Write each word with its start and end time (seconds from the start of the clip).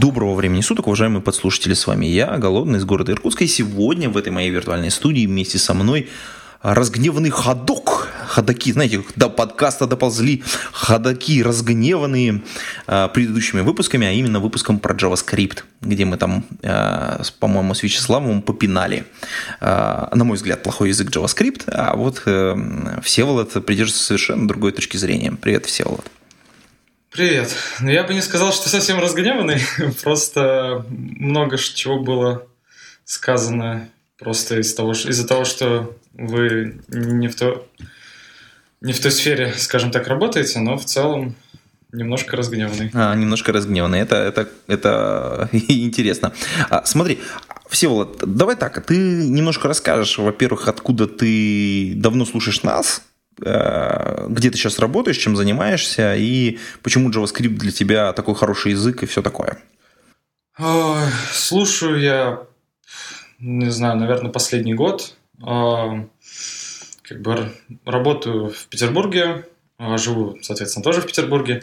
Доброго 0.00 0.34
времени 0.34 0.60
суток, 0.60 0.86
уважаемые 0.86 1.20
подслушатели, 1.20 1.74
с 1.74 1.88
вами 1.88 2.06
я, 2.06 2.38
Голодный 2.38 2.78
из 2.78 2.84
города 2.84 3.10
Иркутска, 3.10 3.42
и 3.42 3.48
сегодня 3.48 4.08
в 4.08 4.16
этой 4.16 4.30
моей 4.30 4.48
виртуальной 4.48 4.92
студии 4.92 5.26
вместе 5.26 5.58
со 5.58 5.74
мной 5.74 6.08
разгневанный 6.62 7.30
ходок, 7.30 8.06
ходаки, 8.28 8.72
знаете, 8.72 9.02
до 9.16 9.28
подкаста 9.28 9.88
доползли 9.88 10.44
ходаки 10.72 11.42
разгневанные 11.42 12.42
э, 12.86 13.08
предыдущими 13.12 13.62
выпусками, 13.62 14.06
а 14.06 14.12
именно 14.12 14.38
выпуском 14.38 14.78
про 14.78 14.94
JavaScript, 14.94 15.64
где 15.80 16.04
мы 16.04 16.16
там, 16.16 16.44
э, 16.62 17.20
по-моему, 17.40 17.74
с 17.74 17.82
Вячеславом 17.82 18.42
попинали, 18.42 19.04
э, 19.60 20.06
на 20.14 20.24
мой 20.24 20.36
взгляд, 20.36 20.62
плохой 20.62 20.90
язык 20.90 21.10
JavaScript, 21.10 21.64
а 21.72 21.96
вот 21.96 22.22
э, 22.26 23.00
Всеволод 23.02 23.52
придерживается 23.66 24.04
совершенно 24.04 24.46
другой 24.46 24.70
точки 24.70 24.96
зрения. 24.96 25.32
Привет, 25.32 25.66
Всеволод. 25.66 26.06
Привет. 27.10 27.54
Ну, 27.80 27.88
я 27.90 28.04
бы 28.04 28.12
не 28.12 28.20
сказал, 28.20 28.52
что 28.52 28.68
совсем 28.68 29.00
разгневанный. 29.00 29.60
Просто 30.02 30.84
много 30.90 31.56
чего 31.56 31.98
было 31.98 32.46
сказано 33.04 33.88
просто 34.18 34.60
из 34.60 34.74
того, 34.74 34.92
из-за 34.92 35.26
того, 35.26 35.44
что 35.44 35.96
вы 36.12 36.80
не 36.88 37.28
в, 37.28 37.34
то, 37.34 37.66
не 38.80 38.92
в 38.92 39.00
той 39.00 39.10
сфере, 39.10 39.54
скажем 39.56 39.90
так, 39.90 40.06
работаете, 40.06 40.58
но 40.58 40.76
в 40.76 40.84
целом 40.84 41.34
немножко 41.92 42.36
разгневанный. 42.36 42.90
А, 42.92 43.14
немножко 43.14 43.52
разгневанный. 43.52 44.00
Это, 44.00 44.16
это, 44.16 44.48
это 44.66 45.48
интересно. 45.52 46.34
А, 46.68 46.84
смотри, 46.84 47.20
Всеволод, 47.70 48.18
давай 48.26 48.56
так, 48.56 48.84
ты 48.84 48.96
немножко 48.96 49.68
расскажешь, 49.68 50.18
во-первых, 50.18 50.68
откуда 50.68 51.06
ты 51.06 51.94
давно 51.96 52.26
слушаешь 52.26 52.62
нас, 52.62 53.02
где 53.38 54.50
ты 54.50 54.56
сейчас 54.56 54.78
работаешь, 54.78 55.16
чем 55.16 55.36
занимаешься 55.36 56.14
и 56.16 56.58
почему 56.82 57.10
JavaScript 57.10 57.56
для 57.56 57.72
тебя 57.72 58.12
такой 58.12 58.34
хороший 58.34 58.72
язык 58.72 59.02
и 59.02 59.06
все 59.06 59.22
такое? 59.22 59.58
Слушаю 61.32 62.00
я, 62.00 62.42
не 63.38 63.70
знаю, 63.70 63.96
наверное, 63.96 64.32
последний 64.32 64.74
год. 64.74 65.14
Как 65.40 67.22
бы 67.22 67.52
работаю 67.84 68.50
в 68.50 68.66
Петербурге, 68.66 69.46
живу, 69.78 70.36
соответственно, 70.42 70.82
тоже 70.82 71.00
в 71.00 71.06
Петербурге. 71.06 71.62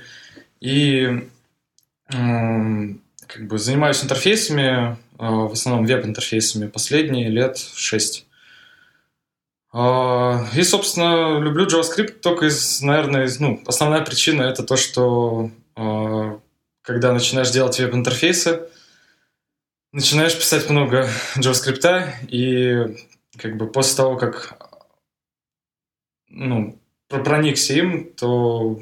И 0.62 1.28
как 2.08 3.48
бы 3.48 3.58
занимаюсь 3.58 4.04
интерфейсами, 4.04 4.98
в 5.18 5.52
основном 5.52 5.86
веб-интерфейсами 5.86 6.68
последние 6.68 7.30
лет 7.30 7.58
шесть. 7.58 8.26
А, 9.78 10.48
и, 10.56 10.64
собственно, 10.64 11.38
люблю 11.38 11.68
JavaScript 11.68 12.20
только 12.22 12.46
из, 12.46 12.82
наверное, 12.82 13.26
из, 13.26 13.42
ну, 13.42 13.62
основная 13.66 14.06
причина 14.06 14.44
это 14.44 14.64
то, 14.64 14.78
что 14.78 15.52
а, 15.76 16.40
когда 16.82 17.12
начинаешь 17.12 17.52
делать 17.52 17.78
веб-интерфейсы, 17.78 18.70
начинаешь 19.92 20.38
писать 20.38 20.70
много 20.70 21.10
JavaScript, 21.36 22.06
и 22.30 22.96
как 23.38 23.58
бы 23.58 23.68
после 23.68 23.98
того, 23.98 24.16
как 24.16 24.58
ну, 26.30 26.80
проникся 27.10 27.74
им, 27.74 28.14
то 28.14 28.80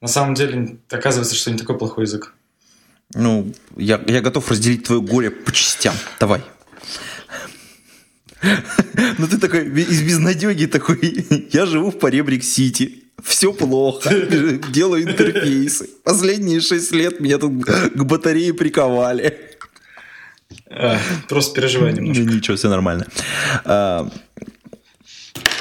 на 0.00 0.08
самом 0.08 0.32
деле 0.32 0.78
оказывается, 0.88 1.34
что 1.34 1.50
не 1.50 1.58
такой 1.58 1.76
плохой 1.76 2.04
язык. 2.04 2.32
Ну, 3.12 3.52
я, 3.76 4.02
я 4.06 4.22
готов 4.22 4.50
разделить 4.50 4.86
твое 4.86 5.02
горе 5.02 5.30
по 5.30 5.52
частям. 5.52 5.94
Давай. 6.18 6.42
Ну 9.18 9.26
ты 9.26 9.38
такой 9.38 9.66
из 9.66 10.02
безнадеги 10.02 10.66
такой, 10.66 11.26
я 11.52 11.66
живу 11.66 11.90
в 11.90 11.98
Поребрик-Сити, 11.98 13.04
все 13.22 13.52
плохо, 13.52 14.10
делаю 14.70 15.04
интерфейсы. 15.04 15.88
Последние 16.04 16.60
шесть 16.60 16.92
лет 16.92 17.20
меня 17.20 17.38
тут 17.38 17.64
к 17.64 18.04
батарее 18.04 18.54
приковали. 18.54 19.34
А, 20.70 20.98
просто 21.28 21.54
переживай 21.54 21.92
немножко. 21.92 22.22
Ну, 22.22 22.32
ничего, 22.32 22.56
все 22.56 22.68
нормально. 22.68 23.06
А, 23.64 24.08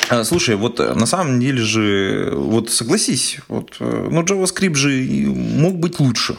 а, 0.10 0.24
слушай, 0.24 0.56
вот 0.56 0.80
на 0.80 1.06
самом 1.06 1.40
деле 1.40 1.62
же, 1.62 2.32
вот 2.34 2.70
согласись, 2.70 3.40
вот, 3.48 3.76
э, 3.80 4.08
ну 4.10 4.22
JavaScript 4.24 4.76
же 4.76 4.90
мог 5.28 5.78
быть 5.80 6.00
лучше. 6.00 6.38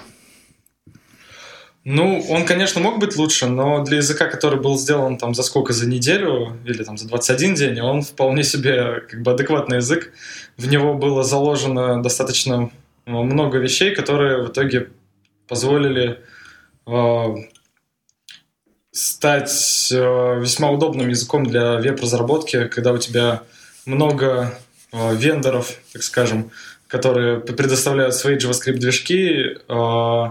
Ну, 1.91 2.23
он, 2.29 2.45
конечно, 2.45 2.83
мог 2.83 2.99
быть 2.99 3.17
лучше, 3.17 3.47
но 3.47 3.83
для 3.83 3.97
языка, 3.97 4.27
который 4.27 4.61
был 4.61 4.77
сделан 4.77 5.17
там 5.17 5.35
за 5.35 5.43
сколько, 5.43 5.73
за 5.73 5.89
неделю 5.89 6.59
или 6.67 6.85
там 6.85 6.99
за 6.99 7.09
21 7.09 7.55
день, 7.55 7.81
он 7.81 8.03
вполне 8.03 8.45
себе 8.45 9.01
как 9.09 9.23
бы 9.23 9.33
адекватный 9.33 9.79
язык. 9.79 10.13
В 10.59 10.69
него 10.69 10.93
было 10.93 11.25
заложено 11.25 12.03
достаточно 12.03 12.71
ну, 13.07 13.23
много 13.23 13.57
вещей, 13.57 13.95
которые 13.95 14.43
в 14.43 14.49
итоге 14.51 14.91
позволили 15.47 16.21
э, 16.87 17.25
стать 18.91 19.89
э, 19.91 20.41
весьма 20.41 20.71
удобным 20.71 21.09
языком 21.09 21.47
для 21.47 21.77
веб-разработки, 21.77 22.69
когда 22.69 22.93
у 22.93 22.99
тебя 22.99 23.45
много 23.87 24.59
э, 24.93 25.17
вендоров, 25.17 25.73
так 25.95 26.03
скажем, 26.03 26.51
которые 26.87 27.41
предоставляют 27.41 28.15
свои 28.15 28.37
JavaScript-движки, 28.37 29.57
э, 29.67 30.31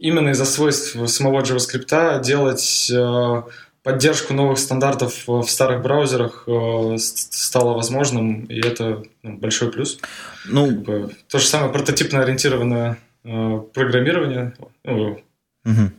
именно 0.00 0.30
из-за 0.30 0.44
свойств 0.44 0.96
самого 1.08 1.42
JavaScript 1.42 2.22
делать 2.22 2.90
э, 2.90 3.42
поддержку 3.82 4.34
новых 4.34 4.58
стандартов 4.58 5.24
в 5.26 5.44
старых 5.44 5.82
браузерах 5.82 6.44
э, 6.46 6.96
стало 6.98 7.74
возможным, 7.74 8.44
и 8.44 8.60
это 8.60 9.02
ну, 9.22 9.38
большой 9.38 9.70
плюс. 9.70 9.98
Ну, 10.46 10.66
как 10.66 10.82
бы, 10.82 11.10
то 11.28 11.38
же 11.38 11.46
самое 11.46 11.72
прототипно 11.72 12.22
ориентированное 12.22 12.98
э, 13.24 13.60
программирование, 13.74 14.54
угу. 14.84 15.22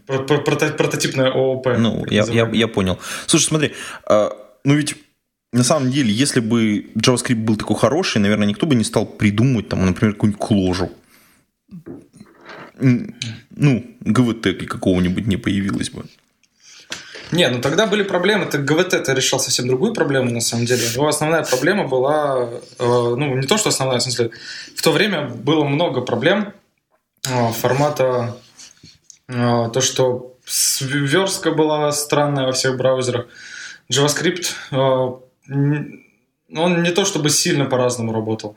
про 0.06 0.20
ООП. 1.32 1.68
Ну, 1.78 2.06
я, 2.10 2.26
я, 2.26 2.50
я 2.52 2.68
понял. 2.68 3.00
Слушай, 3.26 3.46
смотри, 3.46 3.74
э, 4.10 4.30
ну 4.64 4.76
ведь 4.76 4.96
на 5.52 5.64
самом 5.64 5.90
деле, 5.90 6.12
если 6.12 6.42
бы 6.42 6.92
JavaScript 6.96 7.36
был 7.36 7.56
такой 7.56 7.76
хороший, 7.76 8.20
наверное, 8.20 8.48
никто 8.48 8.68
бы 8.68 8.76
не 8.76 8.84
стал 8.84 9.06
придумывать, 9.06 9.70
там, 9.70 9.86
например, 9.86 10.14
какую-нибудь 10.14 10.40
кложу 10.40 10.92
ну, 12.80 13.86
ГВТ 14.02 14.68
какого-нибудь 14.68 15.28
не 15.28 15.38
появилось 15.38 15.90
бы. 15.90 16.06
Не, 17.32 17.48
ну 17.50 17.62
тогда 17.62 17.86
были 17.86 18.04
проблемы. 18.04 18.46
Так 18.46 18.66
ГВТ 18.66 18.94
это 18.94 19.14
решал 19.14 19.40
совсем 19.40 19.68
другую 19.68 19.94
проблему, 19.94 20.32
на 20.32 20.42
самом 20.42 20.66
деле. 20.66 20.86
Его 20.86 21.08
основная 21.08 21.44
проблема 21.44 21.88
была, 21.88 22.50
э, 22.80 22.80
ну, 22.80 23.36
не 23.36 23.46
то, 23.46 23.58
что 23.58 23.70
основная, 23.70 24.00
в 24.00 24.04
смысле, 24.04 24.32
в 24.76 24.82
то 24.82 24.92
время 24.92 25.28
было 25.28 25.64
много 25.64 26.02
проблем 26.02 26.54
э, 27.28 27.52
формата 27.52 28.36
э, 29.28 29.70
то, 29.72 29.82
что 29.82 30.36
верстка 30.82 31.52
была 31.52 31.92
странная 31.92 32.46
во 32.46 32.52
всех 32.52 32.78
браузерах. 32.78 33.28
JavaScript, 33.92 34.54
он 34.72 36.84
не 36.84 36.92
то 36.92 37.06
чтобы 37.06 37.30
сильно 37.30 37.66
по-разному 37.66 38.14
работал. 38.14 38.56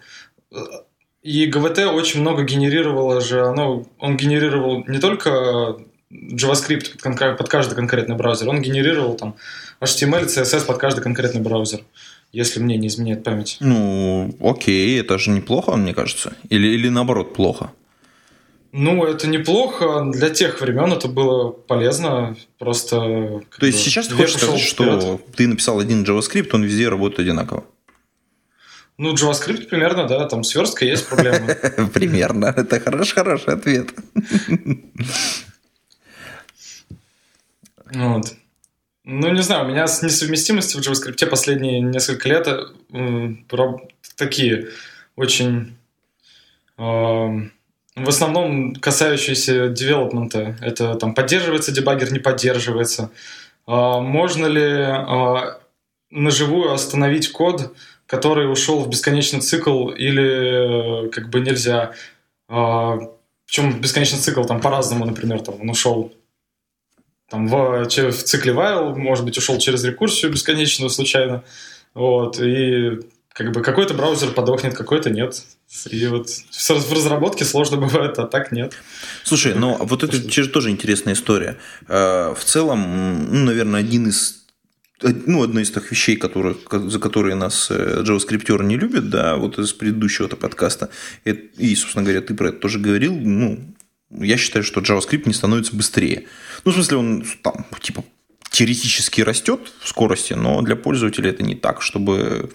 И 1.23 1.47
ГВТ 1.47 1.79
очень 1.79 2.21
много 2.21 2.43
генерировало 2.43 3.21
же, 3.21 3.47
оно, 3.47 3.87
он 3.99 4.17
генерировал 4.17 4.85
не 4.89 4.99
только 4.99 5.79
JavaScript 6.11 7.37
под 7.37 7.49
каждый 7.49 7.75
конкретный 7.75 8.17
браузер, 8.17 8.49
он 8.49 8.61
генерировал 8.61 9.15
там 9.15 9.37
HTML, 9.81 10.27
CSS 10.27 10.67
под 10.67 10.79
каждый 10.79 11.01
конкретный 11.01 11.41
браузер, 11.41 11.81
если 12.33 12.61
мне 12.61 12.77
не 12.77 12.89
изменяет 12.89 13.23
память. 13.23 13.57
Ну, 13.61 14.35
окей, 14.41 15.01
это 15.01 15.17
же 15.19 15.31
неплохо, 15.31 15.77
мне 15.77 15.95
кажется. 15.95 16.35
Или, 16.49 16.67
или 16.69 16.89
наоборот, 16.89 17.35
плохо. 17.35 17.71
Ну, 18.73 19.05
это 19.05 19.29
неплохо. 19.29 20.07
Для 20.13 20.31
тех 20.31 20.61
времен 20.61 20.93
это 20.93 21.07
было 21.07 21.51
полезно. 21.51 22.37
Просто. 22.59 23.43
То 23.59 23.67
есть 23.67 23.79
сейчас 23.79 24.09
ты 24.09 24.15
хочешь 24.15 24.37
сказать, 24.37 24.61
что 24.61 25.21
ты 25.37 25.47
написал 25.47 25.79
один 25.79 26.05
JavaScript, 26.05 26.49
он 26.53 26.65
везде 26.65 26.89
работает 26.89 27.21
одинаково? 27.21 27.65
Ну, 28.99 29.15
JavaScript 29.15 29.69
примерно, 29.69 30.07
да, 30.07 30.27
там 30.29 30.45
сверстка 30.45 30.85
есть 30.85 31.09
проблема. 31.09 31.55
Примерно, 31.95 32.53
это 32.57 32.79
хороший, 32.79 33.15
хороший 33.15 33.55
ответ. 33.55 33.89
Вот. 37.95 38.35
Ну, 39.05 39.31
не 39.33 39.43
знаю, 39.43 39.65
у 39.65 39.69
меня 39.69 39.87
с 39.87 40.03
несовместимостью 40.03 40.81
в 40.81 40.87
JavaScript 40.87 41.27
последние 41.27 41.81
несколько 41.81 42.29
лет 42.29 42.47
э, 42.47 43.35
такие 44.17 44.69
очень... 45.17 45.77
Э, 46.79 47.49
в 47.95 48.09
основном 48.09 48.75
касающиеся 48.77 49.69
девелопмента. 49.69 50.57
Это 50.63 50.95
там 50.95 51.15
поддерживается 51.15 51.73
дебаггер, 51.73 52.13
не 52.13 52.21
поддерживается. 52.21 53.11
Э, 53.67 54.01
можно 54.01 54.47
ли 54.47 55.53
наживую 56.11 56.73
остановить 56.73 57.33
код, 57.33 57.75
который 58.13 58.53
ушел 58.53 58.81
в 58.81 58.91
бесконечный 58.91 59.41
цикл, 59.41 59.89
или 59.89 61.09
как 61.09 61.31
бы 61.31 61.41
нельзя. 61.41 61.95
А, 62.47 62.99
Причем 63.47 63.81
бесконечный 63.81 64.19
цикл 64.19 64.45
там 64.45 64.61
по-разному, 64.61 65.07
например, 65.07 65.41
там 65.41 65.59
он 65.63 65.71
ушел 65.71 66.13
там 67.31 67.49
в, 67.49 67.87
в 67.87 68.13
цикле 68.13 68.53
while, 68.53 68.95
может 68.95 69.25
быть, 69.25 69.39
ушел 69.39 69.57
через 69.57 69.83
рекурсию 69.85 70.31
бесконечную 70.31 70.91
случайно. 70.91 71.43
Вот, 71.95 72.39
и 72.39 73.01
как 73.33 73.51
бы 73.53 73.63
какой-то 73.63 73.95
браузер 73.95 74.33
подохнет, 74.33 74.75
какой-то 74.75 75.09
нет. 75.09 75.43
И 75.89 76.07
вот 76.07 76.29
в 76.29 76.93
разработке 76.93 77.47
сложно 77.47 77.77
бывает, 77.79 78.19
а 78.19 78.27
так 78.27 78.53
нет. 78.53 78.75
Слушай, 79.25 79.55
но 79.55 79.79
вот 79.81 80.03
это 80.03 80.19
же 80.31 80.49
тоже 80.51 80.69
интересная 80.69 81.15
история. 81.15 81.57
Э, 81.89 82.35
в 82.39 82.45
целом, 82.45 83.25
ну, 83.33 83.47
наверное, 83.47 83.81
один 83.81 84.09
из 84.09 84.42
ну, 85.03 85.43
одна 85.43 85.63
из 85.63 85.71
тех 85.71 85.91
вещей, 85.91 86.17
которые, 86.17 86.57
за 86.71 86.99
которые 86.99 87.35
нас 87.35 87.69
э, 87.71 88.03
JavaScript 88.03 88.63
не 88.65 88.77
любят, 88.77 89.11
да, 89.11 89.37
вот 89.37 89.59
из 89.59 89.73
предыдущего 89.73 90.29
подкаста, 90.29 90.91
и, 91.25 91.75
собственно 91.75 92.05
говоря, 92.05 92.21
ты 92.21 92.35
про 92.35 92.49
это 92.49 92.59
тоже 92.59 92.79
говорил, 92.79 93.15
ну, 93.15 93.75
я 94.11 94.37
считаю, 94.37 94.65
что 94.65 94.81
JavaScript 94.81 95.23
не 95.27 95.35
становится 95.35 95.75
быстрее. 95.75 96.27
Ну, 96.65 96.73
в 96.73 96.75
смысле, 96.75 96.97
он 96.99 97.25
там, 97.43 97.67
типа, 97.81 98.05
теоретически 98.51 99.23
растет 99.23 99.73
в 99.81 99.89
скорости, 99.89 100.35
но 100.35 100.61
для 100.63 100.77
пользователя 100.77 101.31
это 101.31 101.43
не 101.43 101.55
так, 101.55 101.83
чтобы 101.83 102.51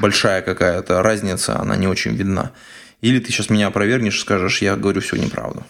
большая 0.00 0.42
какая-то 0.42 1.02
разница, 1.02 1.58
она 1.58 1.76
не 1.76 1.86
очень 1.86 2.14
видна. 2.14 2.52
Или 3.00 3.18
ты 3.20 3.32
сейчас 3.32 3.48
меня 3.48 3.68
опровергнешь 3.68 4.16
и 4.16 4.20
скажешь, 4.20 4.60
я 4.60 4.76
говорю 4.76 5.00
все 5.00 5.16
неправду. 5.16 5.64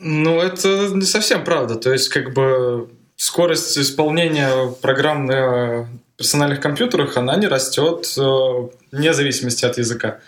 Ну, 0.00 0.40
это 0.40 0.88
не 0.88 1.06
совсем 1.06 1.44
правда. 1.44 1.76
То 1.76 1.92
есть, 1.92 2.08
как 2.08 2.34
бы 2.34 2.90
скорость 3.24 3.78
исполнения 3.78 4.70
программ 4.82 5.24
на 5.24 5.88
персональных 6.16 6.60
компьютерах, 6.60 7.16
она 7.16 7.36
не 7.36 7.46
растет 7.46 8.06
э, 8.18 8.68
вне 8.92 9.14
зависимости 9.14 9.64
от 9.64 9.78
языка. 9.78 10.20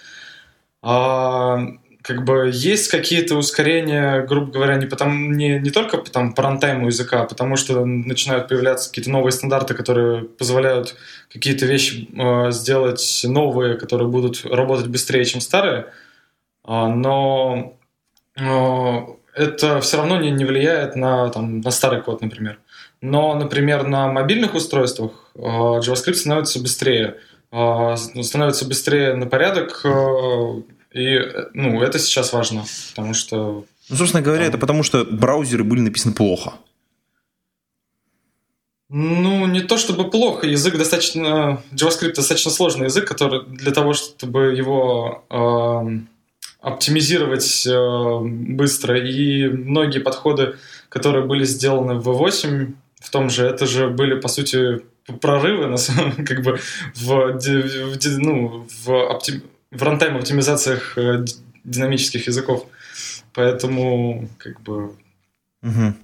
А 0.83 1.59
как 2.01 2.25
бы 2.25 2.51
есть 2.53 2.89
какие-то 2.89 3.37
ускорения, 3.37 4.23
грубо 4.23 4.51
говоря, 4.51 4.77
не, 4.77 4.87
потому, 4.87 5.31
не, 5.33 5.59
не 5.59 5.71
только 5.71 5.99
там, 5.99 6.33
по 6.33 6.43
рантайму 6.43 6.87
языка, 6.87 7.23
а 7.23 7.27
потому 7.27 7.57
что 7.57 7.85
начинают 7.85 8.49
появляться 8.49 8.89
какие-то 8.89 9.11
новые 9.11 9.33
стандарты, 9.33 9.75
которые 9.75 10.25
позволяют 10.25 10.97
какие-то 11.31 11.67
вещи 11.67 12.09
э, 12.17 12.51
сделать 12.51 13.23
новые, 13.25 13.75
которые 13.75 14.09
будут 14.09 14.43
работать 14.47 14.87
быстрее, 14.87 15.25
чем 15.27 15.43
старые. 15.43 15.93
Э, 16.67 16.87
но 16.87 17.77
э, 18.37 19.16
это 19.37 19.81
все 19.81 19.99
равно 19.99 20.19
не, 20.21 20.31
не 20.31 20.45
влияет 20.45 20.97
на, 20.97 21.29
там, 21.29 21.61
на 21.61 21.71
старый 21.71 22.03
код, 22.03 22.23
например. 22.23 22.59
Но, 23.03 23.35
например, 23.35 23.87
на 23.87 24.09
мобильных 24.09 24.55
устройствах 24.55 25.31
э, 25.35 25.39
JavaScript 25.41 26.15
становится 26.15 26.61
быстрее. 26.61 27.19
Э, 27.53 27.97
становится 28.23 28.67
быстрее 28.67 29.15
на 29.15 29.27
порядок, 29.27 29.83
э, 29.85 30.63
и 30.95 31.21
ну, 31.53 31.83
это 31.83 31.99
сейчас 31.99 32.33
важно, 32.33 32.65
потому 32.91 33.13
что... 33.13 33.67
Ну, 33.91 33.97
собственно 33.97 34.23
говоря, 34.23 34.45
там... 34.45 34.49
это 34.49 34.59
потому 34.59 34.83
что 34.83 35.05
браузеры 35.05 35.63
были 35.63 35.81
написаны 35.81 36.15
плохо. 36.15 36.55
Ну, 38.89 39.47
не 39.47 39.61
то 39.61 39.77
чтобы 39.77 40.11
плохо. 40.11 40.47
Язык 40.47 40.79
достаточно... 40.79 41.63
JavaScript 41.73 42.15
достаточно 42.15 42.51
сложный 42.51 42.87
язык, 42.87 43.07
который 43.07 43.45
для 43.47 43.73
того, 43.73 43.93
чтобы 43.93 44.55
его 44.55 45.25
э, 45.29 46.16
оптимизировать 46.67 47.65
э, 47.65 48.19
быстро. 48.21 48.99
И 48.99 49.47
многие 49.47 50.01
подходы, 50.01 50.57
которые 50.89 51.25
были 51.25 51.45
сделаны 51.45 51.95
в 51.95 52.09
V8, 52.09 52.75
в 53.01 53.11
том 53.11 53.31
же, 53.31 53.47
это 53.47 53.67
же 53.67 53.89
были, 53.89 54.19
по 54.19 54.27
сути, 54.27 54.83
прорывы, 55.21 55.69
на 55.69 55.77
самом, 55.77 56.13
как 56.27 56.43
бы, 56.43 56.59
в, 56.95 57.39
в, 57.39 58.19
ну, 58.19 58.67
в 58.85 58.91
оптим 58.91 59.43
в 59.71 59.83
рантайм 59.83 60.17
оптимизациях 60.17 60.99
э, 60.99 61.25
динамических 61.63 62.27
языков. 62.27 62.67
Поэтому, 63.33 64.29
как 64.39 64.61
бы, 64.63 64.97
угу. 65.63 65.95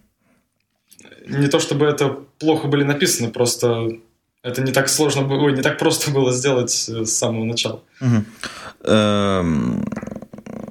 не 1.27 1.49
то 1.49 1.59
чтобы 1.59 1.87
это 1.87 2.21
плохо 2.39 2.69
были 2.69 2.85
написаны, 2.85 3.31
просто 3.33 3.99
это 4.43 4.63
не 4.63 4.71
так 4.71 4.89
сложно 4.89 5.23
было, 5.23 5.49
не 5.49 5.63
так 5.63 5.79
просто 5.79 6.13
было 6.13 6.33
сделать 6.33 6.89
э, 6.89 7.05
с 7.05 7.19
самого 7.19 7.45
начала. 7.45 7.83
Угу. 8.01 8.25
Эм, 8.85 9.85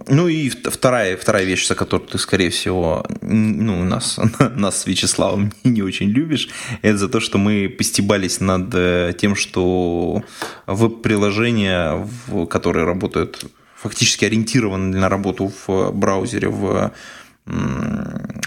ну 0.08 0.28
и 0.28 0.50
вторая, 0.50 1.18
вторая 1.18 1.44
вещь, 1.44 1.68
за 1.68 1.76
которую 1.76 2.08
ты, 2.10 2.18
скорее 2.18 2.50
всего, 2.50 3.06
ну, 3.22 3.84
нас, 3.84 4.20
нас 4.40 4.82
с 4.82 4.88
Вячеславом 4.88 5.54
не 5.64 5.82
очень 5.82 6.10
любишь, 6.10 6.50
это 6.82 6.98
за 6.98 7.10
то, 7.10 7.20
что 7.20 7.38
мы 7.38 7.70
постебались 7.70 8.40
над 8.40 8.74
э, 8.74 9.14
тем, 9.18 9.36
что 9.36 10.24
веб-приложения, 10.68 12.08
которые 12.50 12.86
работают 12.86 13.46
фактически 13.76 14.26
ориентированы 14.26 14.98
на 14.98 15.10
работу 15.10 15.52
в 15.68 15.92
браузере, 15.92 16.50
в 16.50 16.92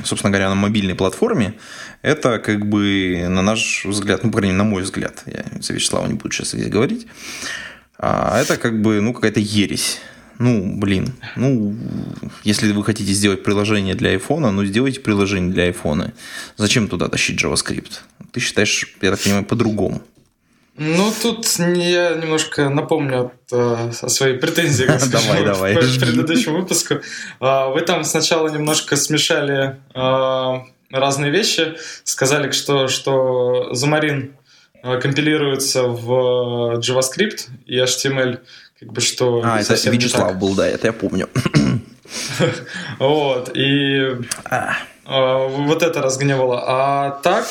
собственно 0.04 0.30
говоря, 0.30 0.48
на 0.48 0.54
мобильной 0.54 0.94
платформе, 0.94 1.54
это 2.02 2.38
как 2.38 2.66
бы, 2.66 3.26
на 3.28 3.42
наш 3.42 3.84
взгляд, 3.84 4.22
ну, 4.22 4.30
по 4.30 4.38
крайней 4.38 4.54
мере, 4.54 4.64
на 4.64 4.70
мой 4.70 4.82
взгляд, 4.84 5.22
я 5.26 5.44
за 5.60 5.72
Вячеслава 5.72 6.06
не 6.06 6.14
буду 6.14 6.30
сейчас 6.30 6.52
здесь 6.52 6.68
говорить, 6.68 7.06
а 7.98 8.40
это 8.40 8.56
как 8.56 8.80
бы, 8.80 9.00
ну, 9.00 9.12
какая-то 9.12 9.40
ересь 9.40 10.00
ну, 10.38 10.76
блин, 10.76 11.14
ну, 11.36 11.74
если 12.42 12.72
вы 12.72 12.84
хотите 12.84 13.12
сделать 13.12 13.42
приложение 13.42 13.94
для 13.94 14.14
iPhone, 14.14 14.50
ну, 14.50 14.64
сделайте 14.64 15.00
приложение 15.00 15.52
для 15.52 15.70
iPhone. 15.70 16.12
Зачем 16.56 16.88
туда 16.88 17.08
тащить 17.08 17.42
JavaScript? 17.42 18.00
Ты 18.32 18.40
считаешь, 18.40 18.96
я 19.00 19.10
так 19.10 19.20
понимаю, 19.20 19.44
по-другому. 19.44 20.02
Ну, 20.76 21.12
тут 21.22 21.46
я 21.58 22.14
немножко 22.14 22.68
напомню 22.68 23.30
о, 23.52 23.90
о 24.02 24.08
своей 24.08 24.38
претензии 24.38 24.86
давай, 25.10 25.44
давай, 25.44 25.74
в 25.76 26.00
предыдущем 26.00 26.54
выпуску. 26.54 26.96
А, 27.38 27.68
вы 27.68 27.82
там 27.82 28.02
сначала 28.02 28.48
немножко 28.48 28.96
смешали 28.96 29.76
а, 29.94 30.64
разные 30.90 31.30
вещи, 31.30 31.76
сказали, 32.02 32.50
что, 32.50 32.88
что 32.88 33.72
Замарин 33.72 34.34
компилируется 34.82 35.84
в 35.84 36.78
JavaScript 36.80 37.48
и 37.66 37.78
HTML 37.78 38.40
как 38.84 38.92
бы 38.92 39.00
что... 39.00 39.40
А, 39.42 39.60
это 39.60 39.74
Вячеслав 39.90 40.38
был, 40.38 40.54
да, 40.54 40.66
это 40.66 40.86
я 40.86 40.92
помню. 40.92 41.28
Вот, 42.98 43.50
и 43.56 44.18
а. 44.44 44.74
А, 45.06 45.48
вот 45.48 45.82
это 45.82 46.02
разгневало. 46.02 46.62
А 46.66 47.10
так, 47.22 47.46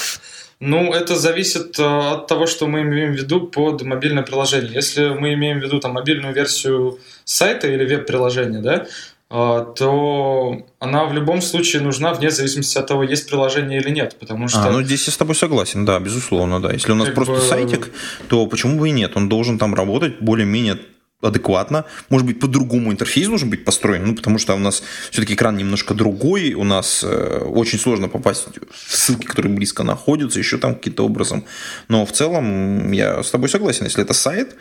ну, 0.60 0.94
это 0.94 1.16
зависит 1.16 1.78
э, 1.80 1.84
от 1.84 2.28
того, 2.28 2.46
что 2.46 2.68
мы 2.68 2.82
имеем 2.82 3.14
в 3.14 3.18
виду 3.18 3.48
под 3.48 3.82
мобильное 3.82 4.24
приложение. 4.24 4.72
Если 4.74 5.10
мы 5.10 5.34
имеем 5.34 5.60
в 5.60 5.64
виду 5.64 5.80
там 5.80 5.94
мобильную 5.94 6.34
версию 6.34 7.00
сайта 7.26 7.68
или 7.68 7.84
веб-приложения, 7.84 8.60
да, 8.60 8.86
э, 9.30 9.66
то 9.76 10.66
она 10.80 11.06
в 11.06 11.14
любом 11.14 11.42
случае 11.42 11.82
нужна 11.82 12.14
вне 12.14 12.30
зависимости 12.30 12.78
от 12.78 12.88
того, 12.88 13.04
есть 13.04 13.28
приложение 13.28 13.82
или 13.82 13.90
нет, 13.90 14.16
потому 14.20 14.48
что... 14.48 14.64
А, 14.64 14.72
ну 14.72 14.84
здесь 14.84 15.06
я 15.08 15.14
с 15.14 15.18
тобой 15.18 15.36
согласен, 15.36 15.84
да, 15.84 16.00
безусловно, 16.00 16.62
да. 16.62 16.72
Если 16.72 16.92
у 16.92 16.96
нас 16.96 17.10
просто 17.10 17.34
бы... 17.34 17.42
сайтик, 17.42 17.92
то 18.30 18.46
почему 18.46 18.80
бы 18.80 18.88
и 18.88 18.92
нет? 18.92 19.18
Он 19.18 19.28
должен 19.30 19.58
там 19.58 19.76
работать 19.76 20.22
более-менее 20.22 20.78
адекватно. 21.24 21.86
Может 22.10 22.28
быть, 22.28 22.40
по-другому 22.40 22.92
интерфейс 22.92 23.28
должен 23.28 23.50
быть 23.50 23.66
построен, 23.66 24.06
ну, 24.06 24.16
потому 24.16 24.40
что 24.40 24.56
у 24.56 24.60
нас 24.60 24.84
все-таки 25.12 25.34
экран 25.34 25.58
немножко 25.58 25.94
другой, 25.94 26.54
у 26.54 26.64
нас 26.64 27.04
э, 27.04 27.40
очень 27.46 27.80
сложно 27.80 28.10
попасть 28.10 28.48
в 28.72 28.96
ссылки, 28.96 29.26
которые 29.26 29.54
близко 29.54 29.84
находятся, 29.84 30.40
еще 30.40 30.58
там 30.58 30.76
каким-то 30.76 31.06
образом. 31.06 31.46
Но 31.88 32.06
в 32.06 32.12
целом 32.12 32.92
я 32.92 33.24
с 33.24 33.32
тобой 33.32 33.50
согласен, 33.50 33.86
если 33.86 34.04
это 34.04 34.14
сайт, 34.14 34.56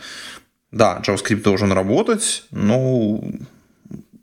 да, 0.71 1.03
JavaScript 1.07 1.43
должен 1.43 1.73
работать, 1.73 2.45
но 2.51 3.23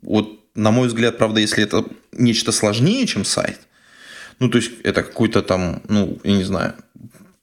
вот 0.02 0.40
на 0.54 0.70
мой 0.70 0.88
взгляд, 0.88 1.18
правда, 1.18 1.40
если 1.40 1.62
это 1.62 1.84
нечто 2.12 2.52
сложнее, 2.52 3.06
чем 3.06 3.24
сайт, 3.24 3.60
ну, 4.40 4.48
то 4.48 4.58
есть 4.58 4.72
это 4.82 5.02
какой-то 5.02 5.42
там, 5.42 5.82
ну, 5.88 6.18
я 6.24 6.32
не 6.32 6.44
знаю, 6.44 6.74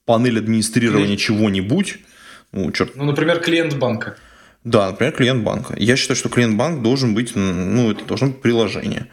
панель 0.04 0.38
администрирования 0.38 1.16
чего-нибудь, 1.16 1.98
ну, 2.52 2.70
черт. 2.72 2.96
Ну, 2.96 3.04
например, 3.04 3.40
клиент 3.40 3.74
банка. 3.74 4.16
Да, 4.64 4.90
например, 4.90 5.12
клиент 5.12 5.44
банка. 5.44 5.74
Я 5.78 5.96
считаю, 5.96 6.16
что 6.16 6.28
клиент 6.28 6.56
банк 6.56 6.82
должен 6.82 7.14
быть, 7.14 7.34
ну, 7.34 7.90
это 7.90 8.04
должно 8.04 8.28
быть 8.28 8.40
приложение. 8.40 9.08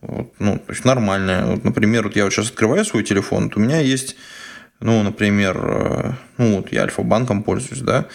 Вот, 0.00 0.32
ну, 0.38 0.58
то 0.58 0.72
есть 0.72 0.84
нормальное. 0.84 1.46
Вот, 1.46 1.64
например, 1.64 2.04
вот 2.04 2.16
я 2.16 2.24
вот 2.24 2.32
сейчас 2.32 2.48
открываю 2.48 2.84
свой 2.84 3.02
телефон, 3.02 3.44
вот 3.44 3.56
у 3.56 3.60
меня 3.60 3.80
есть, 3.80 4.16
ну, 4.80 5.02
например, 5.02 5.56
э, 5.56 6.12
ну, 6.38 6.56
вот 6.56 6.72
я 6.72 6.82
Альфа-банком 6.82 7.42
пользуюсь, 7.42 7.80
да, 7.80 8.06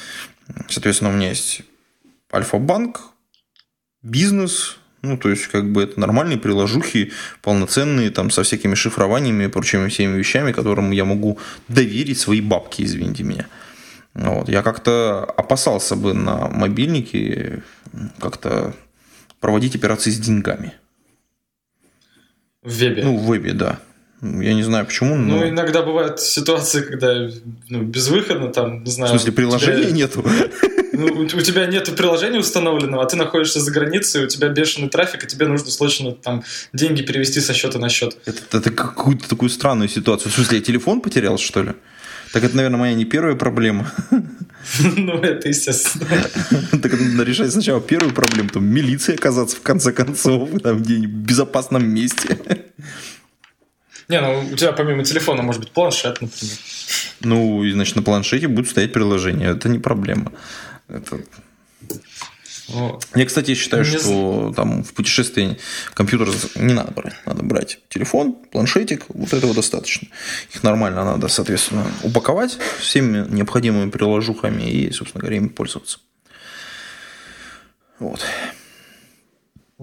соответственно, 0.68 1.12
у 1.12 1.14
меня 1.14 1.30
есть 1.30 1.64
Альфа-банк, 2.34 3.02
бизнес, 4.04 4.78
ну, 5.02 5.18
то 5.18 5.30
есть, 5.30 5.48
как 5.48 5.72
бы 5.72 5.84
это 5.84 6.00
нормальные 6.00 6.38
приложухи, 6.38 7.12
полноценные, 7.42 8.12
там, 8.12 8.30
со 8.30 8.44
всякими 8.44 8.76
шифрованиями 8.76 9.46
и 9.46 9.48
прочими 9.48 9.90
всеми 9.90 10.18
вещами, 10.18 10.52
которым 10.52 10.92
я 10.92 11.06
могу 11.06 11.40
доверить 11.68 12.20
свои 12.20 12.42
бабки, 12.42 12.84
извините 12.84 13.24
меня. 13.24 13.48
Вот. 14.14 14.50
Я 14.50 14.62
как-то 14.62 15.24
опасался 15.24 15.96
бы 15.96 16.14
на 16.14 16.48
мобильнике 16.50 17.64
как-то 18.20 18.74
проводить 19.40 19.76
операции 19.76 20.12
с 20.12 20.20
деньгами. 20.20 20.74
В 22.62 22.72
вебе? 22.72 23.04
Ну, 23.04 23.18
в 23.18 23.32
вебе, 23.32 23.54
да. 23.54 23.80
Я 24.22 24.54
не 24.54 24.62
знаю 24.62 24.86
почему, 24.86 25.16
но... 25.16 25.38
Ну, 25.38 25.50
иногда 25.50 25.82
бывают 25.82 26.20
ситуации, 26.20 26.82
когда 26.82 27.28
ну, 27.70 27.82
безвыходно, 27.82 28.54
там, 28.54 28.84
не 28.84 28.92
знаю... 28.92 29.08
В 29.08 29.16
смысле, 29.16 29.32
приложения 29.32 29.86
тебя... 29.86 29.92
нету? 29.94 30.24
Ну, 30.94 31.08
у 31.08 31.42
тебя 31.42 31.66
нет 31.66 31.96
приложения 31.96 32.38
установленного, 32.38 33.02
а 33.02 33.08
ты 33.08 33.16
находишься 33.16 33.60
за 33.60 33.72
границей, 33.72 34.26
у 34.26 34.28
тебя 34.28 34.50
бешеный 34.50 34.90
трафик, 34.90 35.24
и 35.24 35.28
тебе 35.28 35.48
нужно 35.48 35.72
срочно 35.72 36.12
там 36.12 36.44
деньги 36.72 37.02
перевести 37.02 37.40
со 37.40 37.54
счета 37.54 37.80
на 37.80 37.90
счет. 37.90 38.16
Это, 38.26 38.58
это 38.58 38.70
какую-то 38.70 39.28
такую 39.28 39.50
странную 39.50 39.90
ситуацию. 39.90 40.32
В 40.32 40.36
смысле, 40.36 40.60
я 40.60 40.64
телефон 40.64 41.02
потерял, 41.02 41.40
что 41.40 41.64
ли? 41.64 41.72
Так 42.34 42.44
это, 42.44 42.56
наверное, 42.56 42.80
моя 42.80 42.94
не 42.94 43.06
первая 43.06 43.36
проблема. 43.36 43.92
Ну, 44.96 45.16
это 45.16 45.50
естественно. 45.50 46.06
Так 46.84 46.94
надо 46.94 47.24
решать 47.24 47.52
сначала 47.52 47.82
первую 47.82 48.14
проблему, 48.14 48.48
там, 48.50 48.64
милиция 48.64 49.16
оказаться 49.16 49.58
в 49.58 49.62
конце 49.62 49.92
концов, 49.92 50.50
там, 50.62 50.82
где-нибудь 50.82 51.16
в 51.16 51.26
безопасном 51.26 51.90
месте. 51.90 52.38
Не, 54.08 54.22
ну 54.22 54.48
у 54.52 54.56
тебя 54.56 54.72
помимо 54.72 55.04
телефона 55.04 55.42
может 55.42 55.62
быть 55.62 55.72
планшет, 55.72 56.22
например. 56.22 56.56
Ну, 57.22 57.64
и, 57.64 57.72
значит, 57.72 57.96
на 57.96 58.04
планшете 58.04 58.48
будет 58.48 58.70
стоять 58.70 58.94
приложение. 58.94 59.50
Это 59.50 59.68
не 59.68 59.80
проблема. 59.80 60.32
Это... 60.88 61.20
Вот. 62.68 63.06
Я, 63.16 63.26
кстати, 63.26 63.54
считаю, 63.56 63.84
не 63.84 63.98
что 63.98 64.54
там 64.56 64.84
в 64.84 64.94
путешествии 64.94 65.58
компьютер 65.94 66.30
не 66.56 66.74
надо 66.74 66.92
брать. 66.92 67.16
Надо 67.26 67.44
брать 67.44 67.80
телефон, 67.90 68.34
планшетик, 68.52 69.06
вот 69.10 69.34
этого 69.34 69.54
достаточно. 69.54 70.08
Их 70.54 70.64
нормально 70.64 71.04
надо, 71.04 71.28
соответственно, 71.28 71.86
упаковать 72.04 72.58
всеми 72.80 73.28
необходимыми 73.30 73.90
приложухами 73.90 74.64
и, 74.64 74.92
собственно 74.92 75.22
говоря, 75.22 75.38
ими 75.38 75.48
пользоваться. 75.48 76.00
Вот. 78.00 78.26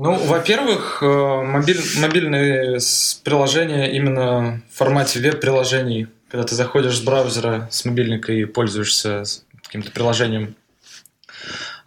Ну, 0.01 0.15
во-первых, 0.15 1.03
э, 1.03 1.07
мобиль, 1.07 1.81
мобильные 2.01 2.79
приложения 3.25 3.91
именно 3.93 4.63
в 4.73 4.77
формате 4.77 5.19
веб-приложений, 5.19 6.07
когда 6.31 6.45
ты 6.45 6.55
заходишь 6.55 6.99
с 6.99 7.01
браузера, 7.01 7.69
с 7.71 7.85
мобильника 7.85 8.33
и 8.33 8.45
пользуешься 8.45 9.25
каким-то 9.65 9.91
приложением, 9.91 10.55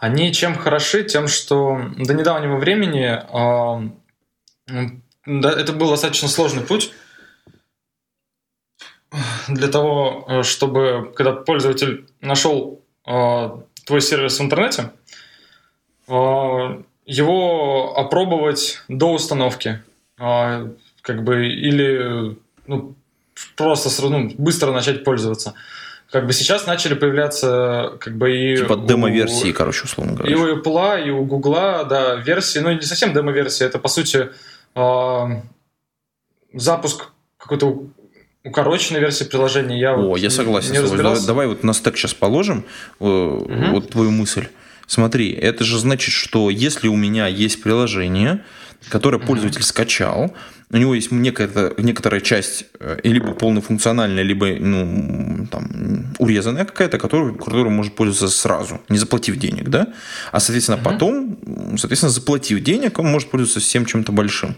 они 0.01 0.33
чем 0.33 0.55
хороши? 0.55 1.03
Тем, 1.03 1.27
что 1.27 1.79
до 1.95 2.15
недавнего 2.15 2.57
времени 2.57 3.05
э, 3.07 3.89
да, 5.27 5.51
это 5.51 5.73
был 5.73 5.91
достаточно 5.91 6.27
сложный 6.27 6.63
путь 6.63 6.91
для 9.47 9.67
того, 9.67 10.25
э, 10.27 10.43
чтобы 10.43 11.13
когда 11.15 11.33
пользователь 11.33 12.07
нашел 12.19 12.83
э, 13.05 13.49
твой 13.85 14.01
сервис 14.01 14.39
в 14.39 14.41
интернете, 14.41 14.91
э, 16.07 16.81
его 17.05 17.95
опробовать 17.95 18.81
до 18.87 19.13
установки, 19.13 19.83
как 20.17 21.23
бы 21.23 21.47
или 21.47 22.37
ну, 22.67 22.95
просто 23.55 24.09
ну, 24.09 24.31
быстро 24.37 24.71
начать 24.71 25.03
пользоваться 25.03 25.55
как 26.11 26.27
бы 26.27 26.33
сейчас 26.33 26.67
начали 26.67 26.93
появляться 26.93 27.97
как 27.99 28.17
бы 28.17 28.35
и... 28.35 28.57
Типа 28.57 28.75
демо-версии, 28.75 29.51
короче, 29.51 29.83
условно 29.85 30.13
говоря. 30.13 30.31
И 30.31 30.35
у 30.35 30.57
Apple, 30.57 31.07
и 31.07 31.09
у 31.09 31.23
Google, 31.23 31.85
да, 31.89 32.15
версии, 32.15 32.59
ну 32.59 32.71
не 32.71 32.81
совсем 32.81 33.13
демо-версии, 33.13 33.65
это 33.65 33.79
по 33.79 33.87
сути 33.87 34.29
э, 34.75 35.21
запуск 36.53 37.07
какой-то 37.37 37.83
укороченной 38.43 38.99
версии 38.99 39.23
приложения. 39.23 39.79
Я 39.79 39.93
О, 39.93 40.09
вот 40.09 40.17
я 40.17 40.29
согласен. 40.29 40.73
Не 40.73 40.97
давай, 40.97 41.25
давай 41.25 41.47
вот 41.47 41.63
на 41.63 41.73
стек 41.73 41.95
сейчас 41.95 42.13
положим, 42.13 42.65
угу. 42.99 43.47
вот 43.71 43.89
твою 43.89 44.11
мысль. 44.11 44.47
Смотри, 44.87 45.31
это 45.31 45.63
же 45.63 45.79
значит, 45.79 46.13
что 46.13 46.49
если 46.49 46.89
у 46.89 46.97
меня 46.97 47.27
есть 47.27 47.63
приложение, 47.63 48.43
которое 48.89 49.19
пользователь 49.19 49.63
скачал, 49.63 50.33
у 50.71 50.77
него 50.77 50.95
есть 50.95 51.11
некая, 51.11 51.49
некоторая 51.77 52.21
часть 52.21 52.65
э, 52.79 52.99
либо 53.03 53.33
полнофункциональная, 53.33 54.23
либо 54.23 54.47
ну, 54.47 55.45
там, 55.47 56.13
урезанная 56.17 56.65
какая-то, 56.65 56.97
которую, 56.97 57.35
которую 57.35 57.69
может 57.71 57.93
пользоваться 57.95 58.35
сразу, 58.35 58.79
не 58.87 58.97
заплатив 58.97 59.37
денег, 59.37 59.69
да? 59.69 59.87
А, 60.31 60.39
соответственно, 60.39 60.77
угу. 60.77 60.85
потом, 60.85 61.39
соответственно, 61.77 62.11
заплатив 62.11 62.61
денег, 62.61 62.99
он 62.99 63.07
может 63.07 63.29
пользоваться 63.29 63.59
всем 63.59 63.85
чем-то 63.85 64.11
большим. 64.11 64.55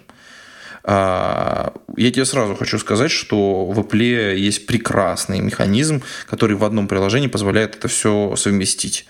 А, 0.84 1.74
я 1.96 2.12
тебе 2.12 2.26
сразу 2.26 2.56
хочу 2.56 2.78
сказать, 2.78 3.12
что 3.12 3.66
в 3.66 3.80
Apple 3.80 4.36
есть 4.36 4.66
прекрасный 4.66 5.40
механизм, 5.40 6.04
который 6.30 6.56
в 6.56 6.64
одном 6.64 6.88
приложении 6.88 7.28
позволяет 7.28 7.76
это 7.76 7.88
все 7.88 8.36
совместить. 8.36 9.08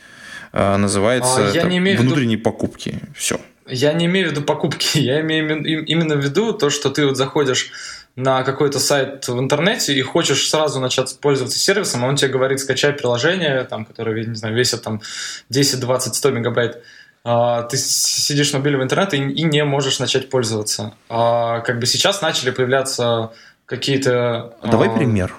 А, 0.52 0.78
называется 0.78 1.50
а, 1.50 1.66
внутренние 1.66 2.38
виду... 2.38 2.44
покупки. 2.44 3.00
Все. 3.16 3.42
Я 3.74 3.94
не 3.94 4.06
имею 4.06 4.28
в 4.28 4.32
виду 4.32 4.42
покупки, 4.42 4.98
я 5.00 5.22
имею 5.22 5.64
именно 5.86 6.16
в 6.16 6.24
виду 6.24 6.54
то, 6.54 6.70
что 6.70 6.90
ты 6.90 7.06
вот 7.06 7.18
заходишь 7.18 7.72
на 8.16 8.44
какой-то 8.44 8.80
сайт 8.80 9.28
в 9.28 9.40
интернете 9.40 9.94
и 9.94 10.02
хочешь 10.02 10.48
сразу 10.48 10.80
начать 10.80 11.18
пользоваться 11.20 11.58
сервисом, 11.58 12.06
а 12.06 12.08
он 12.08 12.16
тебе 12.16 12.30
говорит, 12.30 12.60
скачай 12.60 12.94
приложение, 12.94 13.64
там, 13.64 13.86
которое, 13.86 14.24
не 14.26 14.36
знаю, 14.36 14.56
весит 14.56 14.84
там 14.84 15.02
10, 15.50 15.80
20, 15.80 16.14
100 16.14 16.30
мегабайт, 16.30 16.84
а, 17.24 17.64
ты 17.64 17.78
сидишь 17.78 18.52
в 18.52 18.54
мобильном 18.54 18.84
интернете 18.84 19.18
и, 19.18 19.32
и 19.32 19.44
не 19.44 19.64
можешь 19.64 20.00
начать 20.00 20.30
пользоваться. 20.30 20.94
А, 21.10 21.62
как 21.62 21.80
бы 21.80 21.88
сейчас 21.88 22.22
начали 22.22 22.52
появляться 22.52 23.32
какие-то... 23.66 24.58
Давай 24.64 24.90
а, 24.90 24.92
пример. 24.92 25.34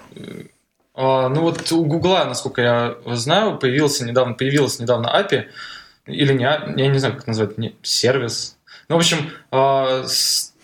А, 0.95 1.29
ну 1.29 1.43
вот 1.43 1.71
у 1.71 1.85
Гугла, 1.85 2.25
насколько 2.25 2.61
я 2.61 2.97
знаю, 3.15 3.59
появился 3.59 4.05
недавно, 4.05 4.35
появилась 4.35 4.81
недавно 4.81 5.07
API, 5.07 5.45
или 6.07 6.33
не, 6.33 6.43
я 6.43 6.89
не 6.89 6.99
знаю, 6.99 7.17
как 7.17 7.27
назвать, 7.27 7.59
не, 7.59 7.75
сервис. 7.83 8.59
Ну, 8.89 8.97
в 8.97 8.99
общем, 8.99 9.31
э, 9.51 10.05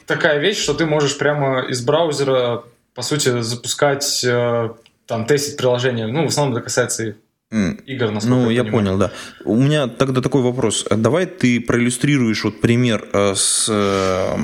такая 0.06 0.38
вещь, 0.38 0.58
что 0.58 0.74
ты 0.74 0.86
можешь 0.86 1.16
прямо 1.16 1.62
из 1.62 1.82
браузера, 1.84 2.64
по 2.94 3.02
сути, 3.02 3.40
запускать, 3.40 4.22
э, 4.24 4.70
там, 5.06 5.26
тестить 5.26 5.56
приложение. 5.56 6.06
Ну, 6.06 6.24
в 6.24 6.28
основном 6.28 6.54
это 6.54 6.64
касается 6.64 7.16
игр, 7.50 8.10
насколько 8.10 8.36
Ну, 8.36 8.50
я, 8.50 8.62
я 8.62 8.64
понял, 8.64 8.96
да. 8.96 9.10
У 9.44 9.56
меня 9.56 9.88
тогда 9.88 10.20
такой 10.20 10.42
вопрос. 10.42 10.86
Давай 10.88 11.26
ты 11.26 11.60
проиллюстрируешь 11.60 12.44
вот 12.44 12.60
пример 12.60 13.08
э, 13.12 13.34
с 13.34 13.66
э, 13.68 14.36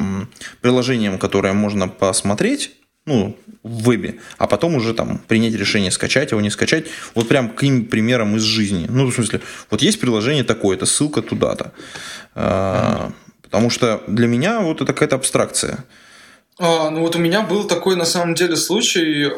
приложением, 0.61 1.19
которое 1.19 1.53
можно 1.53 1.88
посмотреть, 1.88 2.73
ну, 3.06 3.36
в 3.62 3.84
вебе, 3.84 4.18
а 4.36 4.46
потом 4.46 4.75
уже 4.75 4.92
там 4.92 5.18
принять 5.18 5.54
решение, 5.54 5.90
скачать 5.90 6.32
его, 6.32 6.40
не 6.40 6.50
скачать. 6.50 6.86
Вот 7.14 7.28
прям 7.28 7.50
каким 7.50 7.86
примером 7.86 8.36
из 8.36 8.42
жизни. 8.42 8.86
Ну, 8.88 9.06
в 9.06 9.14
смысле, 9.14 9.40
вот 9.70 9.80
есть 9.82 10.00
приложение 10.00 10.44
такое, 10.44 10.76
это 10.76 10.86
ссылка 10.86 11.22
туда-то. 11.22 11.72
А, 12.34 13.12
потому 13.42 13.70
что 13.70 14.02
для 14.06 14.26
меня 14.26 14.60
вот 14.60 14.76
это 14.76 14.92
какая-то 14.92 15.16
абстракция. 15.16 15.84
А, 16.58 16.90
ну 16.90 17.00
вот 17.00 17.16
у 17.16 17.18
меня 17.18 17.42
был 17.42 17.64
такой 17.64 17.96
на 17.96 18.04
самом 18.04 18.34
деле 18.34 18.56
случай. 18.56 19.30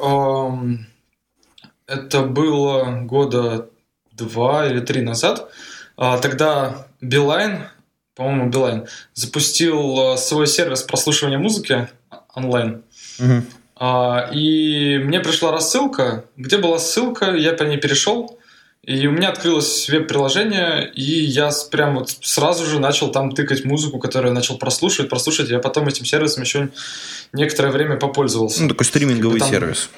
Это 1.86 2.22
было 2.22 3.00
года 3.02 3.68
два 4.12 4.66
или 4.66 4.80
три 4.80 5.02
назад. 5.02 5.50
А, 5.96 6.18
тогда 6.18 6.86
Билайн, 7.00 7.68
по-моему, 8.14 8.50
Билайн, 8.50 8.86
запустил 9.14 10.00
а, 10.00 10.16
свой 10.16 10.46
сервис 10.46 10.82
прослушивания 10.82 11.38
музыки 11.38 11.88
онлайн. 12.34 12.82
Угу. 13.18 13.42
А, 13.80 14.28
и 14.32 14.98
мне 14.98 15.20
пришла 15.20 15.52
рассылка, 15.52 16.24
где 16.36 16.58
была 16.58 16.78
ссылка, 16.78 17.34
я 17.34 17.52
по 17.52 17.62
ней 17.62 17.78
перешел, 17.78 18.38
и 18.82 19.06
у 19.06 19.12
меня 19.12 19.28
открылось 19.28 19.88
веб-приложение, 19.88 20.90
и 20.92 21.02
я 21.02 21.50
прям 21.70 21.96
вот 21.96 22.10
сразу 22.22 22.66
же 22.66 22.80
начал 22.80 23.12
там 23.12 23.32
тыкать 23.32 23.64
музыку, 23.64 23.98
которую 23.98 24.30
я 24.30 24.34
начал 24.34 24.58
прослушивать, 24.58 25.10
прослушать, 25.10 25.50
я 25.50 25.60
потом 25.60 25.86
этим 25.86 26.04
сервисом 26.04 26.42
еще 26.42 26.70
некоторое 27.32 27.70
время 27.70 27.96
попользовался. 27.96 28.62
Ну, 28.62 28.68
такой 28.68 28.86
стриминговый 28.86 29.38
типа 29.38 29.44
там, 29.44 29.60
сервис. 29.60 29.90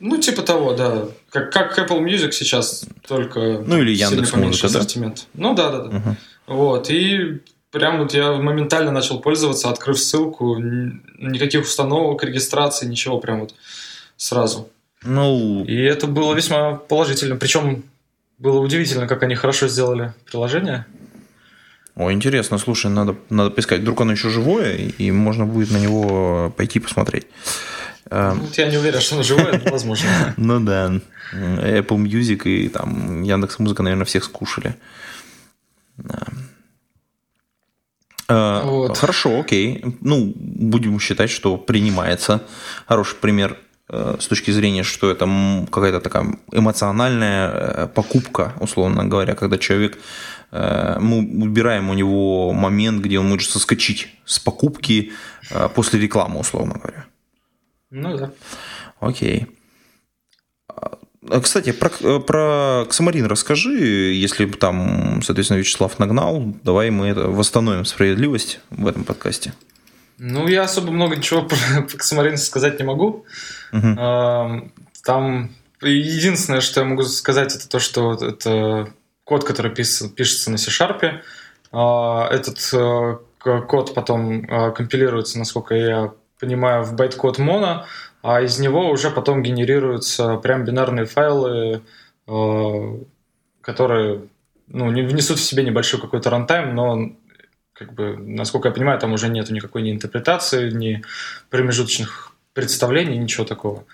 Ну, 0.00 0.16
типа 0.16 0.42
того, 0.42 0.72
да. 0.72 1.04
Как, 1.30 1.52
как 1.52 1.78
Apple 1.78 2.00
Music 2.02 2.32
сейчас, 2.32 2.84
только 3.06 3.62
ну, 3.64 3.80
или 3.80 3.92
Яндекс 3.92 4.32
Музыка, 4.32 4.68
да? 4.68 4.78
ассортимент. 4.78 5.26
Ну, 5.34 5.54
да, 5.54 5.70
да, 5.70 5.78
да. 5.84 5.96
Угу. 5.96 6.16
Вот, 6.46 6.90
и 6.90 7.40
прям 7.74 7.98
вот 7.98 8.14
я 8.14 8.32
моментально 8.32 8.92
начал 8.92 9.20
пользоваться, 9.20 9.68
открыв 9.68 9.98
ссылку, 9.98 10.56
никаких 10.58 11.62
установок, 11.62 12.22
регистрации, 12.24 12.86
ничего, 12.86 13.18
прям 13.18 13.40
вот 13.40 13.54
сразу. 14.16 14.68
Ну... 15.02 15.64
И 15.64 15.76
это 15.82 16.06
было 16.06 16.34
весьма 16.34 16.76
положительно. 16.76 17.36
Причем 17.36 17.82
было 18.38 18.60
удивительно, 18.60 19.06
как 19.06 19.22
они 19.22 19.34
хорошо 19.34 19.68
сделали 19.68 20.14
приложение. 20.30 20.86
О, 21.96 22.10
интересно, 22.10 22.58
слушай, 22.58 22.90
надо, 22.90 23.16
надо 23.28 23.50
поискать. 23.50 23.80
Вдруг 23.80 24.00
оно 24.00 24.12
еще 24.12 24.30
живое, 24.30 24.76
и 24.76 25.10
можно 25.10 25.44
будет 25.44 25.70
на 25.70 25.76
него 25.76 26.52
пойти 26.56 26.80
посмотреть. 26.80 27.26
Эм. 28.10 28.40
Вот 28.40 28.54
я 28.56 28.68
не 28.68 28.78
уверен, 28.78 29.00
что 29.00 29.16
оно 29.16 29.24
живое, 29.24 29.60
но 29.64 29.70
возможно. 29.70 30.08
Ну 30.36 30.60
да. 30.60 30.92
Apple 31.32 31.98
Music 31.98 32.42
и 32.44 32.68
там 32.68 33.22
Яндекс 33.22 33.58
Музыка, 33.58 33.82
наверное, 33.82 34.04
всех 34.04 34.24
скушали. 34.24 34.76
Э, 38.34 38.62
вот. 38.64 38.98
Хорошо, 38.98 39.40
окей. 39.40 39.84
Ну, 40.00 40.32
будем 40.34 40.98
считать, 41.00 41.30
что 41.30 41.56
принимается. 41.56 42.40
Хороший 42.86 43.16
пример 43.16 43.56
э, 43.88 44.16
с 44.18 44.26
точки 44.26 44.50
зрения, 44.50 44.82
что 44.82 45.10
это 45.10 45.26
какая-то 45.70 46.00
такая 46.00 46.26
эмоциональная 46.52 47.50
э, 47.50 47.86
покупка, 47.86 48.52
условно 48.60 49.04
говоря, 49.04 49.34
когда 49.34 49.58
человек 49.58 49.98
мы 50.52 51.18
убираем 51.42 51.90
у 51.90 51.94
него 51.94 52.52
момент, 52.52 53.02
где 53.02 53.18
он 53.18 53.28
может 53.28 53.50
соскочить 53.50 54.14
с 54.24 54.38
покупки 54.38 55.10
после 55.74 55.98
рекламы, 55.98 56.38
условно 56.38 56.74
говоря. 56.74 57.06
Ну 57.90 58.16
да. 58.16 58.30
Окей. 59.00 59.48
А, 61.30 61.40
Кстати, 61.40 61.72
про, 61.72 61.90
про 62.20 62.84
Ксамарин 62.88 63.26
расскажи, 63.26 63.72
если 64.12 64.44
бы 64.44 64.56
там, 64.56 65.22
соответственно, 65.22 65.58
Вячеслав 65.58 65.98
нагнал, 65.98 66.42
давай 66.62 66.90
мы 66.90 67.06
это 67.08 67.28
восстановим 67.28 67.84
справедливость 67.84 68.60
в 68.70 68.86
этом 68.86 69.04
подкасте. 69.04 69.52
Ну, 70.18 70.46
я 70.46 70.62
особо 70.62 70.90
много 70.92 71.16
ничего 71.16 71.42
про, 71.42 71.56
про 71.82 71.98
Ксамарин 71.98 72.36
сказать 72.36 72.78
не 72.78 72.84
могу. 72.84 73.24
А, 73.72 74.62
Там 75.04 75.50
единственное, 75.82 76.60
что 76.60 76.80
я 76.80 76.86
могу 76.86 77.02
сказать, 77.04 77.54
это 77.54 77.68
то, 77.68 77.78
что 77.78 78.12
это 78.14 78.88
код, 79.24 79.44
который 79.44 79.72
пис- 79.72 80.08
пишется 80.08 80.50
на 80.50 80.58
C-Sharp. 80.58 81.20
А, 81.72 82.28
Этот 82.30 82.58
э, 82.72 83.16
код 83.66 83.94
потом 83.94 84.44
э, 84.44 84.72
компилируется, 84.72 85.38
насколько 85.38 85.74
я 85.74 86.12
понимаю, 86.38 86.84
в 86.84 86.94
байткод 86.94 87.38
моно, 87.38 87.84
а 88.24 88.40
из 88.40 88.58
него 88.58 88.88
уже 88.88 89.10
потом 89.10 89.42
генерируются 89.42 90.36
прям 90.38 90.64
бинарные 90.64 91.04
файлы, 91.04 91.82
э, 92.26 92.98
которые 93.60 94.22
ну, 94.66 94.90
не 94.90 95.02
внесут 95.02 95.38
в 95.38 95.42
себе 95.44 95.62
небольшой 95.62 96.00
какой-то 96.00 96.30
рантайм, 96.30 96.74
но 96.74 97.10
как 97.74 97.92
бы, 97.92 98.16
насколько 98.16 98.68
я 98.68 98.74
понимаю, 98.74 98.98
там 98.98 99.12
уже 99.12 99.28
нет 99.28 99.50
никакой 99.50 99.82
ни 99.82 99.90
интерпретации, 99.90 100.70
ни 100.70 101.02
промежуточных 101.50 102.32
представлений, 102.54 103.18
ничего 103.18 103.44
такого. 103.44 103.84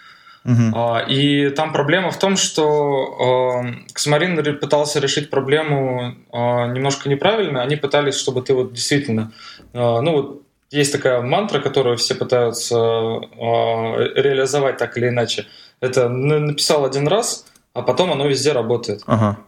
А, 0.74 1.04
И 1.08 1.50
там 1.50 1.72
проблема 1.72 2.10
в 2.10 2.18
том, 2.18 2.36
что 2.36 3.64
э, 3.64 3.92
Ксамарин 3.92 4.38
ре- 4.38 4.52
пытался 4.52 5.00
решить 5.00 5.28
проблему 5.28 6.14
э, 6.32 6.36
немножко 6.72 7.08
неправильно. 7.08 7.62
Они 7.62 7.74
пытались, 7.76 8.14
чтобы 8.14 8.42
ты 8.42 8.54
вот 8.54 8.72
действительно, 8.72 9.32
ну 9.72 10.12
вот 10.12 10.42
есть 10.70 10.92
такая 10.92 11.20
мантра, 11.20 11.60
которую 11.60 11.96
все 11.96 12.14
пытаются 12.14 12.76
э, 12.76 14.20
реализовать 14.22 14.76
так 14.76 14.96
или 14.96 15.08
иначе. 15.08 15.46
Это 15.80 16.08
на- 16.08 16.38
написал 16.38 16.84
один 16.84 17.08
раз, 17.08 17.46
а 17.74 17.82
потом 17.82 18.12
оно 18.12 18.26
везде 18.26 18.52
работает. 18.52 19.02
Ага. 19.06 19.38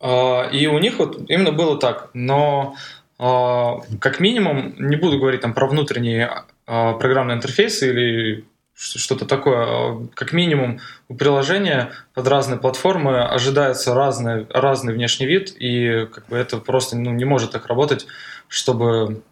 А, 0.00 0.48
И 0.50 0.66
у 0.66 0.78
них 0.78 0.98
вот 0.98 1.18
именно 1.28 1.52
было 1.52 1.78
так. 1.78 2.10
Но 2.14 2.74
а, 3.18 3.80
как 4.00 4.20
минимум, 4.20 4.74
не 4.78 4.96
буду 4.96 5.18
говорить 5.18 5.40
там 5.40 5.54
про 5.54 5.66
внутренние 5.66 6.44
а, 6.66 6.94
программные 6.94 7.36
интерфейсы 7.36 7.90
или 7.90 8.44
что-то 8.74 9.24
такое. 9.24 10.06
Как 10.14 10.32
минимум 10.32 10.80
у 11.08 11.14
приложения 11.14 11.92
под 12.12 12.28
разные 12.28 12.58
платформы 12.58 13.22
ожидается 13.24 13.94
разный, 13.94 14.46
разный 14.50 14.92
внешний 14.92 15.26
вид, 15.26 15.54
и 15.58 16.06
как 16.12 16.26
бы 16.28 16.36
это 16.36 16.58
просто 16.58 16.96
ну, 16.96 17.10
не 17.12 17.24
может 17.24 17.52
так 17.52 17.66
работать, 17.66 18.06
чтобы 18.48 19.22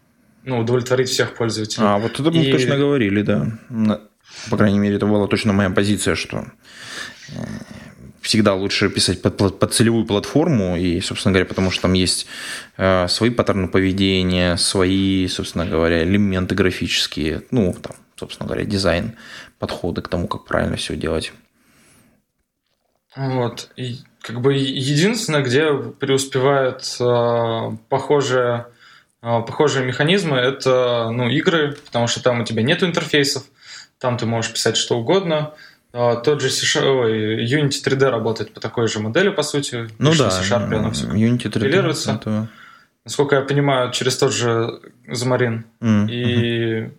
ну, 0.45 0.59
удовлетворить 0.59 1.09
всех 1.09 1.35
пользователей. 1.35 1.85
А, 1.85 1.97
вот 1.97 2.19
это 2.19 2.31
мы 2.31 2.43
И- 2.45 2.51
точно 2.51 2.77
говорили, 2.77 3.21
да. 3.21 3.47
По 4.49 4.57
крайней 4.57 4.79
мере, 4.79 4.95
это 4.95 5.05
была 5.05 5.27
точно 5.27 5.53
моя 5.53 5.69
позиция, 5.69 6.15
что 6.15 6.45
э, 7.29 7.33
всегда 8.21 8.53
лучше 8.53 8.89
писать 8.89 9.21
под, 9.21 9.39
пла- 9.39 9.51
под 9.57 9.73
целевую 9.73 10.05
платформу, 10.05 10.75
и, 10.77 10.99
собственно 11.01 11.31
говоря, 11.33 11.45
потому 11.45 11.71
что 11.71 11.83
там 11.83 11.93
есть 11.93 12.27
э, 12.77 13.07
свои 13.07 13.29
паттерны 13.29 13.67
поведения, 13.67 14.57
свои, 14.57 15.27
собственно 15.27 15.65
говоря, 15.65 16.03
элементы 16.03 16.53
графические, 16.55 17.43
ну, 17.51 17.73
там, 17.81 17.95
собственно 18.17 18.47
говоря, 18.47 18.65
дизайн, 18.65 19.15
подходы 19.59 20.01
к 20.01 20.07
тому, 20.09 20.27
как 20.27 20.45
правильно 20.45 20.75
все 20.75 20.95
делать. 20.95 21.33
Вот. 23.15 23.69
И 23.77 23.99
как 24.21 24.41
бы 24.41 24.53
единственное, 24.55 25.41
где 25.41 25.71
преуспевают 25.73 26.83
э, 26.99 27.77
похожие, 27.89 28.65
э, 28.67 28.74
похожие 29.25 29.85
механизмы, 29.85 30.37
это 30.37 31.09
ну, 31.11 31.27
игры, 31.29 31.77
потому 31.85 32.07
что 32.07 32.21
там 32.21 32.41
у 32.41 32.43
тебя 32.45 32.61
нет 32.63 32.83
интерфейсов, 32.83 33.43
там 33.97 34.17
ты 34.17 34.25
можешь 34.25 34.53
писать 34.53 34.77
что 34.77 34.97
угодно. 34.99 35.53
Э, 35.93 36.15
тот 36.23 36.41
же 36.41 36.49
C 36.49 36.79
ой, 36.81 37.45
Unity 37.45 37.81
3D 37.83 38.09
работает 38.09 38.53
по 38.53 38.59
такой 38.59 38.87
же 38.87 38.99
модели, 38.99 39.29
по 39.29 39.41
сути. 39.43 39.87
Ну 39.97 40.11
да, 40.15 40.29
C-Sharp, 40.29 40.73
оно 40.75 40.91
всё 40.91 41.07
Unity 41.07 41.47
3D. 41.47 41.51
компилируется. 41.53 42.11
это- 42.13 42.47
Насколько 43.03 43.35
я 43.37 43.41
понимаю, 43.43 43.91
через 43.91 44.17
тот 44.17 44.33
же. 44.33 44.79
М, 45.07 45.65
мгм. 45.79 46.07
И 46.09 46.89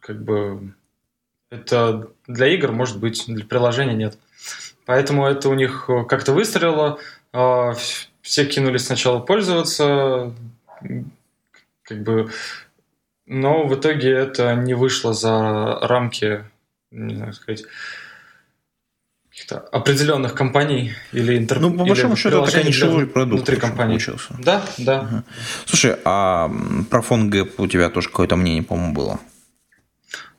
как 0.00 0.22
бы 0.24 0.72
это 1.50 2.08
для 2.26 2.48
игр 2.48 2.72
может 2.72 2.98
быть, 2.98 3.24
для 3.28 3.44
приложений 3.44 3.94
нет. 3.94 4.18
Поэтому 4.86 5.26
это 5.26 5.48
у 5.48 5.54
них 5.54 5.88
как-то 6.08 6.32
выстрелило. 6.32 6.98
а, 7.32 7.74
Все 8.22 8.44
кинулись 8.44 8.86
сначала 8.86 9.18
пользоваться, 9.20 10.32
как 11.84 12.02
бы, 12.02 12.30
но 13.26 13.66
в 13.66 13.74
итоге 13.74 14.10
это 14.10 14.54
не 14.54 14.74
вышло 14.74 15.14
за 15.14 15.78
рамки, 15.82 16.44
не 16.90 17.14
знаю, 17.14 17.32
сказать, 17.32 17.64
каких-то 19.30 19.58
определенных 19.58 20.34
компаний 20.34 20.92
или 21.12 21.36
интер... 21.36 21.60
Ну, 21.60 21.76
по 21.76 21.84
большому 21.84 22.16
счету, 22.16 22.42
это 22.42 22.52
для 22.52 22.62
нишевой 22.62 23.06
продукт 23.06 23.40
внутри 23.40 23.56
компании. 23.56 23.94
получился. 23.94 24.36
Да, 24.38 24.64
да. 24.78 25.24
Слушай, 25.66 25.96
а 26.04 26.50
про 26.90 27.02
фон 27.02 27.30
гэп 27.30 27.58
у 27.58 27.66
тебя 27.66 27.90
тоже 27.90 28.08
какое-то 28.08 28.36
мнение, 28.36 28.62
по-моему, 28.62 28.94
было? 28.94 29.20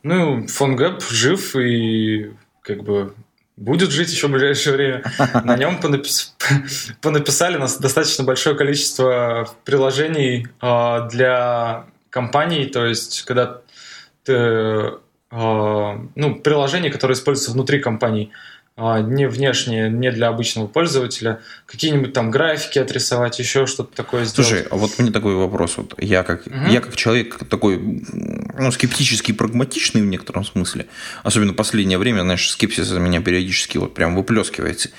Ну, 0.03 0.45
PhoneGap 0.45 1.01
жив 1.09 1.55
и 1.55 2.31
как 2.61 2.83
бы 2.83 3.13
будет 3.57 3.91
жить 3.91 4.11
еще 4.11 4.27
в 4.27 4.31
ближайшее 4.31 4.75
время. 4.75 5.03
На 5.43 5.55
нем 5.57 5.79
понапис- 5.81 6.33
понаписали 7.01 7.57
нас 7.57 7.77
достаточно 7.77 8.23
большое 8.23 8.55
количество 8.55 9.49
приложений 9.63 10.47
а, 10.59 11.07
для 11.07 11.85
компаний, 12.09 12.65
то 12.65 12.85
есть 12.85 13.23
когда 13.23 13.61
ты, 14.23 14.33
а, 15.31 16.01
ну, 16.15 16.35
приложения, 16.35 16.89
которые 16.89 17.15
используются 17.15 17.51
внутри 17.51 17.79
компаний, 17.79 18.31
не 18.77 19.27
внешние, 19.29 19.89
не 19.89 20.11
для 20.11 20.27
обычного 20.27 20.67
пользователя, 20.67 21.39
какие-нибудь 21.65 22.11
там 22.11 22.29
графики 22.29 22.77
отрисовать, 22.77 23.39
еще 23.39 23.67
что-то 23.67 23.95
такое 23.95 24.25
сделать. 24.25 24.49
Слушай, 24.49 24.67
а 24.69 24.75
вот 24.75 24.99
мне 24.99 25.11
такой 25.11 25.35
вопрос. 25.35 25.77
Вот 25.77 25.93
я, 25.97 26.23
как, 26.23 26.45
Мгм. 26.45 26.67
я 26.67 26.81
как 26.81 26.93
человек 26.97 27.37
такой 27.49 27.79
ну, 27.79 28.71
скептический 28.73 29.33
и 29.33 29.37
прагматичный 29.37 30.01
в 30.01 30.05
некотором 30.05 30.43
смысле, 30.43 30.87
особенно 31.23 31.53
в 31.53 31.55
последнее 31.55 31.97
время, 31.97 32.21
знаешь, 32.21 32.49
скепсис 32.49 32.91
у 32.91 32.99
меня 32.99 33.21
периодически 33.21 33.77
вот 33.77 33.93
прям 33.93 34.13
выплескивается. 34.13 34.89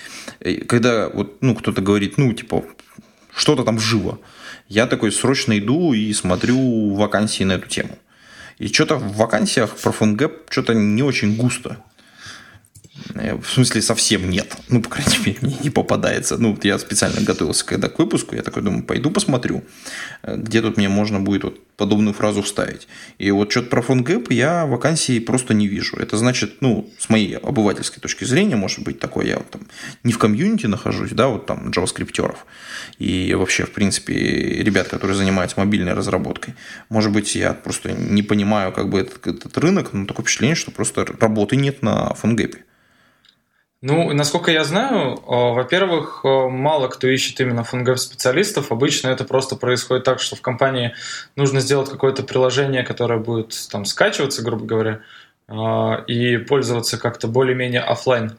Когда 0.68 1.10
вот, 1.10 1.42
ну, 1.42 1.54
кто-то 1.54 1.82
говорит, 1.82 2.16
ну, 2.16 2.32
типа, 2.32 2.64
что-то 3.34 3.62
там 3.62 3.78
живо, 3.78 4.18
я 4.68 4.86
такой 4.86 5.12
срочно 5.12 5.58
иду 5.58 5.92
и 5.92 6.14
смотрю 6.14 6.94
вакансии 6.94 7.44
на 7.44 7.52
эту 7.52 7.68
тему. 7.68 7.98
И 8.56 8.68
что-то 8.68 8.96
в 8.96 9.16
вакансиях 9.16 9.76
про 9.76 9.92
фонгэп 9.92 10.48
что-то 10.48 10.72
не 10.72 11.02
очень 11.02 11.36
густо. 11.36 11.76
Э, 13.14 13.36
В 13.36 13.48
смысле, 13.48 13.82
совсем 13.82 14.30
нет. 14.30 14.56
Ну, 14.68 14.82
по 14.82 14.88
крайней 14.88 15.18
мере, 15.24 15.38
мне 15.42 15.56
не 15.62 15.70
попадается. 15.70 16.36
Ну, 16.38 16.52
вот 16.52 16.64
я 16.64 16.78
специально 16.78 17.20
готовился 17.20 17.64
когда 17.64 17.88
к 17.88 17.98
выпуску, 17.98 18.34
я 18.34 18.42
такой 18.42 18.62
думаю, 18.62 18.84
пойду 18.84 19.10
посмотрю, 19.10 19.64
э, 20.22 20.36
где 20.36 20.62
тут 20.62 20.76
мне 20.76 20.88
можно 20.88 21.20
будет 21.20 21.44
вот 21.44 21.60
подобную 21.76 22.14
фразу 22.14 22.42
вставить. 22.42 22.88
И 23.18 23.30
вот 23.30 23.50
что-то 23.50 23.68
про 23.68 23.82
фонгэп 23.82 24.30
я 24.30 24.66
вакансии 24.66 25.18
просто 25.18 25.54
не 25.54 25.66
вижу. 25.66 25.96
Это 25.96 26.16
значит, 26.16 26.56
ну, 26.60 26.90
с 26.98 27.08
моей 27.08 27.36
обывательской 27.36 28.00
точки 28.00 28.24
зрения, 28.24 28.56
может 28.56 28.80
быть, 28.80 28.98
такое, 28.98 29.26
я 29.26 29.36
вот 29.36 29.50
там 29.50 29.62
не 30.02 30.12
в 30.12 30.18
комьюнити 30.18 30.66
нахожусь, 30.66 31.10
да, 31.10 31.28
вот 31.28 31.46
там 31.46 31.70
джаваскриптеров 31.70 32.46
и 32.98 33.34
вообще, 33.34 33.64
в 33.64 33.72
принципе, 33.72 34.14
ребят, 34.14 34.88
которые 34.88 35.16
занимаются 35.16 35.58
мобильной 35.60 35.92
разработкой. 35.92 36.54
Может 36.88 37.12
быть, 37.12 37.34
я 37.34 37.52
просто 37.52 37.92
не 37.92 38.22
понимаю 38.22 38.72
как 38.72 38.88
бы 38.88 39.00
этот, 39.00 39.26
этот 39.26 39.58
рынок, 39.58 39.92
но 39.92 40.06
такое 40.06 40.24
впечатление, 40.24 40.56
что 40.56 40.70
просто 40.70 41.04
работы 41.04 41.56
нет 41.56 41.82
на 41.82 42.14
фонгэпе. 42.14 42.65
Ну, 43.88 44.12
насколько 44.12 44.50
я 44.50 44.64
знаю, 44.64 45.14
э, 45.14 45.20
во-первых, 45.28 46.22
э, 46.24 46.48
мало 46.48 46.88
кто 46.88 47.06
ищет 47.06 47.40
именно 47.40 47.62
фонгап 47.62 47.98
специалистов. 47.98 48.72
Обычно 48.72 49.10
это 49.10 49.22
просто 49.22 49.54
происходит 49.54 50.02
так, 50.02 50.18
что 50.18 50.34
в 50.34 50.40
компании 50.40 50.94
нужно 51.36 51.60
сделать 51.60 51.88
какое-то 51.88 52.24
приложение, 52.24 52.82
которое 52.82 53.20
будет 53.20 53.54
там 53.70 53.84
скачиваться, 53.84 54.42
грубо 54.42 54.64
говоря, 54.66 55.00
э, 55.46 56.04
и 56.08 56.36
пользоваться 56.36 56.98
как-то 56.98 57.28
более-менее 57.28 57.80
офлайн. 57.80 58.36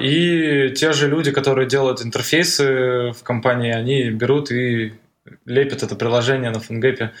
И 0.00 0.72
те 0.74 0.92
же 0.92 1.08
люди, 1.08 1.30
которые 1.30 1.68
делают 1.68 2.02
интерфейсы 2.02 3.12
в 3.12 3.22
компании, 3.22 3.70
они 3.70 4.08
берут 4.08 4.50
и 4.50 4.94
лепят 5.44 5.82
это 5.82 5.94
приложение 5.94 6.50
на 6.50 6.58
фонгапе, 6.58 7.12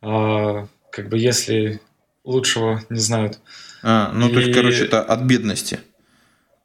а, 0.00 0.68
как 0.92 1.08
бы 1.08 1.18
если 1.18 1.80
лучшего 2.22 2.80
не 2.90 3.00
знают. 3.00 3.40
А, 3.82 4.12
ну, 4.14 4.30
то 4.30 4.38
есть, 4.38 4.50
И- 4.50 4.52
короче, 4.52 4.84
это 4.84 5.02
от 5.02 5.22
бедности. 5.22 5.80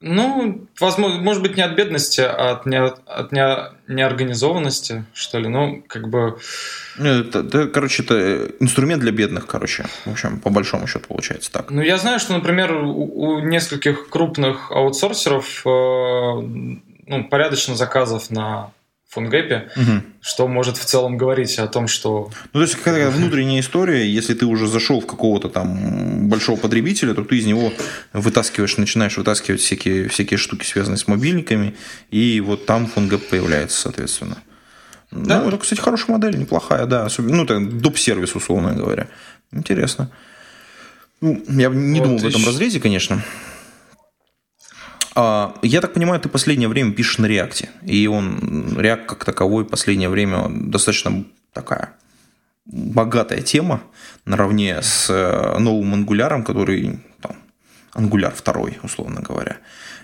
Ну, 0.02 0.66
возможно, 0.80 1.20
может 1.20 1.42
быть, 1.42 1.58
не 1.58 1.62
от 1.62 1.76
бедности, 1.76 2.22
а 2.22 2.52
от, 2.52 2.66
не, 2.66 2.78
от 2.78 3.32
не, 3.34 3.94
неорганизованности, 3.94 5.04
что 5.14 5.40
ли. 5.40 5.50
Ну, 5.50 5.84
как 5.88 6.08
бы... 6.08 6.40
Ну, 6.98 7.10
Это, 7.10 7.40
это, 7.40 7.68
короче, 7.68 8.04
это 8.04 8.50
инструмент 8.62 9.02
для 9.02 9.12
бедных, 9.12 9.46
короче. 9.46 9.86
В 10.06 10.12
общем, 10.12 10.40
по 10.40 10.50
большому 10.50 10.88
счету 10.88 11.08
получается 11.10 11.52
так. 11.52 11.70
Ну, 11.70 11.82
я 11.82 11.98
знаю, 11.98 12.20
что, 12.20 12.34
например, 12.34 12.76
у, 12.76 13.24
у 13.24 13.40
нескольких 13.40 14.08
крупных 14.10 14.72
аутсорсеров 14.72 15.64
э, 15.66 15.70
ну, 15.70 17.24
порядочно 17.30 17.76
заказов 17.76 18.32
на 18.32 18.72
фонгэпе, 19.10 19.70
Мгм. 19.76 20.04
что 20.22 20.48
может 20.48 20.78
в 20.78 20.86
целом 20.86 21.18
говорить 21.18 21.58
о 21.58 21.68
том, 21.68 21.88
что 21.88 22.32
Ну, 22.54 22.60
то 22.60 22.62
есть, 22.62 22.76
какая 22.76 23.10
внутренняя 23.10 23.60
история, 23.60 24.08
если 24.08 24.36
ты 24.36 24.46
уже 24.46 24.68
зашел 24.68 25.02
в 25.02 25.08
какого-то 25.08 25.50
там 25.50 26.30
большого 26.30 26.58
потребителя, 26.58 27.14
то 27.16 27.24
ты 27.24 27.38
из 27.38 27.46
него 27.46 27.74
вытаскиваешь, 28.14 28.78
начинаешь 28.78 29.18
вытаскивать 29.18 29.62
всякие, 29.62 30.08
всякие 30.10 30.38
штуки, 30.38 30.64
связанные 30.64 30.98
с 31.00 31.08
мобильниками, 31.08 31.76
и 32.12 32.40
вот 32.40 32.66
там 32.68 32.86
фонгап 32.86 33.22
появляется, 33.30 33.82
соответственно. 33.82 34.38
Да. 35.12 35.42
Ну, 35.42 35.48
это, 35.48 35.58
кстати, 35.58 35.80
хорошая 35.80 36.12
модель, 36.16 36.38
неплохая, 36.38 36.86
да. 36.86 37.06
Особенно, 37.06 37.38
ну, 37.38 37.44
это 37.46 37.60
доп-сервис, 37.60 38.36
условно 38.36 38.74
говоря. 38.76 39.08
Интересно. 39.52 40.12
Ну, 41.20 41.44
я 41.48 41.70
не 41.70 42.00
Вот 42.00 42.06
думал 42.08 42.20
в 42.20 42.26
этом 42.28 42.46
разрезе, 42.46 42.80
конечно. 42.80 43.24
А, 45.22 45.54
я 45.64 45.82
так 45.82 45.94
понимаю, 45.94 46.22
ты 46.22 46.30
последнее 46.30 46.70
время 46.70 46.94
пишешь 46.94 47.18
на 47.18 47.26
реакте. 47.26 47.70
И 47.86 48.08
он, 48.08 48.40
React 48.78 49.06
как 49.06 49.26
таковой, 49.26 49.66
последнее 49.66 50.08
время 50.08 50.48
достаточно 50.50 51.26
такая 51.52 51.90
богатая 52.66 53.42
тема, 53.42 53.82
наравне 54.24 54.82
с 54.82 55.10
э, 55.10 55.60
новым 55.60 55.94
ангуляром, 55.94 56.46
который 56.46 57.00
там, 57.20 57.36
ангуляр 57.92 58.34
второй, 58.34 58.80
условно 58.82 59.20
говоря. 59.20 59.58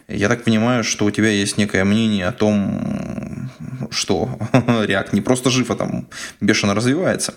Я 0.10 0.28
так 0.28 0.44
понимаю, 0.44 0.84
что 0.84 1.06
у 1.06 1.12
тебя 1.12 1.30
есть 1.30 1.58
некое 1.58 1.86
мнение 1.86 2.28
о 2.28 2.34
том, 2.34 3.50
что 3.92 4.38
React 4.52 5.10
не 5.14 5.22
просто 5.22 5.50
жив, 5.50 5.72
а 5.72 5.76
там 5.76 6.10
бешено 6.42 6.74
развивается. 6.74 7.36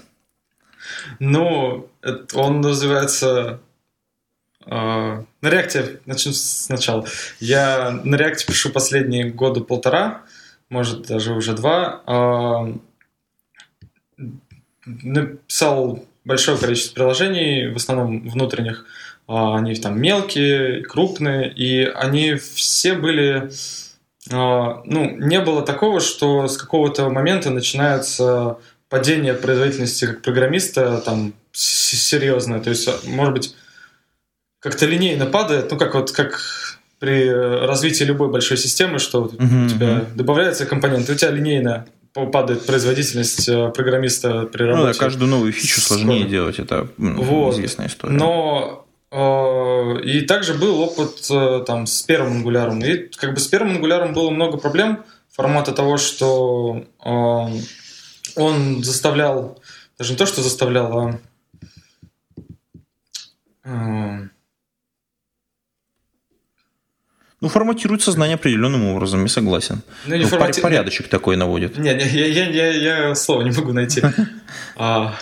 Ну, 1.20 1.88
это- 2.02 2.36
он 2.36 2.66
развивается... 2.66 3.60
э, 4.70 5.24
на 5.40 5.50
реакте, 5.50 6.00
начну 6.06 6.32
сначала. 6.32 7.06
Я 7.40 8.00
на 8.04 8.16
реакте 8.16 8.46
пишу 8.46 8.70
последние 8.70 9.30
года 9.30 9.60
полтора, 9.60 10.22
может, 10.68 11.06
даже 11.06 11.32
уже 11.32 11.54
два. 11.54 12.02
Э, 12.06 12.74
написал 14.86 16.04
большое 16.24 16.58
количество 16.58 16.94
приложений, 16.94 17.68
в 17.68 17.76
основном 17.76 18.28
внутренних. 18.28 18.84
Э, 19.28 19.56
они 19.56 19.74
там 19.74 20.00
мелкие, 20.00 20.84
крупные, 20.84 21.52
и 21.52 21.84
они 21.84 22.34
все 22.34 22.94
были... 22.94 23.50
ну, 24.30 25.16
не 25.16 25.40
было 25.40 25.62
такого, 25.62 26.00
что 26.00 26.48
с 26.48 26.56
какого-то 26.56 27.08
момента 27.08 27.50
начинается 27.50 28.58
падение 28.88 29.34
производительности 29.34 30.06
как 30.06 30.22
программиста 30.22 30.98
там 30.98 31.34
серьезное. 31.52 32.60
То 32.60 32.70
есть, 32.70 33.06
может 33.06 33.34
быть, 33.34 33.54
как-то 34.60 34.86
линейно 34.86 35.26
падает, 35.26 35.70
ну, 35.70 35.78
как 35.78 35.94
вот 35.94 36.10
как 36.12 36.40
при 36.98 37.26
э, 37.28 37.66
развитии 37.66 38.04
любой 38.04 38.28
большой 38.30 38.56
системы, 38.56 38.98
что 38.98 39.30
Мгм, 39.38 39.66
у 39.66 39.68
тебя 39.68 39.86
мгм. 39.94 40.16
добавляется 40.16 40.66
компонент, 40.66 41.08
и 41.08 41.12
у 41.12 41.14
тебя 41.14 41.30
линейно 41.30 41.86
па- 42.12 42.26
падает 42.26 42.66
производительность 42.66 43.48
э, 43.48 43.70
программиста 43.70 44.46
при 44.46 44.64
Ну, 44.64 44.72
да, 44.72 44.78
работе. 44.78 44.98
каждую 44.98 45.30
новую 45.30 45.52
фичу 45.52 45.80
сложнее 45.80 46.20
Скоро. 46.20 46.30
делать, 46.30 46.58
это 46.58 46.88
ну, 46.96 47.22
Вот. 47.22 47.54
известная 47.54 47.86
история. 47.86 48.14
Но 48.14 48.84
э, 49.12 50.00
и 50.02 50.22
также 50.22 50.54
был 50.54 50.80
опыт 50.80 51.26
э, 51.30 51.62
там 51.64 51.86
с 51.86 52.02
первым 52.02 52.38
ангуляром. 52.38 52.80
И 52.80 52.96
как 53.16 53.34
бы 53.34 53.38
с 53.40 53.46
первым 53.46 53.76
ангуляром 53.76 54.12
было 54.12 54.30
много 54.30 54.58
проблем 54.58 55.04
формата 55.30 55.70
того, 55.70 55.98
что 55.98 56.84
э, 57.04 57.08
он 58.34 58.82
заставлял, 58.82 59.62
даже 59.98 60.10
не 60.12 60.18
то, 60.18 60.26
что 60.26 60.42
заставлял, 60.42 60.98
а 60.98 61.20
э, 63.64 64.28
Ну, 67.40 67.48
форматирует 67.48 68.02
сознание 68.02 68.34
определенным 68.34 68.86
образом, 68.86 69.22
я 69.22 69.28
согласен. 69.28 69.82
ну, 70.06 70.16
не 70.16 70.24
Ну, 70.24 70.28
формати- 70.28 70.60
порядочек 70.60 71.08
такой 71.08 71.36
наводит. 71.36 71.78
Не, 71.78 71.94
не, 71.94 72.04
я, 72.04 72.26
я, 72.26 72.48
я, 72.50 72.66
я 73.08 73.14
слова 73.14 73.42
не 73.42 73.50
могу 73.56 73.72
найти. 73.72 74.02
А, 74.76 75.14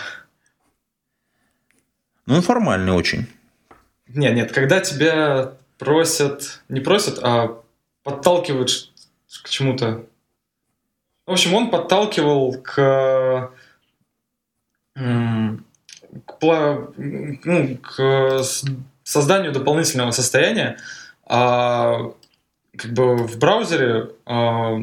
Ну, 2.25 2.35
он 2.35 2.41
формальный 2.41 2.91
очень. 2.93 3.27
Нет, 4.07 4.33
нет, 4.35 4.51
когда 4.51 4.79
тебя 4.79 5.53
просят, 5.77 6.61
не 6.69 6.79
просят, 6.79 7.19
а 7.21 7.61
подталкивают 8.03 8.91
к 9.43 9.49
чему-то. 9.49 10.03
В 11.27 11.31
общем, 11.31 11.53
он 11.53 11.69
подталкивал 11.69 12.53
к, 12.63 13.51
к, 16.25 16.87
ну, 16.97 17.77
к 17.77 18.43
созданию 19.03 19.51
дополнительного 19.51 20.11
состояния, 20.11 20.77
а 21.27 22.11
как 22.77 22.93
бы 22.93 23.15
в 23.17 23.37
браузере, 23.37 24.11
а, 24.25 24.77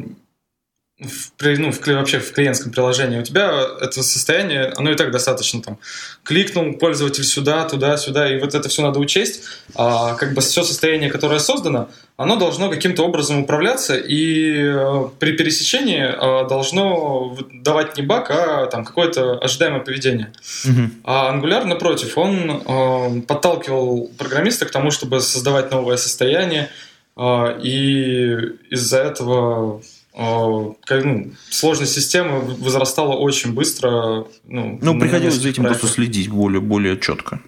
в, 0.97 1.31
ну, 1.41 1.73
в, 1.73 1.87
вообще 1.87 2.19
в 2.19 2.31
клиентском 2.31 2.71
приложении 2.71 3.19
у 3.19 3.23
тебя 3.23 3.51
это 3.81 4.01
состояние, 4.01 4.71
оно 4.77 4.91
и 4.91 4.95
так 4.95 5.11
достаточно 5.11 5.61
там 5.61 5.77
кликнул 6.23 6.71
пользователь 6.73 7.25
сюда, 7.25 7.67
туда, 7.67 7.97
сюда, 7.97 8.33
и 8.33 8.39
вот 8.39 8.55
это 8.55 8.69
все 8.69 8.81
надо 8.81 8.99
учесть. 8.99 9.43
А, 9.75 10.13
как 10.15 10.33
бы 10.33 10.39
все 10.39 10.63
состояние, 10.63 11.11
которое 11.11 11.39
создано, 11.39 11.89
оно 12.15 12.37
должно 12.37 12.69
каким-то 12.69 13.03
образом 13.03 13.43
управляться, 13.43 13.97
и 13.97 14.53
э, 14.55 15.09
при 15.19 15.33
пересечении 15.33 16.01
э, 16.01 16.47
должно 16.47 17.37
давать 17.51 17.97
не 17.97 18.03
баг, 18.03 18.31
а 18.31 18.67
там 18.67 18.85
какое-то 18.85 19.37
ожидаемое 19.39 19.81
поведение. 19.81 20.31
Мгм. 20.63 20.93
А 21.03 21.35
Angular, 21.35 21.65
напротив, 21.65 22.17
он 22.17 22.63
э, 22.65 23.21
подталкивал 23.27 24.11
программиста 24.17 24.65
к 24.65 24.71
тому, 24.71 24.91
чтобы 24.91 25.19
создавать 25.19 25.71
новое 25.71 25.97
состояние, 25.97 26.69
э, 27.17 27.59
и 27.61 28.37
из-за 28.69 28.99
этого 28.99 29.81
как, 30.15 31.03
ну, 31.03 31.31
сложность 31.49 31.93
системы 31.93 32.39
возрастала 32.39 33.13
очень 33.15 33.53
быстро. 33.53 34.25
Ну, 34.45 34.79
Ну, 34.81 34.99
приходилось 34.99 35.35
за 35.35 35.49
этим 35.49 35.63
просто 35.63 35.81
проектах. 35.81 35.91
следить 36.05 36.29
более, 36.29 36.61
более 36.61 36.97
четко. 36.99 37.41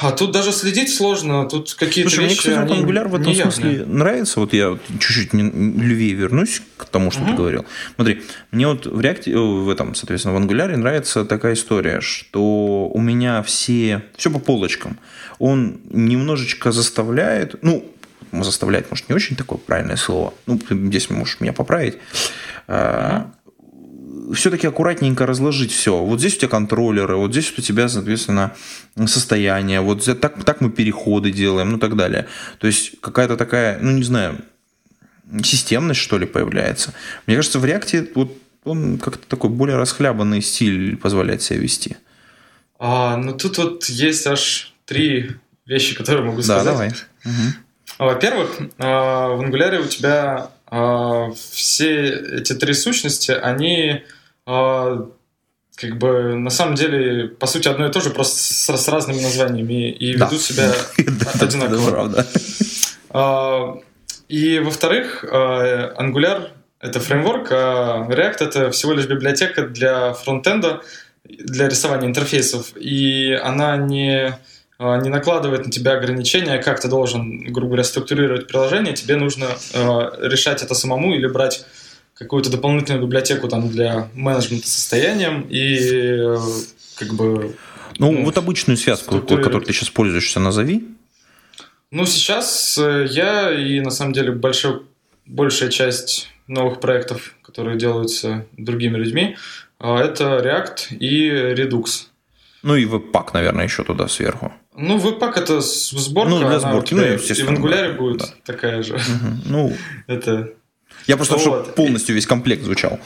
А 0.00 0.10
тут 0.10 0.32
даже 0.32 0.50
следить 0.52 0.92
сложно, 0.92 1.48
тут 1.48 1.74
какие-то 1.74 2.10
Слушай, 2.10 2.20
мне, 2.24 2.28
вещи, 2.30 2.38
кстати, 2.40 2.58
вот 2.58 2.78
в 3.08 3.14
этом 3.14 3.32
неявные. 3.32 3.52
смысле 3.52 3.86
нравится. 3.86 4.40
Вот 4.40 4.52
я 4.52 4.76
чуть-чуть 4.98 5.32
левее 5.32 6.14
вернусь 6.14 6.60
к 6.76 6.86
тому, 6.86 7.12
что 7.12 7.20
ты 7.20 7.26
Мгм. 7.26 7.36
говорил. 7.36 7.64
Смотри, 7.94 8.22
мне 8.50 8.66
вот 8.66 8.86
в 8.86 8.98
React, 8.98 9.30
э, 9.32 9.36
в 9.64 9.68
этом, 9.68 9.94
соответственно, 9.94 10.34
в 10.36 10.42
Angular 10.42 10.76
нравится 10.76 11.24
такая 11.24 11.54
история, 11.54 12.00
что 12.00 12.88
у 12.88 13.00
меня 13.00 13.44
все, 13.44 14.02
все 14.16 14.30
по 14.30 14.40
полочкам. 14.40 14.98
Он 15.38 15.80
немножечко 15.88 16.72
заставляет, 16.72 17.54
ну, 17.62 17.84
заставляет, 18.42 18.90
может, 18.90 19.08
не 19.08 19.14
очень 19.14 19.36
такое 19.36 19.58
правильное 19.58 19.96
слово. 19.96 20.34
Ну, 20.46 20.58
здесь 20.70 21.10
можешь 21.10 21.40
меня 21.40 21.52
поправить. 21.52 21.98
все-таки 24.34 24.66
аккуратненько 24.66 25.26
разложить 25.26 25.70
все. 25.72 26.02
Вот 26.02 26.18
здесь 26.18 26.36
у 26.36 26.38
тебя 26.38 26.48
контроллеры, 26.48 27.16
вот 27.16 27.30
здесь 27.32 27.50
вот 27.50 27.58
у 27.58 27.62
тебя, 27.62 27.88
соответственно, 27.88 28.54
состояние, 29.06 29.80
вот 29.80 30.04
так, 30.20 30.42
так 30.44 30.60
мы 30.60 30.70
переходы 30.70 31.30
делаем, 31.30 31.70
ну 31.70 31.76
и 31.76 31.80
так 31.80 31.96
далее. 31.96 32.26
То 32.58 32.66
есть 32.66 33.00
какая-то 33.00 33.36
такая, 33.36 33.78
ну 33.80 33.92
не 33.92 34.02
знаю, 34.02 34.38
системность, 35.44 36.00
что 36.00 36.18
ли, 36.18 36.26
появляется. 36.26 36.94
Мне 37.26 37.36
кажется, 37.36 37.58
в 37.58 37.64
React 37.64 38.12
вот 38.14 38.36
он 38.64 38.98
как-то 38.98 39.26
такой 39.28 39.50
более 39.50 39.76
расхлябанный 39.76 40.40
стиль 40.40 40.96
позволяет 40.96 41.42
себя 41.42 41.58
вести. 41.60 41.96
А, 42.78 43.16
ну 43.16 43.36
тут 43.36 43.58
вот 43.58 43.84
есть 43.86 44.26
аж 44.26 44.72
три 44.86 45.32
вещи, 45.66 45.94
которые 45.94 46.24
могу 46.26 46.38
Да, 46.38 46.60
сказать. 46.60 46.64
давай. 46.64 46.92
Мгм. 47.24 47.54
Во-первых, 47.98 48.58
а, 48.78 49.28
в 49.34 49.40
Angular 49.42 49.78
у 49.78 49.86
тебя 49.86 50.50
а, 50.66 51.30
все 51.52 52.08
эти 52.38 52.52
три 52.54 52.74
сущности, 52.74 53.30
они 53.32 54.02
а, 54.46 55.06
как 55.76 55.98
бы 55.98 56.34
на 56.34 56.50
самом 56.50 56.74
деле, 56.74 57.28
по 57.28 57.46
сути, 57.46 57.68
одно 57.68 57.86
и 57.86 57.92
то 57.92 58.00
же, 58.00 58.10
просто 58.10 58.36
с, 58.36 58.76
с 58.76 58.88
разными 58.88 59.20
названиями 59.20 59.90
и 59.90 60.16
Да. 60.16 60.26
ведут 60.26 60.40
себя 60.40 60.72
одинаково. 61.40 61.90
правда. 61.90 62.26
И, 64.28 64.58
во-вторых, 64.58 65.24
Angular— 65.24 66.48
это 66.80 66.98
фреймворк, 67.00 67.48
а 67.52 68.06
React— 68.08 68.36
это 68.40 68.70
всего 68.70 68.92
лишь 68.92 69.06
библиотека 69.06 69.62
для 69.68 70.14
фронтенда, 70.14 70.80
для 71.24 71.68
рисования 71.68 72.08
интерфейсов, 72.08 72.76
и 72.76 73.32
она 73.32 73.76
не, 73.76 74.36
не 74.78 75.08
накладывает 75.08 75.66
на 75.66 75.70
тебя 75.70 75.92
ограничения, 75.92 76.58
как 76.58 76.80
ты 76.80 76.88
должен, 76.88 77.52
грубо 77.52 77.68
говоря, 77.68 77.84
структурировать 77.84 78.48
приложение, 78.48 78.92
тебе 78.92 79.16
нужно 79.16 79.46
а, 79.72 80.12
решать 80.20 80.62
это 80.62 80.74
самому 80.74 81.14
или 81.14 81.26
брать 81.26 81.64
какую-то 82.14 82.50
дополнительную 82.50 83.04
библиотеку 83.04 83.48
там 83.48 83.68
для 83.68 84.08
менеджмента 84.14 84.68
состоянием 84.68 85.42
и 85.48 85.76
э, 85.78 86.38
как 86.96 87.14
бы 87.14 87.56
Ну, 87.98 88.12
Ну, 88.12 88.24
вот 88.24 88.38
обычную 88.38 88.76
связку, 88.76 89.20
которой 89.20 89.64
ты 89.64 89.72
сейчас 89.72 89.90
пользуешься, 89.90 90.40
назови. 90.40 90.88
Ну, 91.90 92.06
сейчас 92.06 92.78
э, 92.78 93.06
я 93.10 93.50
и 93.52 93.80
на 93.80 93.90
самом 93.90 94.12
деле 94.12 94.32
большой, 94.32 94.82
большая 95.26 95.70
часть 95.70 96.28
новых 96.46 96.80
проектов, 96.80 97.34
которые 97.42 97.78
делаются 97.78 98.46
другими 98.56 98.96
людьми, 98.96 99.36
а, 99.78 100.00
это 100.00 100.38
React 100.38 100.96
и 100.98 101.30
Redux. 101.30 102.06
Ну 102.62 102.76
и 102.76 102.84
веб-пак, 102.84 103.34
наверное, 103.34 103.64
еще 103.64 103.84
туда 103.84 104.08
сверху. 104.08 104.52
Ну, 104.76 104.98
Webpack 104.98 105.34
это 105.36 105.60
сборка, 105.60 106.30
Ну, 106.30 106.38
для 106.40 106.58
сборки, 106.58 106.94
ну, 106.94 107.02
и 107.02 107.16
в 107.16 107.30
Angular 107.30 107.92
да, 107.92 107.92
будет 107.92 108.18
да. 108.18 108.26
такая 108.44 108.82
же. 108.82 108.94
Мгм. 108.94 109.42
Ну, 109.46 109.76
Это 110.08 110.52
Я 111.06 111.16
просто, 111.16 111.34
вот. 111.34 111.42
чтобы 111.42 111.64
полностью 111.72 112.14
весь 112.14 112.26
комплект 112.26 112.64
звучал. 112.64 112.98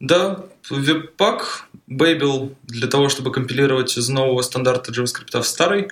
Да, 0.00 0.44
Webpack, 0.70 1.40
Babel 1.88 2.54
для 2.64 2.88
того, 2.88 3.08
чтобы 3.08 3.32
компилировать 3.32 3.96
из 3.96 4.08
нового 4.08 4.42
стандарта 4.42 4.92
JavaScript 4.92 5.40
в 5.40 5.46
старый, 5.46 5.88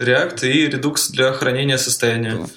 React 0.00 0.50
и 0.50 0.66
Redux 0.68 1.12
для 1.12 1.32
хранения 1.32 1.78
состояния. 1.78 2.48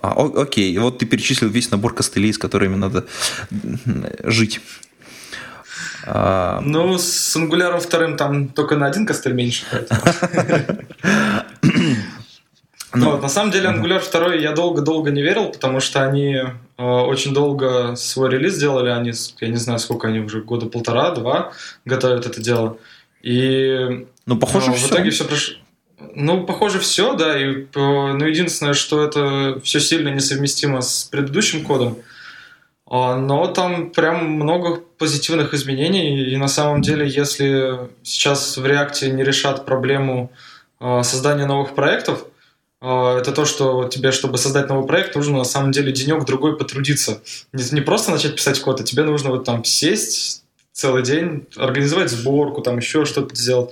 А, 0.00 0.12
окей, 0.12 0.76
вот 0.78 0.98
ты 0.98 1.06
перечислил 1.06 1.48
весь 1.48 1.72
набор 1.72 1.94
костылей, 1.94 2.32
с 2.32 2.38
которыми 2.38 2.76
надо 2.76 3.06
жить. 4.22 4.60
А... 6.06 6.60
Ну, 6.62 6.98
с 6.98 7.36
Angular 7.36 7.78
вторым 7.80 8.16
там 8.16 8.48
только 8.48 8.76
на 8.76 8.86
один 8.86 9.06
костыль 9.06 9.32
меньше. 9.32 9.64
Ну, 12.94 13.10
вот, 13.10 13.20
на 13.20 13.28
самом 13.28 13.50
деле 13.50 13.68
Angular 13.68 14.02
2 14.10 14.34
я 14.36 14.52
долго-долго 14.52 15.10
не 15.10 15.20
верил, 15.20 15.50
потому 15.50 15.80
что 15.80 16.06
они 16.06 16.34
э, 16.34 16.82
очень 16.82 17.34
долго 17.34 17.94
свой 17.94 18.30
релиз 18.30 18.56
делали, 18.56 18.88
они, 18.88 19.12
я 19.40 19.48
не 19.48 19.56
знаю, 19.56 19.78
сколько 19.80 20.08
они 20.08 20.20
уже, 20.20 20.40
года 20.40 20.64
полтора-два 20.64 21.52
готовят 21.84 22.24
это 22.24 22.40
дело. 22.40 22.78
И 23.20 24.06
ну, 24.24 24.36
похоже, 24.38 24.70
э, 24.70 24.74
в 24.74 24.86
итоге 24.88 25.10
все 25.10 25.24
прошло. 25.24 25.56
Ну, 26.14 26.44
похоже, 26.44 26.78
все, 26.78 27.14
да. 27.14 27.38
И, 27.38 27.64
э, 27.64 27.66
ну, 27.74 28.24
единственное, 28.24 28.74
что 28.74 29.04
это 29.04 29.60
все 29.62 29.80
сильно 29.80 30.08
несовместимо 30.08 30.80
с 30.80 31.04
предыдущим 31.04 31.64
кодом. 31.64 31.98
А, 31.98 32.02
но 32.88 33.48
там 33.48 33.90
прям 33.90 34.30
много 34.30 34.76
позитивных 34.98 35.54
изменений. 35.54 36.32
И 36.32 36.36
на 36.36 36.48
самом 36.48 36.82
деле, 36.82 37.08
если 37.08 37.90
сейчас 38.02 38.56
в 38.56 38.64
React 38.64 39.10
не 39.10 39.24
решат 39.24 39.64
проблему 39.64 40.30
э, 40.80 41.02
создания 41.02 41.46
новых 41.46 41.74
проектов, 41.74 42.26
а, 42.80 43.18
это 43.18 43.32
то, 43.32 43.44
что 43.44 43.88
тебе, 43.88 44.12
чтобы 44.12 44.38
создать 44.38 44.68
новый 44.68 44.86
проект, 44.86 45.14
нужно 45.16 45.38
на 45.38 45.44
самом 45.44 45.72
деле 45.72 45.92
денек-другой 45.92 46.56
потрудиться. 46.56 47.22
Не, 47.52 47.80
просто 47.80 48.10
начать 48.10 48.36
писать 48.36 48.60
код, 48.60 48.80
а 48.80 48.84
тебе 48.84 49.02
нужно 49.02 49.30
вот 49.30 49.44
там 49.44 49.64
сесть 49.64 50.44
целый 50.72 51.02
день, 51.02 51.46
организовать 51.56 52.10
сборку, 52.10 52.60
там 52.60 52.76
еще 52.76 53.04
что-то 53.04 53.34
сделать. 53.34 53.70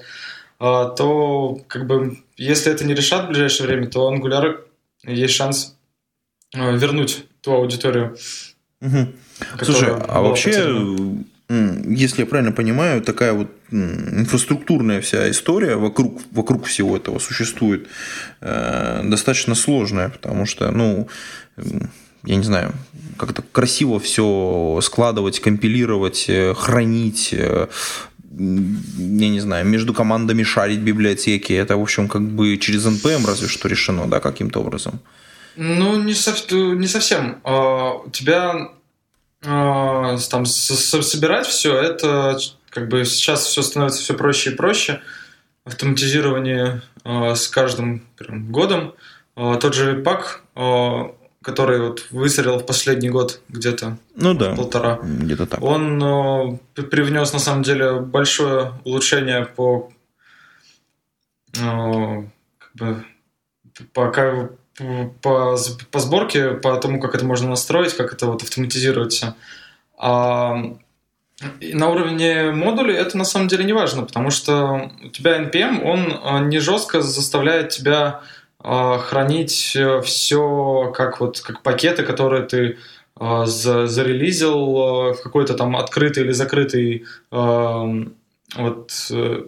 А, 0.58 0.86
то 0.86 1.60
как 1.68 1.86
бы 1.86 2.18
если 2.36 2.72
это 2.72 2.84
не 2.84 2.94
решат 2.94 3.26
в 3.26 3.28
ближайшее 3.28 3.66
время, 3.66 3.88
то 3.88 4.12
Angular 4.12 4.60
есть 5.04 5.34
шанс 5.34 5.76
а, 6.54 6.72
вернуть 6.72 7.26
ту 7.42 7.52
аудиторию. 7.52 8.16
Угу. 8.84 9.64
Слушай, 9.64 9.94
а 10.08 10.20
вообще 10.20 10.50
потеряна 10.52 11.24
если 11.48 12.22
я 12.22 12.26
правильно 12.26 12.52
понимаю, 12.52 13.02
такая 13.02 13.32
вот 13.32 13.48
инфраструктурная 13.70 15.00
вся 15.00 15.30
история 15.30 15.76
вокруг, 15.76 16.22
вокруг 16.30 16.64
всего 16.64 16.96
этого 16.96 17.18
существует 17.18 17.86
э, 18.40 19.02
достаточно 19.04 19.54
сложная, 19.54 20.08
потому 20.08 20.46
что, 20.46 20.70
ну, 20.70 21.08
я 22.24 22.36
не 22.36 22.44
знаю, 22.44 22.72
как-то 23.18 23.42
красиво 23.42 24.00
все 24.00 24.80
складывать, 24.82 25.40
компилировать, 25.40 26.26
э, 26.28 26.54
хранить, 26.54 27.34
э, 27.34 27.68
я 28.36 29.28
не 29.28 29.40
знаю, 29.40 29.66
между 29.66 29.92
командами 29.92 30.42
шарить 30.42 30.80
библиотеки. 30.80 31.52
Это, 31.52 31.76
в 31.76 31.82
общем, 31.82 32.08
как 32.08 32.22
бы 32.22 32.56
через 32.56 32.86
NPM 32.86 33.26
разве 33.26 33.48
что 33.48 33.68
решено, 33.68 34.06
да, 34.06 34.18
каким-то 34.18 34.60
образом. 34.60 35.00
Ну, 35.56 36.02
не, 36.02 36.14
сов... 36.14 36.50
не 36.50 36.86
совсем. 36.86 37.40
А, 37.44 37.94
у 37.94 38.10
тебя 38.10 38.70
а, 39.44 40.16
там 40.30 40.46
собирать 40.46 41.46
все, 41.46 41.76
это 41.76 42.38
как 42.70 42.88
бы 42.88 43.04
сейчас 43.04 43.44
все 43.44 43.62
становится 43.62 44.02
все 44.02 44.14
проще 44.14 44.50
и 44.50 44.54
проще. 44.54 45.00
Автоматизирование 45.64 46.82
э, 47.04 47.34
с 47.34 47.48
каждым 47.48 48.06
прям, 48.18 48.52
годом. 48.52 48.94
Тот 49.34 49.74
же 49.74 50.04
э, 50.04 51.02
который 51.44 51.80
вот 51.80 52.06
выстрелил 52.10 52.58
в 52.58 52.66
последний 52.66 53.10
год 53.10 53.40
где-то 53.48 53.98
ну 54.16 54.34
да, 54.34 54.54
полтора, 54.54 54.98
где-то 55.02 55.46
так. 55.46 55.62
он 55.62 56.02
э, 56.02 56.82
привнес 56.82 57.32
на 57.32 57.38
самом 57.38 57.62
деле 57.62 58.00
большое 58.00 58.72
улучшение 58.84 59.44
по 59.44 59.92
э, 61.56 62.24
как 62.58 62.74
бы, 62.74 63.04
по 63.92 64.08
по, 65.22 65.56
по 65.90 65.98
сборке, 66.00 66.50
по 66.50 66.76
тому, 66.76 67.00
как 67.00 67.14
это 67.14 67.24
можно 67.24 67.48
настроить, 67.48 67.94
как 67.94 68.12
это 68.12 68.26
вот 68.26 68.42
автоматизировать. 68.42 69.22
А 69.96 70.76
на 71.60 71.90
уровне 71.90 72.50
модулей 72.52 72.94
это 72.94 73.18
на 73.18 73.24
самом 73.24 73.48
деле 73.48 73.64
не 73.64 73.72
важно, 73.72 74.02
потому 74.02 74.30
что 74.30 74.90
у 75.02 75.08
тебя 75.08 75.42
NPM, 75.42 75.82
он 75.82 76.20
а, 76.22 76.40
не 76.40 76.58
жестко 76.58 77.02
заставляет 77.02 77.70
тебя 77.70 78.20
а, 78.60 78.98
хранить 78.98 79.76
все 80.04 80.92
как 80.94 81.20
вот 81.20 81.40
как 81.40 81.62
пакеты, 81.62 82.02
которые 82.04 82.42
ты 82.42 82.78
а, 83.16 83.46
зарелизил 83.46 85.12
в 85.12 85.22
какой-то 85.22 85.54
там 85.54 85.76
открытый 85.76 86.24
или 86.24 86.32
закрытый 86.32 87.04
вот 88.56 88.92
э, 89.10 89.46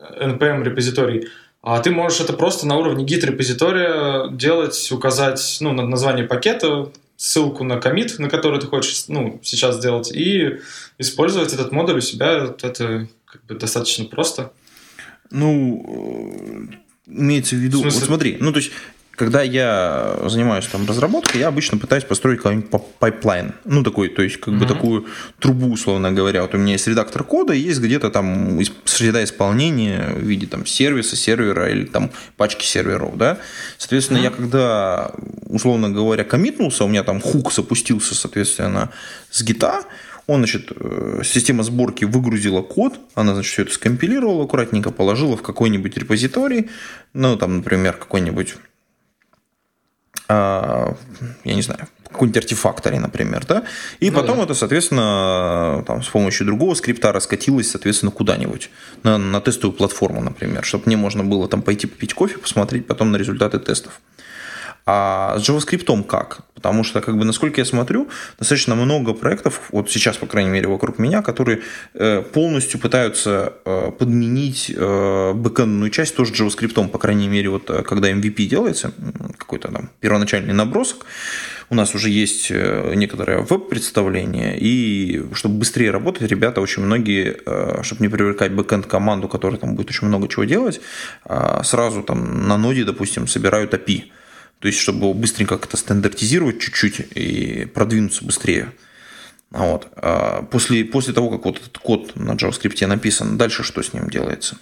NPM 0.00 0.64
репозиторий. 0.64 1.28
А 1.62 1.80
ты 1.80 1.90
можешь 1.90 2.20
это 2.20 2.32
просто 2.32 2.66
на 2.66 2.76
уровне 2.76 3.04
git 3.04 3.24
репозитория 3.24 4.30
делать, 4.30 4.90
указать 4.92 5.58
ну, 5.60 5.72
название 5.72 6.24
пакета, 6.24 6.90
ссылку 7.16 7.64
на 7.64 7.78
коммит, 7.78 8.18
на 8.18 8.30
который 8.30 8.60
ты 8.60 8.66
хочешь 8.66 9.04
ну, 9.08 9.40
сейчас 9.42 9.76
сделать, 9.76 10.10
и 10.10 10.60
использовать 10.96 11.52
этот 11.52 11.70
модуль 11.70 11.98
у 11.98 12.00
себя. 12.00 12.54
Это 12.62 13.08
как 13.26 13.44
бы 13.44 13.56
достаточно 13.56 14.06
просто. 14.06 14.52
Ну, 15.30 16.68
имеется 17.06 17.56
в 17.56 17.58
виду, 17.58 17.80
в 17.80 17.84
вот 17.84 17.92
смотри, 17.92 18.38
ну 18.40 18.52
то 18.52 18.58
есть 18.58 18.72
когда 19.20 19.42
я 19.42 20.16
занимаюсь 20.24 20.66
там 20.66 20.86
разработкой, 20.86 21.42
я 21.42 21.48
обычно 21.48 21.76
пытаюсь 21.76 22.04
построить 22.04 22.38
какой-нибудь 22.38 22.70
pipeline. 22.98 23.52
Ну, 23.66 23.82
такой, 23.82 24.08
то 24.08 24.22
есть, 24.22 24.38
как 24.38 24.54
mm-hmm. 24.54 24.58
бы 24.58 24.64
такую 24.64 25.06
трубу, 25.38 25.70
условно 25.70 26.10
говоря. 26.10 26.40
Вот 26.40 26.54
у 26.54 26.56
меня 26.56 26.72
есть 26.72 26.88
редактор 26.88 27.22
кода, 27.22 27.52
и 27.52 27.58
есть 27.58 27.80
где-то 27.80 28.08
там 28.08 28.58
среда 28.86 29.22
исполнения 29.22 30.14
в 30.16 30.22
виде 30.22 30.46
там 30.46 30.64
сервиса, 30.64 31.16
сервера 31.16 31.70
или 31.70 31.84
там 31.84 32.12
пачки 32.38 32.64
серверов, 32.64 33.18
да. 33.18 33.36
Соответственно, 33.76 34.20
mm-hmm. 34.20 34.22
я 34.22 34.30
когда, 34.30 35.12
условно 35.44 35.90
говоря, 35.90 36.24
коммитнулся, 36.24 36.84
у 36.84 36.88
меня 36.88 37.02
там 37.02 37.20
хук 37.20 37.52
запустился, 37.52 38.14
соответственно, 38.14 38.88
с 39.30 39.42
гита, 39.42 39.82
он, 40.28 40.38
значит, 40.38 40.72
э, 40.74 41.20
система 41.24 41.62
сборки 41.62 42.06
выгрузила 42.06 42.62
код, 42.62 42.98
она, 43.14 43.34
значит, 43.34 43.52
все 43.52 43.62
это 43.62 43.72
скомпилировала 43.72 44.44
аккуратненько, 44.44 44.90
положила 44.92 45.36
в 45.36 45.42
какой-нибудь 45.42 45.98
репозиторий, 45.98 46.70
ну, 47.12 47.36
там, 47.36 47.58
например, 47.58 47.98
какой-нибудь 47.98 48.54
я 50.28 50.94
не 51.44 51.62
знаю, 51.62 51.88
какой-нибудь 52.10 52.38
артефакторе, 52.38 52.98
например, 53.00 53.44
да, 53.46 53.64
и 54.00 54.10
ну, 54.10 54.16
потом 54.16 54.38
да. 54.38 54.44
это, 54.44 54.54
соответственно, 54.54 55.84
там, 55.86 56.02
с 56.02 56.08
помощью 56.08 56.46
другого 56.46 56.74
скрипта 56.74 57.12
раскатилось, 57.12 57.70
соответственно, 57.70 58.12
куда-нибудь, 58.12 58.70
на, 59.02 59.18
на 59.18 59.40
тестовую 59.40 59.76
платформу, 59.76 60.20
например, 60.20 60.64
чтобы 60.64 60.84
мне 60.86 60.96
можно 60.96 61.24
было 61.24 61.48
там 61.48 61.62
пойти 61.62 61.86
попить 61.86 62.14
кофе, 62.14 62.38
посмотреть 62.38 62.86
потом 62.86 63.12
на 63.12 63.16
результаты 63.16 63.58
тестов. 63.58 64.00
А 64.86 65.38
с 65.38 65.48
JavaScript 65.48 66.04
как? 66.04 66.40
Потому 66.60 66.84
что, 66.84 67.00
как 67.00 67.16
бы, 67.16 67.24
насколько 67.24 67.60
я 67.60 67.64
смотрю, 67.64 68.08
достаточно 68.38 68.74
много 68.74 69.14
проектов, 69.14 69.62
вот 69.72 69.90
сейчас, 69.90 70.18
по 70.18 70.26
крайней 70.26 70.50
мере, 70.50 70.68
вокруг 70.68 70.98
меня, 70.98 71.22
которые 71.22 71.60
э, 71.94 72.20
полностью 72.20 72.78
пытаются 72.78 73.54
э, 73.64 73.90
подменить 73.98 74.70
э, 74.76 75.32
бэкэндную 75.32 75.90
часть 75.90 76.14
тоже 76.16 76.34
JavaScript, 76.34 76.88
по 76.88 76.98
крайней 76.98 77.28
мере, 77.28 77.48
вот 77.48 77.70
когда 77.86 78.10
MVP 78.10 78.44
делается, 78.44 78.92
какой-то 79.38 79.68
там 79.68 79.90
первоначальный 80.00 80.52
набросок, 80.52 81.06
у 81.70 81.74
нас 81.74 81.94
уже 81.94 82.10
есть 82.10 82.50
некоторое 82.50 83.38
веб-представление, 83.42 84.58
и 84.58 85.24
чтобы 85.32 85.60
быстрее 85.60 85.92
работать, 85.92 86.28
ребята 86.28 86.60
очень 86.60 86.82
многие, 86.82 87.38
чтобы 87.82 88.02
не 88.02 88.08
привлекать 88.08 88.52
бэкэнд 88.52 88.86
команду, 88.86 89.28
которая 89.28 89.58
там 89.58 89.76
будет 89.76 89.90
очень 89.90 90.08
много 90.08 90.28
чего 90.28 90.44
делать, 90.44 90.80
сразу 91.62 92.02
там 92.02 92.48
на 92.48 92.58
ноде, 92.58 92.84
допустим, 92.84 93.28
собирают 93.28 93.72
API 93.72 94.10
то 94.60 94.68
есть, 94.68 94.78
чтобы 94.78 95.12
быстренько 95.14 95.58
как-то 95.58 95.76
стандартизировать 95.76 96.60
чуть-чуть 96.60 97.00
и 97.14 97.64
продвинуться 97.64 98.24
быстрее. 98.24 98.72
Вот. 99.50 99.88
А 99.96 100.42
после, 100.42 100.84
после 100.84 101.12
того, 101.12 101.30
как 101.30 101.44
вот 101.44 101.58
этот 101.58 101.78
код 101.78 102.14
на 102.14 102.32
JavaScript 102.32 102.86
написан, 102.86 103.36
дальше 103.36 103.62
что 103.64 103.82
с 103.82 103.92
ним 103.92 104.08
делается? 104.08 104.58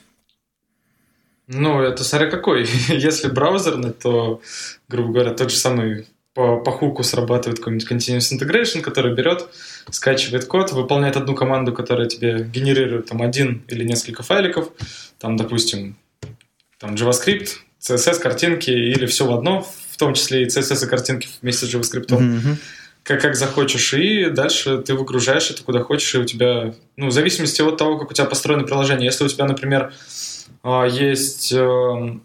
Ну, 1.49 1.81
это 1.81 2.05
смотря 2.05 2.31
какой. 2.31 2.67
Если 2.89 3.29
браузерный, 3.29 3.93
то, 3.93 4.41
грубо 4.89 5.13
говоря, 5.13 5.33
тот 5.33 5.51
же 5.51 5.57
самый 5.57 6.07
по, 6.33 6.59
по 6.59 6.71
хуку 6.71 7.03
срабатывает 7.03 7.59
какой-нибудь 7.59 7.91
continuous 7.91 8.33
integration, 8.33 8.81
который 8.81 9.15
берет, 9.15 9.49
скачивает 9.91 10.45
код, 10.45 10.71
выполняет 10.73 11.17
одну 11.17 11.35
команду, 11.35 11.73
которая 11.73 12.07
тебе 12.07 12.45
генерирует 12.45 13.07
там 13.07 13.23
один 13.23 13.65
или 13.67 13.83
несколько 13.83 14.23
файликов, 14.23 14.71
там, 15.19 15.37
допустим, 15.37 15.97
там 16.79 16.95
JavaScript, 16.95 17.57
CSS, 17.81 18.21
картинки 18.21 18.71
или 18.71 19.07
все 19.07 19.27
в 19.27 19.33
одно, 19.33 19.67
в 19.99 20.01
том 20.01 20.15
числе 20.15 20.45
и 20.45 20.47
CSS 20.47 20.87
и 20.87 20.89
картинки 20.89 21.29
вместе 21.43 21.67
с 21.67 21.75
JavaScript. 21.75 22.07
Mm-hmm. 22.07 22.57
Как, 23.03 23.21
как 23.21 23.35
захочешь, 23.35 23.95
и 23.95 24.31
дальше 24.31 24.79
ты 24.79 24.95
выгружаешь 24.95 25.51
это 25.51 25.65
куда 25.65 25.83
хочешь, 25.83 26.15
и 26.15 26.19
у 26.19 26.25
тебя, 26.25 26.73
ну, 26.97 27.09
в 27.09 27.11
зависимости 27.11 27.61
от 27.63 27.79
того, 27.79 27.99
как 27.99 28.13
у 28.13 28.15
тебя 28.15 28.27
построено 28.27 28.63
приложение. 28.63 29.07
Если 29.07 29.25
у 29.25 29.29
тебя, 29.29 29.47
например, 29.47 29.93
а, 30.63 30.85
есть 30.85 31.53
эм, 31.53 32.23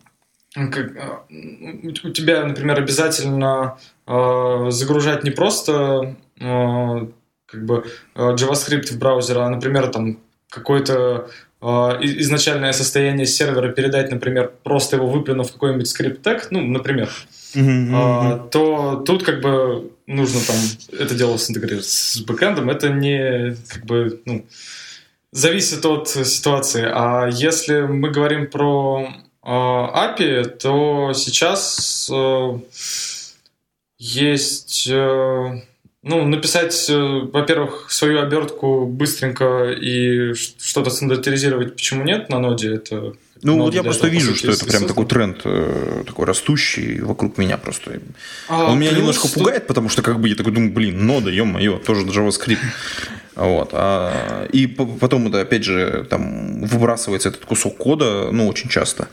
как, 0.53 0.91
а, 0.97 1.23
у 1.31 2.09
тебя, 2.11 2.45
например, 2.45 2.77
обязательно 2.77 3.79
э, 4.05 4.65
загружать 4.69 5.23
не 5.23 5.31
просто 5.31 6.15
как 6.37 7.65
бы 7.65 7.85
JavaScript 8.13 8.93
в 8.93 8.99
браузер, 8.99 9.39
а, 9.39 9.49
например, 9.49 9.87
там 9.87 10.19
какой-то 10.47 11.27
э, 11.59 11.65
изначальное 12.01 12.71
состояние 12.71 13.25
сервера 13.25 13.71
передать, 13.71 14.11
например, 14.11 14.51
просто 14.61 14.97
его 14.97 15.07
выплюнув 15.07 15.49
в 15.49 15.53
какой-нибудь 15.53 15.87
скрипт-тег, 15.87 16.51
ну, 16.51 16.61
например, 16.61 17.09
mm-hmm. 17.53 18.49
то 18.49 19.03
тут 19.05 19.23
как 19.23 19.41
бы 19.41 19.91
нужно 20.07 20.39
там 20.45 20.55
это 20.99 21.15
дело 21.15 21.37
синтегрировать 21.37 21.85
с 21.85 22.19
бэкэндом. 22.21 22.69
Это 22.69 22.89
не 22.89 23.55
как 23.69 23.85
бы, 23.85 24.21
ну, 24.25 24.45
зависит 25.31 25.85
от 25.85 26.09
ситуации. 26.09 26.85
А 26.85 27.27
если 27.27 27.81
мы 27.81 28.11
говорим 28.11 28.49
про 28.49 29.07
э, 29.43 29.47
API, 29.47 30.45
то 30.45 31.13
сейчас 31.13 32.09
э, 32.13 32.59
есть... 33.97 34.87
Э, 34.89 35.61
ну, 36.05 36.25
написать, 36.25 36.89
э, 36.89 37.21
во-первых, 37.31 37.89
свою 37.89 38.19
обертку 38.19 38.85
быстренько 38.85 39.71
и 39.71 40.33
что-то 40.33 40.89
стандартизировать, 40.89 41.75
почему 41.75 42.03
нет 42.03 42.27
на 42.27 42.39
ноде, 42.39 42.75
это 42.75 43.13
ну, 43.43 43.59
вот 43.59 43.73
я 43.73 43.83
просто 43.83 44.07
вижу, 44.07 44.35
что 44.35 44.51
это 44.51 44.65
прям 44.65 44.87
такой 44.87 45.05
тренд 45.05 45.41
э, 45.43 46.03
такой 46.07 46.25
растущий 46.25 46.99
вокруг 47.01 47.37
меня 47.37 47.57
просто. 47.57 47.99
А, 48.47 48.71
Он 48.71 48.79
меня 48.79 48.91
немножко 48.91 49.23
тут... 49.23 49.33
пугает, 49.33 49.67
потому 49.67 49.89
что 49.89 50.01
как 50.01 50.19
бы 50.19 50.29
я 50.29 50.35
такой 50.35 50.53
думаю, 50.53 50.71
блин, 50.71 51.05
нода, 51.05 51.29
ё-моё, 51.29 51.77
тоже 51.77 52.05
JavaScript. 52.05 52.57
Вот. 53.35 53.69
А, 53.71 54.45
и 54.45 54.67
потом 54.67 55.27
это, 55.27 55.41
опять 55.41 55.63
же, 55.63 56.05
там 56.07 56.61
выбрасывается 56.65 57.29
этот 57.29 57.45
кусок 57.45 57.77
кода, 57.77 58.29
ну, 58.31 58.47
очень 58.47 58.69
часто. 58.69 59.07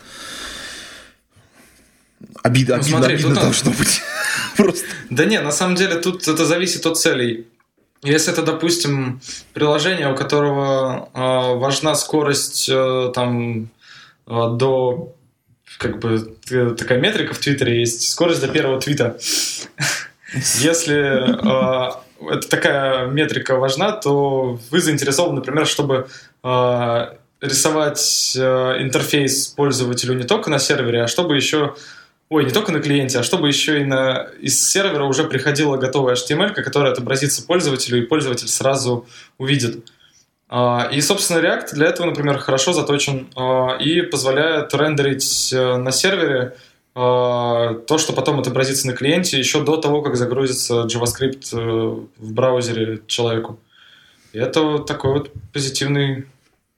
Обидно, 2.43 2.75
ну, 2.75 2.81
обидно, 2.81 2.97
смотри, 2.97 3.15
обидно 3.15 3.35
должно 3.35 3.71
быть. 3.71 4.01
Просто. 4.57 4.85
Да 5.09 5.25
не, 5.25 5.41
на 5.41 5.51
самом 5.51 5.75
деле 5.75 5.95
тут 5.95 6.27
это 6.27 6.45
зависит 6.45 6.85
от 6.85 6.97
целей. 6.97 7.47
Если 8.03 8.31
это, 8.31 8.43
допустим, 8.43 9.21
приложение, 9.53 10.11
у 10.11 10.15
которого 10.15 11.09
э, 11.13 11.57
важна 11.57 11.95
скорость 11.95 12.69
э, 12.71 13.11
там 13.13 13.69
до 14.31 15.15
как 15.77 15.99
бы 15.99 16.37
такая 16.77 16.99
метрика 16.99 17.33
в 17.33 17.39
Твиттере 17.39 17.79
есть, 17.79 18.09
скорость 18.09 18.41
до 18.41 18.47
первого 18.47 18.79
твита. 18.79 19.17
Если 20.59 20.95
э, 20.95 21.91
это 22.29 22.47
такая 22.49 23.07
метрика 23.07 23.55
важна, 23.55 23.91
то 23.91 24.59
вы 24.69 24.81
заинтересованы, 24.81 25.35
например, 25.35 25.65
чтобы 25.65 26.07
э, 26.43 27.07
рисовать 27.41 28.33
э, 28.37 28.81
интерфейс 28.81 29.47
пользователю 29.47 30.13
не 30.13 30.23
только 30.23 30.49
на 30.49 30.59
сервере, 30.59 31.03
а 31.03 31.07
чтобы 31.07 31.35
еще 31.35 31.75
ой, 32.29 32.45
не 32.45 32.51
только 32.51 32.71
на 32.71 32.79
клиенте, 32.79 33.19
а 33.19 33.23
чтобы 33.23 33.49
еще 33.49 33.81
и 33.81 33.83
на, 33.83 34.29
из 34.39 34.69
сервера 34.69 35.03
уже 35.03 35.25
приходила 35.25 35.75
готовая 35.75 36.15
HTML, 36.15 36.53
которая 36.53 36.93
отобразится 36.93 37.43
пользователю, 37.45 38.01
и 38.01 38.05
пользователь 38.05 38.47
сразу 38.47 39.05
увидит. 39.37 39.85
А, 40.53 40.89
и, 40.91 40.99
собственно, 40.99 41.39
React 41.39 41.75
для 41.75 41.87
этого, 41.87 42.07
например, 42.07 42.37
хорошо 42.37 42.73
заточен 42.73 43.29
а, 43.37 43.77
и 43.77 44.01
позволяет 44.01 44.73
рендерить 44.73 45.53
э, 45.53 45.77
на 45.77 45.93
сервере 45.93 46.57
а, 46.93 47.75
то, 47.87 47.97
что 47.97 48.11
потом 48.11 48.41
отобразится 48.41 48.85
на 48.85 48.91
клиенте 48.91 49.39
еще 49.39 49.63
до 49.63 49.77
того, 49.77 50.01
как 50.01 50.17
загрузится 50.17 50.87
JavaScript 50.87 51.53
э, 51.53 52.05
в 52.17 52.33
браузере 52.33 52.99
человеку. 53.07 53.61
И 54.33 54.39
это 54.39 54.79
такой 54.79 55.13
вот 55.13 55.31
позитивный 55.53 56.25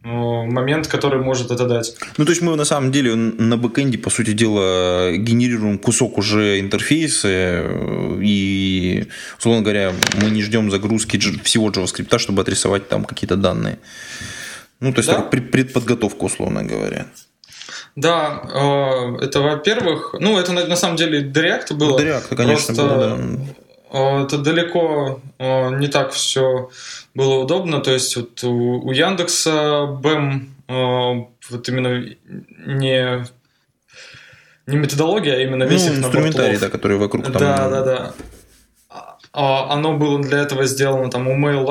момент, 0.03 0.87
который 0.87 1.21
может 1.21 1.51
это 1.51 1.65
дать. 1.65 1.95
Ну, 2.17 2.25
то 2.25 2.31
есть 2.31 2.41
мы 2.41 2.55
на 2.55 2.65
самом 2.65 2.91
деле 2.91 3.15
на 3.15 3.57
бэкэнде, 3.57 3.97
по 3.97 4.09
сути 4.09 4.33
дела, 4.33 5.11
генерируем 5.15 5.77
кусок 5.77 6.17
уже 6.17 6.59
интерфейса, 6.59 7.27
э, 7.29 8.19
и, 8.21 9.07
условно 9.39 9.61
говоря, 9.61 9.93
мы 10.21 10.29
не 10.29 10.41
ждем 10.41 10.69
загрузки 10.71 11.17
всего 11.43 11.69
JavaScript, 11.69 12.17
чтобы 12.17 12.41
отрисовать 12.41 12.89
там 12.89 13.05
какие-то 13.05 13.37
данные. 13.37 13.79
Ну, 14.79 14.91
то 14.91 14.99
есть 14.99 15.09
да? 15.09 15.21
предподготовка, 15.21 16.25
условно 16.25 16.63
говоря. 16.63 17.05
Да, 17.95 18.41
э, 18.43 19.23
это 19.23 19.39
во-первых, 19.39 20.15
ну, 20.19 20.37
это 20.37 20.51
на, 20.51 20.75
самом 20.75 20.97
деле 20.97 21.21
до 21.21 21.41
React 21.41 21.73
было. 21.75 21.97
До 21.97 22.03
React, 22.03 22.35
конечно, 22.35 22.73
Просто 22.73 22.83
было, 22.83 23.17
да. 23.17 23.63
Это 23.93 24.39
далеко 24.39 25.21
не 25.39 25.87
так 25.87 26.11
все 26.11 26.69
было 27.13 27.35
удобно. 27.35 27.79
То 27.79 27.91
есть 27.91 28.15
вот 28.15 28.43
у, 28.43 28.91
Яндекса 28.91 29.85
БЭМ 29.85 30.49
э, 30.67 31.25
вот 31.49 31.69
именно 31.69 32.03
не 32.65 33.25
не 34.65 34.77
методология, 34.77 35.35
а 35.35 35.39
именно 35.39 35.63
весь 35.65 35.85
ну, 35.87 35.95
инструментарий, 35.97 36.57
да, 36.57 36.69
который 36.69 36.97
вокруг 36.97 37.25
там. 37.25 37.33
Да, 37.33 37.69
да, 37.69 37.83
да. 37.83 38.13
А, 39.33 39.73
оно 39.73 39.97
было 39.97 40.21
для 40.21 40.39
этого 40.39 40.65
сделано 40.65 41.09
там 41.09 41.27
у 41.27 41.35
Mail, 41.35 41.65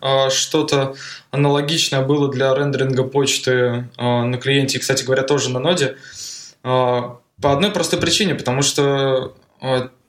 а 0.00 0.30
что-то 0.30 0.94
аналогичное 1.30 2.02
было 2.02 2.30
для 2.30 2.54
рендеринга 2.54 3.02
почты 3.02 3.88
а, 3.96 4.24
на 4.24 4.36
клиенте, 4.36 4.78
кстати 4.78 5.04
говоря, 5.04 5.22
тоже 5.22 5.50
на 5.50 5.58
ноде. 5.58 5.96
А, 6.62 7.18
по 7.40 7.52
одной 7.52 7.70
простой 7.70 7.98
причине, 7.98 8.34
потому 8.34 8.62
что 8.62 9.34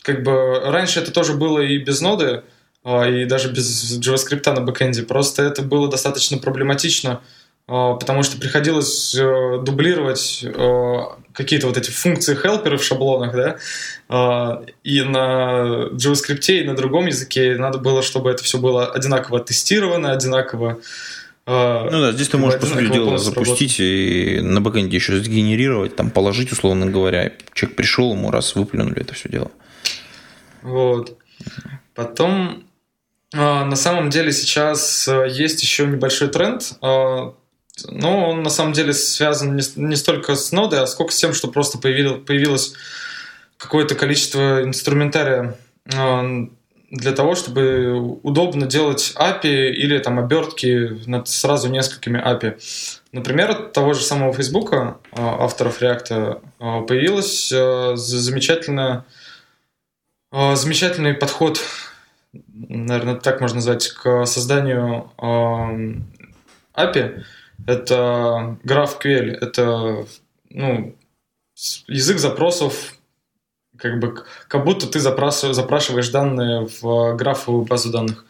как 0.02 0.24
бы 0.24 0.60
раньше 0.60 1.00
это 1.00 1.12
тоже 1.12 1.34
было 1.34 1.60
и 1.60 1.78
без 1.78 2.02
ноды, 2.02 2.44
а, 2.84 3.08
и 3.08 3.26
даже 3.26 3.52
без 3.52 4.00
JavaScript 4.00 4.52
на 4.54 4.62
бэкэнде. 4.62 5.04
Просто 5.04 5.44
это 5.44 5.62
было 5.62 5.90
достаточно 5.90 6.38
проблематично, 6.38 7.22
а, 7.68 7.96
потому 7.96 8.24
что 8.24 8.38
приходилось 8.38 9.14
э, 9.16 9.60
дублировать 9.64 10.44
э, 10.44 10.96
какие-то 11.34 11.68
вот 11.68 11.78
эти 11.78 11.92
функции 11.92 12.36
хелперы 12.36 12.78
в 12.78 12.84
шаблонах, 12.84 13.36
да, 13.36 13.58
а, 14.08 14.64
и 14.84 15.02
на 15.02 15.90
JavaScript, 15.92 16.48
и 16.48 16.64
на 16.64 16.76
другом 16.76 17.08
языке 17.08 17.56
надо 17.58 17.78
было, 17.78 18.02
чтобы 18.02 18.32
это 18.32 18.44
все 18.44 18.58
было 18.58 18.88
одинаково 18.88 19.40
тестировано, 19.40 20.12
одинаково 20.12 20.80
ну 21.46 21.90
да, 21.90 22.12
здесь 22.12 22.28
ты 22.28 22.38
можешь, 22.38 22.60
по 22.60 22.68
сути 22.68 22.94
дела, 22.94 23.18
запустить 23.18 23.80
и 23.80 24.40
на 24.40 24.62
бэкэнде 24.62 24.96
еще 24.96 25.18
сгенерировать, 25.18 25.96
там 25.96 26.12
положить, 26.12 26.52
условно 26.52 26.86
говоря. 26.86 27.32
Человек 27.56 27.76
пришел, 27.76 28.14
ему 28.14 28.30
раз 28.30 28.54
выплюнули 28.54 29.02
это 29.02 29.16
все 29.16 29.30
дело. 29.30 29.50
Вот. 30.62 31.18
Потом 31.96 32.70
а, 33.34 33.66
на 33.66 33.76
самом 33.76 34.10
деле 34.10 34.32
сейчас 34.32 35.08
э, 35.08 35.28
есть 35.30 35.62
еще 35.62 35.86
небольшой 35.86 36.30
тренд, 36.30 36.74
а, 36.82 37.36
но 37.88 38.30
он 38.30 38.42
на 38.42 38.50
самом 38.50 38.74
деле 38.74 38.94
связан 38.94 39.60
не 39.76 39.96
столько 39.96 40.36
с 40.36 40.52
нодой, 40.52 40.82
а 40.82 40.88
сколько 40.88 41.14
с 41.14 41.18
тем, 41.18 41.34
что 41.34 41.48
просто 41.48 41.78
появилось 41.78 42.74
какое-то 43.58 43.94
количество 43.94 44.64
инструментария 44.64 45.56
а, 45.94 46.26
для 46.90 47.12
того, 47.12 47.36
чтобы 47.36 48.18
удобно 48.24 48.66
делать 48.66 49.14
API 49.16 49.70
или 49.70 50.00
там 50.00 50.18
обертки 50.18 51.00
над 51.06 51.28
сразу 51.28 51.70
несколькими 51.70 52.20
API. 52.20 52.60
Например, 53.12 53.52
от 53.52 53.74
того 53.74 53.94
же 53.94 54.02
самого 54.02 54.34
Facebook, 54.34 54.74
авторов 55.12 55.84
React, 55.84 56.86
появилась 56.88 57.50
замечательная, 57.50 59.06
замечательный 60.32 61.14
подход 61.14 61.60
наверное, 62.54 63.16
так 63.16 63.42
можно 63.42 63.56
назвать, 63.56 63.90
к 63.90 64.26
созданию 64.26 65.12
API. 66.76 67.24
Это 67.68 68.58
GraphQL, 68.64 69.32
это 69.42 70.06
ну, 70.50 70.96
язык 71.88 72.20
запросов, 72.20 72.94
как 73.78 74.00
бы 74.00 74.24
как 74.48 74.64
будто 74.64 74.88
ты 74.88 75.00
запрашиваешь, 75.00 75.56
запрашиваешь 75.56 76.10
данные 76.10 76.68
в 76.82 77.16
графовую 77.16 77.66
базу 77.66 77.92
данных. 77.92 78.26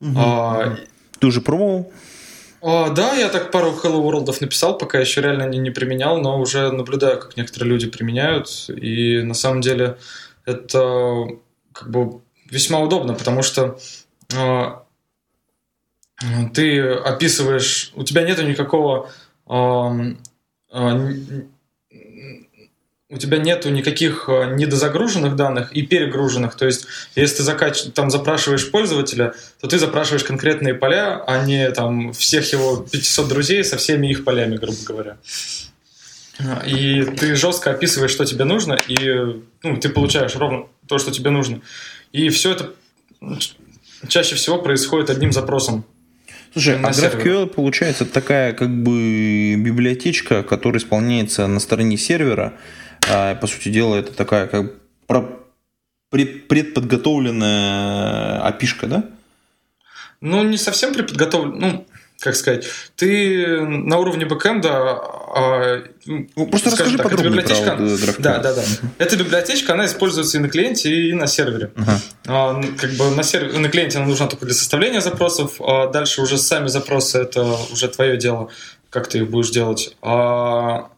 Угу. 0.00 0.18
А, 0.18 0.76
ты 1.18 1.26
уже 1.26 1.40
пробовал? 1.40 1.90
А, 2.60 2.90
да, 2.90 3.14
я 3.14 3.28
так 3.28 3.50
пару 3.50 3.70
Hello 3.70 4.02
World 4.02 4.36
написал, 4.40 4.76
пока 4.76 4.98
еще 4.98 5.22
реально 5.22 5.44
не, 5.44 5.58
не 5.58 5.70
применял, 5.70 6.20
но 6.20 6.38
уже 6.38 6.70
наблюдаю, 6.70 7.18
как 7.18 7.36
некоторые 7.38 7.70
люди 7.70 7.88
применяют. 7.88 8.68
И 8.68 9.22
на 9.22 9.34
самом 9.34 9.62
деле 9.62 9.96
это 10.46 11.26
как 11.72 11.90
бы 11.90 12.20
весьма 12.48 12.80
удобно, 12.80 13.14
потому 13.14 13.42
что 13.42 13.78
э, 14.34 14.62
ты 16.54 16.80
описываешь, 16.80 17.92
у 17.94 18.04
тебя 18.04 18.22
нету 18.22 18.46
никакого 18.46 19.10
э, 19.48 20.14
э, 20.72 21.14
у 23.08 23.18
тебя 23.18 23.38
нету 23.38 23.70
никаких 23.70 24.28
недозагруженных 24.28 25.36
данных 25.36 25.72
и 25.72 25.82
перегруженных. 25.82 26.56
То 26.56 26.66
есть, 26.66 26.86
если 27.14 27.36
ты 27.36 27.42
закач... 27.44 27.84
там 27.94 28.10
запрашиваешь 28.10 28.68
пользователя, 28.68 29.32
то 29.60 29.68
ты 29.68 29.78
запрашиваешь 29.78 30.24
конкретные 30.24 30.74
поля, 30.74 31.22
а 31.24 31.44
не 31.44 31.70
там 31.70 32.12
всех 32.12 32.52
его 32.52 32.78
500 32.78 33.28
друзей 33.28 33.62
со 33.62 33.76
всеми 33.76 34.08
их 34.08 34.24
полями, 34.24 34.56
грубо 34.56 34.78
говоря. 34.84 35.18
И 36.66 37.02
ты 37.02 37.34
жестко 37.34 37.70
описываешь, 37.70 38.10
что 38.10 38.26
тебе 38.26 38.44
нужно, 38.44 38.74
и 38.74 39.40
ну, 39.62 39.76
ты 39.78 39.88
получаешь 39.88 40.36
ровно 40.36 40.66
то, 40.86 40.98
что 40.98 41.10
тебе 41.10 41.30
нужно. 41.30 41.62
И 42.12 42.28
все 42.28 42.52
это 42.52 42.74
чаще 44.08 44.34
всего 44.34 44.58
происходит 44.58 45.10
одним 45.10 45.32
запросом. 45.32 45.84
Слушай, 46.52 46.78
а 46.82 46.90
GraphQL 46.90 47.46
получается 47.48 48.06
такая 48.06 48.52
как 48.52 48.70
бы 48.70 49.54
библиотечка, 49.56 50.42
которая 50.42 50.80
исполняется 50.80 51.46
на 51.46 51.60
стороне 51.60 51.98
сервера. 51.98 52.54
А, 53.10 53.34
по 53.34 53.46
сути 53.46 53.68
дела, 53.68 53.96
это 53.96 54.12
такая 54.12 54.46
как 54.46 54.72
предподготовленная 56.10 58.42
опишка, 58.42 58.86
да? 58.86 59.04
Ну, 60.20 60.44
не 60.44 60.56
совсем 60.56 60.94
предподготовлен, 60.94 61.58
ну, 61.58 61.86
как 62.20 62.34
сказать, 62.36 62.66
ты 62.96 63.60
на 63.60 63.98
уровне 63.98 64.24
бэкэнда... 64.26 64.70
А, 64.70 65.84
ну, 66.06 66.46
Просто 66.46 66.70
расскажи 66.70 66.96
так, 66.96 67.04
подробнее 67.04 67.30
библиотечка, 67.30 67.76
про 67.76 68.22
Да, 68.22 68.38
да, 68.38 68.54
да. 68.54 68.62
Эта 68.98 69.16
библиотечка, 69.16 69.74
она 69.74 69.86
используется 69.86 70.38
и 70.38 70.40
на 70.40 70.48
клиенте, 70.48 70.90
и 70.90 71.12
на 71.12 71.26
сервере. 71.26 71.70
Ага. 71.76 72.00
А, 72.26 72.62
как 72.78 72.92
бы 72.92 73.10
на, 73.10 73.22
сервере, 73.22 73.58
на 73.58 73.68
клиенте 73.68 73.98
она 73.98 74.06
нужна 74.06 74.28
только 74.28 74.46
для 74.46 74.54
составления 74.54 75.00
запросов, 75.00 75.60
а 75.60 75.88
дальше 75.88 76.22
уже 76.22 76.38
сами 76.38 76.68
запросы, 76.68 77.18
это 77.18 77.44
уже 77.70 77.88
твое 77.88 78.16
дело, 78.16 78.48
как 78.88 79.08
ты 79.08 79.18
их 79.18 79.30
будешь 79.30 79.50
делать. 79.50 79.96
А 80.02 80.88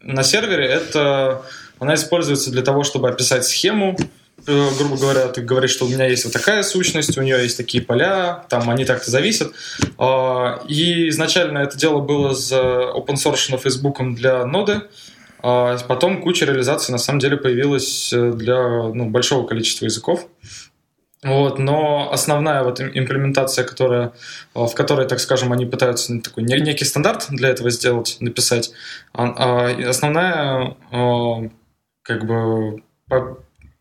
на 0.00 0.22
сервере 0.22 0.66
это... 0.66 1.42
Она 1.78 1.96
используется 1.96 2.52
для 2.52 2.62
того, 2.62 2.84
чтобы 2.84 3.08
описать 3.08 3.44
схему, 3.44 3.96
Э, 3.98 4.21
грубо 4.46 4.96
говоря, 4.96 5.28
ты 5.28 5.42
говоришь, 5.42 5.70
что 5.70 5.86
у 5.86 5.88
меня 5.88 6.06
есть 6.06 6.24
вот 6.24 6.32
такая 6.32 6.62
сущность, 6.62 7.16
у 7.16 7.22
нее 7.22 7.42
есть 7.42 7.56
такие 7.56 7.82
поля, 7.82 8.44
там 8.48 8.68
они 8.70 8.84
так-то 8.84 9.10
зависят. 9.10 9.52
А, 9.98 10.62
и 10.68 11.08
изначально 11.08 11.58
это 11.58 11.76
дело 11.78 12.00
было 12.00 12.34
за 12.34 12.60
open 12.94 13.14
source 13.14 13.56
Фейсбуком 13.58 14.14
для 14.14 14.44
ноды, 14.46 14.82
а 15.42 15.76
потом 15.88 16.22
куча 16.22 16.44
реализаций 16.44 16.92
на 16.92 16.98
самом 16.98 17.18
деле 17.18 17.36
появилась 17.36 18.12
э, 18.12 18.32
для 18.32 18.88
ну, 18.92 19.10
большого 19.10 19.46
количества 19.46 19.86
языков. 19.86 20.28
Вот, 21.24 21.60
но 21.60 22.10
основная 22.12 22.64
вот 22.64 22.80
имплементация, 22.80 23.64
которая, 23.64 24.12
в 24.54 24.72
которой, 24.74 25.06
так 25.06 25.20
скажем, 25.20 25.52
они 25.52 25.66
пытаются 25.66 26.18
такой 26.20 26.42
некий 26.42 26.84
стандарт 26.84 27.26
для 27.28 27.48
этого 27.50 27.70
сделать, 27.70 28.16
написать, 28.18 28.72
а, 29.12 29.68
основная 29.88 30.76
как 32.02 32.26
бы 32.26 32.82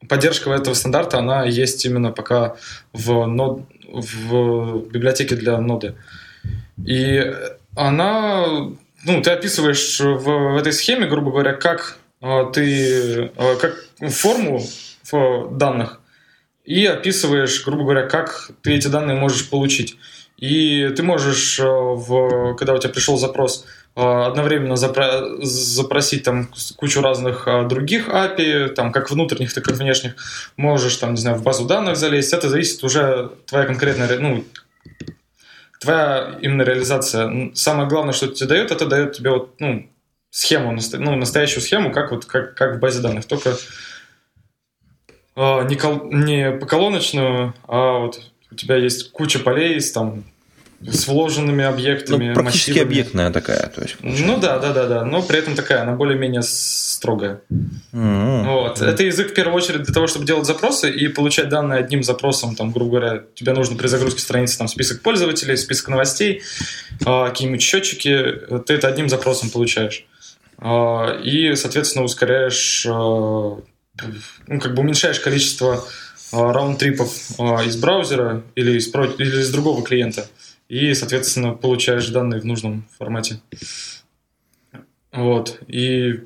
поддержка 0.07 0.51
этого 0.51 0.73
стандарта, 0.73 1.19
она 1.19 1.45
есть 1.45 1.85
именно 1.85 2.11
пока 2.11 2.55
в, 2.93 3.25
нод, 3.25 3.63
в 3.87 4.85
библиотеке 4.89 5.35
для 5.35 5.59
ноды. 5.59 5.95
И 6.85 7.33
она, 7.75 8.45
ну, 9.05 9.21
ты 9.21 9.29
описываешь 9.31 9.99
в, 9.99 10.23
в 10.23 10.57
этой 10.57 10.73
схеме, 10.73 11.07
грубо 11.07 11.31
говоря, 11.31 11.53
как 11.53 11.97
э, 12.21 12.45
ты, 12.53 13.31
э, 13.35 13.55
как 13.59 13.85
форму 14.11 14.61
данных, 15.51 15.99
и 16.63 16.85
описываешь, 16.85 17.65
грубо 17.65 17.83
говоря, 17.83 18.07
как 18.07 18.51
ты 18.61 18.73
эти 18.73 18.87
данные 18.87 19.17
можешь 19.17 19.49
получить. 19.49 19.97
И 20.37 20.87
ты 20.95 21.03
можешь, 21.03 21.59
в, 21.59 22.55
когда 22.55 22.73
у 22.73 22.77
тебя 22.79 22.93
пришел 22.93 23.17
запрос, 23.17 23.65
а, 23.65 23.80
одновременно 23.95 24.73
запро- 24.73 25.41
запросить 25.41 26.23
там 26.23 26.49
кучу 26.77 27.01
разных 27.01 27.47
а, 27.47 27.65
других 27.65 28.07
API, 28.07 28.69
там 28.69 28.91
как 28.91 29.11
внутренних, 29.11 29.53
так 29.53 29.67
и 29.67 29.73
внешних, 29.73 30.15
можешь 30.55 30.95
там, 30.95 31.11
не 31.11 31.21
знаю, 31.21 31.37
в 31.37 31.43
базу 31.43 31.65
данных 31.65 31.97
залезть, 31.97 32.33
это 32.33 32.49
зависит 32.49 32.83
уже 32.83 33.31
твоя 33.47 33.65
конкретная, 33.65 34.17
ну, 34.19 34.45
твоя 35.79 36.37
именно 36.41 36.61
реализация. 36.61 37.51
Самое 37.53 37.89
главное, 37.89 38.13
что 38.13 38.27
тебе 38.27 38.47
дает, 38.47 38.71
это 38.71 38.85
дает 38.85 39.13
тебе 39.13 39.31
вот, 39.31 39.59
ну, 39.59 39.89
схему, 40.29 40.77
ну, 40.93 41.15
настоящую 41.17 41.61
схему, 41.61 41.91
как 41.91 42.11
вот, 42.11 42.25
как, 42.25 42.55
как 42.55 42.77
в 42.77 42.79
базе 42.79 43.01
данных, 43.01 43.25
только 43.25 43.57
э, 45.35 45.67
не, 45.67 45.75
кол- 45.75 46.09
не 46.11 46.51
поколоночную, 46.51 47.53
а 47.67 47.99
вот 47.99 48.21
у 48.51 48.55
тебя 48.55 48.77
есть 48.77 49.11
куча 49.11 49.39
полей 49.39 49.81
там 49.91 50.23
с 50.89 51.07
вложенными 51.07 51.63
объектами. 51.63 52.29
Ну, 52.29 52.33
практически 52.33 52.71
массивами. 52.71 52.91
объектная 52.91 53.31
такая. 53.31 53.67
То 53.67 53.81
есть, 53.81 53.97
ну 54.01 54.39
да, 54.39 54.57
да, 54.57 54.73
да, 54.73 54.87
да. 54.87 55.05
Но 55.05 55.21
при 55.21 55.37
этом 55.37 55.55
такая, 55.55 55.83
она 55.83 55.93
более-менее 55.93 56.41
строгая. 56.43 57.41
Mm-hmm. 57.93 58.45
Вот. 58.45 58.81
Mm-hmm. 58.81 58.85
Это 58.87 59.03
язык 59.03 59.31
в 59.31 59.33
первую 59.33 59.55
очередь 59.55 59.83
для 59.83 59.93
того, 59.93 60.07
чтобы 60.07 60.25
делать 60.25 60.45
запросы 60.45 60.89
и 60.89 61.07
получать 61.07 61.49
данные 61.49 61.79
одним 61.79 62.03
запросом. 62.03 62.55
Там, 62.55 62.71
грубо 62.71 62.91
говоря, 62.91 63.23
тебе 63.35 63.53
нужно 63.53 63.75
при 63.75 63.87
загрузке 63.87 64.21
страницы 64.21 64.57
там, 64.57 64.67
список 64.67 65.01
пользователей, 65.01 65.55
список 65.55 65.89
новостей, 65.89 66.41
э, 67.01 67.25
какие-нибудь 67.27 67.61
счетчики. 67.61 68.33
Ты 68.65 68.73
это 68.73 68.87
одним 68.87 69.07
запросом 69.07 69.51
получаешь. 69.51 70.05
Э, 70.59 71.21
и, 71.23 71.53
соответственно, 71.55 72.05
ускоряешь, 72.05 72.85
э, 72.87 72.89
ну, 72.89 74.59
как 74.59 74.73
бы 74.73 74.81
уменьшаешь 74.81 75.19
количество 75.19 75.83
раунд-трипов 76.31 77.13
из 77.67 77.75
браузера 77.75 78.41
или 78.55 78.77
из, 78.77 78.87
или 78.87 79.41
из 79.41 79.51
другого 79.51 79.83
клиента 79.83 80.27
и, 80.71 80.93
соответственно, 80.93 81.51
получаешь 81.51 82.07
данные 82.07 82.39
в 82.39 82.45
нужном 82.45 82.87
формате. 82.97 83.41
Вот. 85.11 85.59
И 85.67 86.21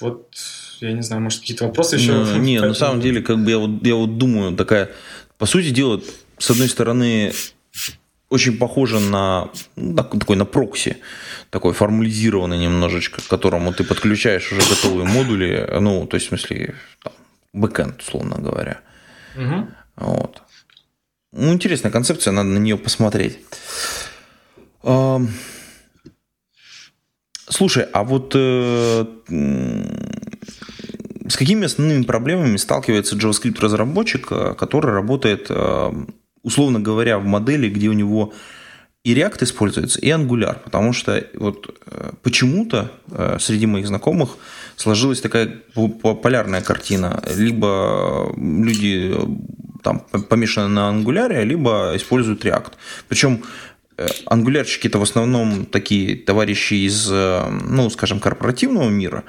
вот, 0.00 0.34
я 0.80 0.92
не 0.92 1.02
знаю, 1.02 1.22
может, 1.22 1.38
какие-то 1.38 1.66
вопросы 1.66 1.94
еще? 1.94 2.14
Ну, 2.14 2.36
не, 2.38 2.58
на 2.58 2.74
самом 2.74 3.00
деле, 3.00 3.22
как 3.22 3.38
бы 3.38 3.50
я 3.52 3.58
вот, 3.58 3.86
я 3.86 3.94
вот 3.94 4.18
думаю, 4.18 4.56
такая, 4.56 4.90
по 5.38 5.46
сути 5.46 5.70
дела, 5.70 6.02
с 6.36 6.50
одной 6.50 6.68
стороны, 6.68 7.32
очень 8.28 8.58
похоже 8.58 8.98
на 8.98 9.50
ну, 9.76 9.94
такой 9.94 10.34
на 10.34 10.46
прокси, 10.46 10.96
такой 11.50 11.74
формализированный 11.74 12.58
немножечко, 12.58 13.22
к 13.22 13.28
которому 13.28 13.72
ты 13.72 13.84
подключаешь 13.84 14.50
уже 14.50 14.62
готовые 14.68 15.06
модули, 15.06 15.78
ну, 15.80 16.08
то 16.08 16.16
есть, 16.16 16.26
в 16.26 16.28
смысле, 16.30 16.74
там, 17.04 17.12
бэкэнд, 17.52 18.00
условно 18.00 18.36
говоря. 18.40 18.80
Угу. 19.36 19.68
Вот. 19.94 20.42
Ну, 21.36 21.52
интересная 21.52 21.90
концепция, 21.90 22.32
надо 22.32 22.48
на 22.48 22.58
нее 22.58 22.76
посмотреть. 22.76 23.38
Слушай, 27.48 27.86
а 27.92 28.04
вот 28.04 28.32
э, 28.34 29.04
с 31.28 31.36
какими 31.36 31.66
основными 31.66 32.02
проблемами 32.02 32.56
сталкивается 32.56 33.16
JavaScript-разработчик, 33.16 34.28
э, 34.30 34.54
который 34.54 34.92
работает, 34.92 35.46
э, 35.50 35.92
условно 36.42 36.80
говоря, 36.80 37.18
в 37.18 37.24
модели, 37.24 37.68
где 37.68 37.88
у 37.88 37.92
него 37.92 38.32
и 39.02 39.14
React 39.14 39.44
используется, 39.44 40.00
и 40.00 40.08
Angular, 40.08 40.58
потому 40.64 40.94
что 40.94 41.22
вот 41.34 41.78
почему-то 42.22 42.90
среди 43.38 43.66
моих 43.66 43.86
знакомых 43.86 44.38
сложилась 44.76 45.20
такая 45.20 45.60
полярная 46.22 46.62
картина. 46.62 47.22
Либо 47.36 48.32
люди 48.38 49.14
там 49.84 50.00
помешаны 50.00 50.68
на 50.68 50.88
ангуляре, 50.88 51.44
либо 51.44 51.92
используют 51.94 52.44
React. 52.44 52.72
Причем 53.08 53.44
э, 53.96 54.08
ангулярщики 54.26 54.88
это 54.88 54.98
в 54.98 55.02
основном 55.02 55.66
такие 55.66 56.16
товарищи 56.16 56.74
из, 56.86 57.08
э, 57.12 57.48
ну, 57.68 57.90
скажем, 57.90 58.18
корпоративного 58.18 58.88
мира, 58.88 59.22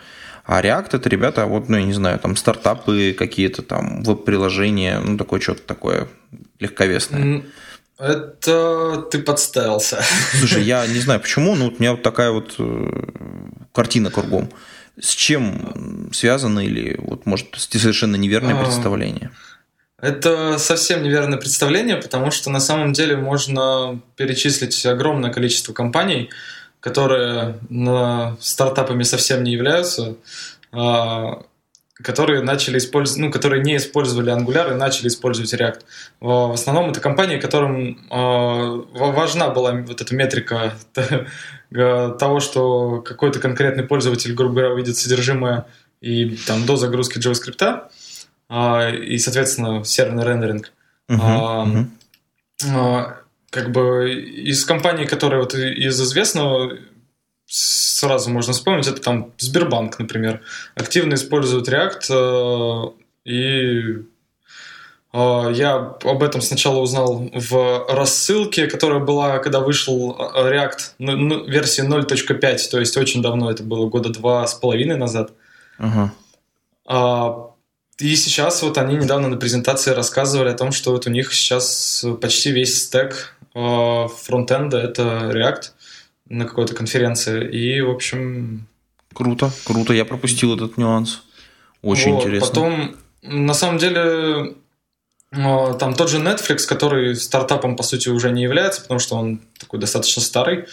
а 0.46 0.62
React 0.62 0.90
это 0.94 1.10
ребята, 1.10 1.46
вот, 1.46 1.70
ну, 1.70 1.78
я 1.78 1.84
не 1.84 1.94
знаю, 1.94 2.20
там 2.20 2.36
стартапы 2.36 3.14
какие-то, 3.18 3.62
там 3.62 4.04
веб-приложения, 4.04 5.00
ну, 5.00 5.18
такое 5.18 5.40
что-то 5.40 5.62
такое 5.64 6.08
легковесное. 6.60 7.44
Это 7.98 9.06
ты 9.12 9.20
подставился. 9.20 10.04
Слушай, 10.40 10.64
я 10.64 10.86
не 10.88 11.00
знаю 11.00 11.20
почему, 11.20 11.56
но 11.56 11.66
вот 11.66 11.76
у 11.80 11.80
меня 11.80 11.92
вот 11.92 12.04
такая 12.04 12.32
вот 12.32 12.56
э, 12.60 13.04
картина 13.74 14.12
кругом. 14.12 14.50
С 15.00 15.14
чем 15.14 16.10
связано 16.14 16.60
или 16.60 16.96
вот 17.00 17.26
может 17.26 17.48
совершенно 17.58 18.16
неверное 18.16 18.56
а, 18.56 18.64
представление? 18.64 19.32
Это 20.06 20.60
совсем 20.60 21.02
неверное 21.02 21.40
представление, 21.40 21.98
потому 21.98 22.30
что 22.30 22.52
на 22.52 22.60
самом 22.60 22.94
деле 22.94 23.18
можно 23.18 24.00
перечислить 24.16 24.86
огромное 24.86 25.32
количество 25.32 25.74
компаний, 25.74 26.30
которые 26.80 27.58
стартапами 28.40 29.02
совсем 29.02 29.44
не 29.44 29.52
являются, 29.52 30.16
а, 30.72 31.42
которые 32.04 32.44
начали 32.44 32.78
использовать, 32.78 33.20
ну, 33.20 33.32
которые 33.32 33.64
не 33.64 33.78
использовали 33.78 34.32
Angular 34.32 34.74
и 34.74 34.76
начали 34.76 35.08
использовать 35.08 35.52
React. 35.56 35.82
В 36.20 36.54
основном 36.54 36.92
это 36.92 37.00
компании, 37.00 37.40
которым 37.40 38.06
а, 38.12 38.84
важна 38.92 39.50
была 39.50 39.72
вот 39.72 40.02
эта 40.02 40.14
метрика 40.14 40.76
того, 41.72 42.40
что 42.42 43.02
какой-то 43.02 43.40
конкретный 43.40 43.86
пользователь, 43.86 44.36
грубо 44.36 44.54
говоря, 44.54 44.74
увидит 44.74 44.98
содержимое 44.98 45.66
и 46.00 46.38
там 46.46 46.68
до 46.68 46.76
загрузки 46.76 47.18
JavaScript, 47.18 47.90
и, 48.50 49.18
соответственно, 49.18 49.84
серверный 49.84 50.24
рендеринг. 50.24 50.72
Uh-huh, 51.10 51.88
uh-huh. 52.64 53.14
Как 53.50 53.72
бы 53.72 54.12
из 54.12 54.66
компаний, 54.66 55.06
которые 55.06 55.42
вот 55.42 55.54
из 55.54 56.02
известного 56.02 56.78
сразу 57.48 58.30
можно 58.30 58.54
вспомнить, 58.54 58.88
это 58.88 59.02
там 59.02 59.32
Сбербанк, 59.38 60.00
например, 60.00 60.42
активно 60.76 61.14
использует 61.14 61.70
React, 61.70 62.94
э, 63.26 63.30
и 63.30 64.04
э, 65.14 65.52
я 65.54 65.76
об 65.76 66.24
этом 66.24 66.42
сначала 66.42 66.80
узнал 66.80 67.30
в 67.34 67.86
рассылке, 67.90 68.68
которая 68.68 69.00
была, 69.00 69.40
когда 69.40 69.60
вышел 69.60 70.18
э, 70.18 70.54
React 70.54 70.80
ну, 71.00 71.16
ну, 71.16 71.46
версии 71.46 71.88
0.5, 71.88 72.70
то 72.72 72.80
есть 72.80 72.98
очень 72.98 73.22
давно, 73.22 73.52
это 73.52 73.64
было 73.64 73.88
года 73.88 74.10
два 74.10 74.46
с 74.46 74.56
половиной 74.56 74.98
назад. 74.98 75.32
Uh-huh. 75.80 77.52
И 78.00 78.16
сейчас 78.16 78.62
вот 78.62 78.78
они 78.78 78.96
недавно 78.96 79.30
на 79.30 79.38
презентации 79.38 79.92
рассказывали 79.92 80.50
о 80.50 80.54
том, 80.54 80.72
что 80.72 80.92
вот 80.92 81.08
у 81.08 81.10
них 81.10 81.34
сейчас 81.34 82.06
почти 82.22 82.52
весь 82.52 82.84
стек 82.84 83.38
э, 83.54 84.08
фронтенда 84.24 84.78
это 84.78 85.32
React 85.34 85.72
на 86.28 86.46
какой-то 86.46 86.76
конференции. 86.76 87.50
И, 87.50 87.82
в 87.82 87.90
общем... 87.90 88.68
Круто, 89.14 89.50
круто. 89.64 89.94
Я 89.94 90.04
пропустил 90.04 90.56
этот 90.56 90.78
нюанс. 90.78 91.22
Очень 91.82 92.14
вот, 92.14 92.24
интересно. 92.24 92.48
Потом 92.48 92.96
на 93.22 93.54
самом 93.54 93.78
деле, 93.78 94.56
а, 95.32 95.74
там 95.76 95.94
тот 95.94 96.10
же 96.10 96.18
Netflix, 96.18 96.66
который 96.68 97.16
стартапом, 97.16 97.76
по 97.76 97.84
сути, 97.84 98.10
уже 98.10 98.32
не 98.32 98.44
является, 98.44 98.82
потому 98.82 99.00
что 99.00 99.16
он 99.16 99.42
такой 99.60 99.80
достаточно 99.80 100.22
старый. 100.22 100.66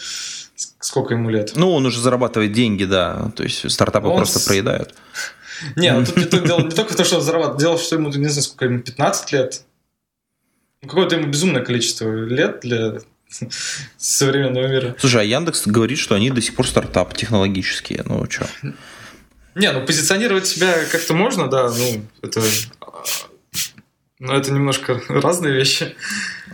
Сколько 0.55 1.15
ему 1.15 1.29
лет? 1.29 1.53
Ну, 1.55 1.73
он 1.73 1.85
уже 1.85 1.99
зарабатывает 1.99 2.51
деньги, 2.51 2.85
да. 2.85 3.31
То 3.35 3.43
есть 3.43 3.69
стартапы 3.71 4.07
он 4.07 4.17
просто 4.17 4.39
с... 4.39 4.43
проедают. 4.43 4.93
Не, 5.75 5.93
ну 5.93 6.05
тут 6.05 6.29
дело 6.45 6.61
не 6.61 6.71
только 6.71 6.95
то, 6.95 7.03
что 7.03 7.21
зарабатывает. 7.21 7.59
Дело, 7.59 7.77
что 7.77 7.95
ему, 7.95 8.09
не 8.09 8.27
знаю, 8.27 8.43
сколько 8.43 8.65
ему, 8.65 8.79
15 8.79 9.31
лет. 9.31 9.63
Ну, 10.81 10.89
какое-то 10.89 11.15
ему 11.15 11.27
безумное 11.27 11.63
количество 11.63 12.11
лет 12.11 12.59
для 12.61 12.99
современного 13.97 14.67
мира. 14.67 14.95
Слушай, 14.99 15.21
а 15.21 15.23
Яндекс 15.23 15.67
говорит, 15.67 15.97
что 15.97 16.15
они 16.15 16.29
до 16.29 16.41
сих 16.41 16.55
пор 16.55 16.67
стартап 16.67 17.15
технологические. 17.15 18.03
Ну, 18.05 18.25
что? 18.29 18.47
Не, 19.55 19.71
ну 19.71 19.85
позиционировать 19.85 20.47
себя 20.47 20.73
как-то 20.91 21.13
можно, 21.13 21.47
да, 21.47 21.69
ну, 21.69 22.05
это 22.23 22.41
но 24.23 24.37
это 24.37 24.53
немножко 24.53 25.01
разные 25.09 25.53
вещи. 25.53 25.95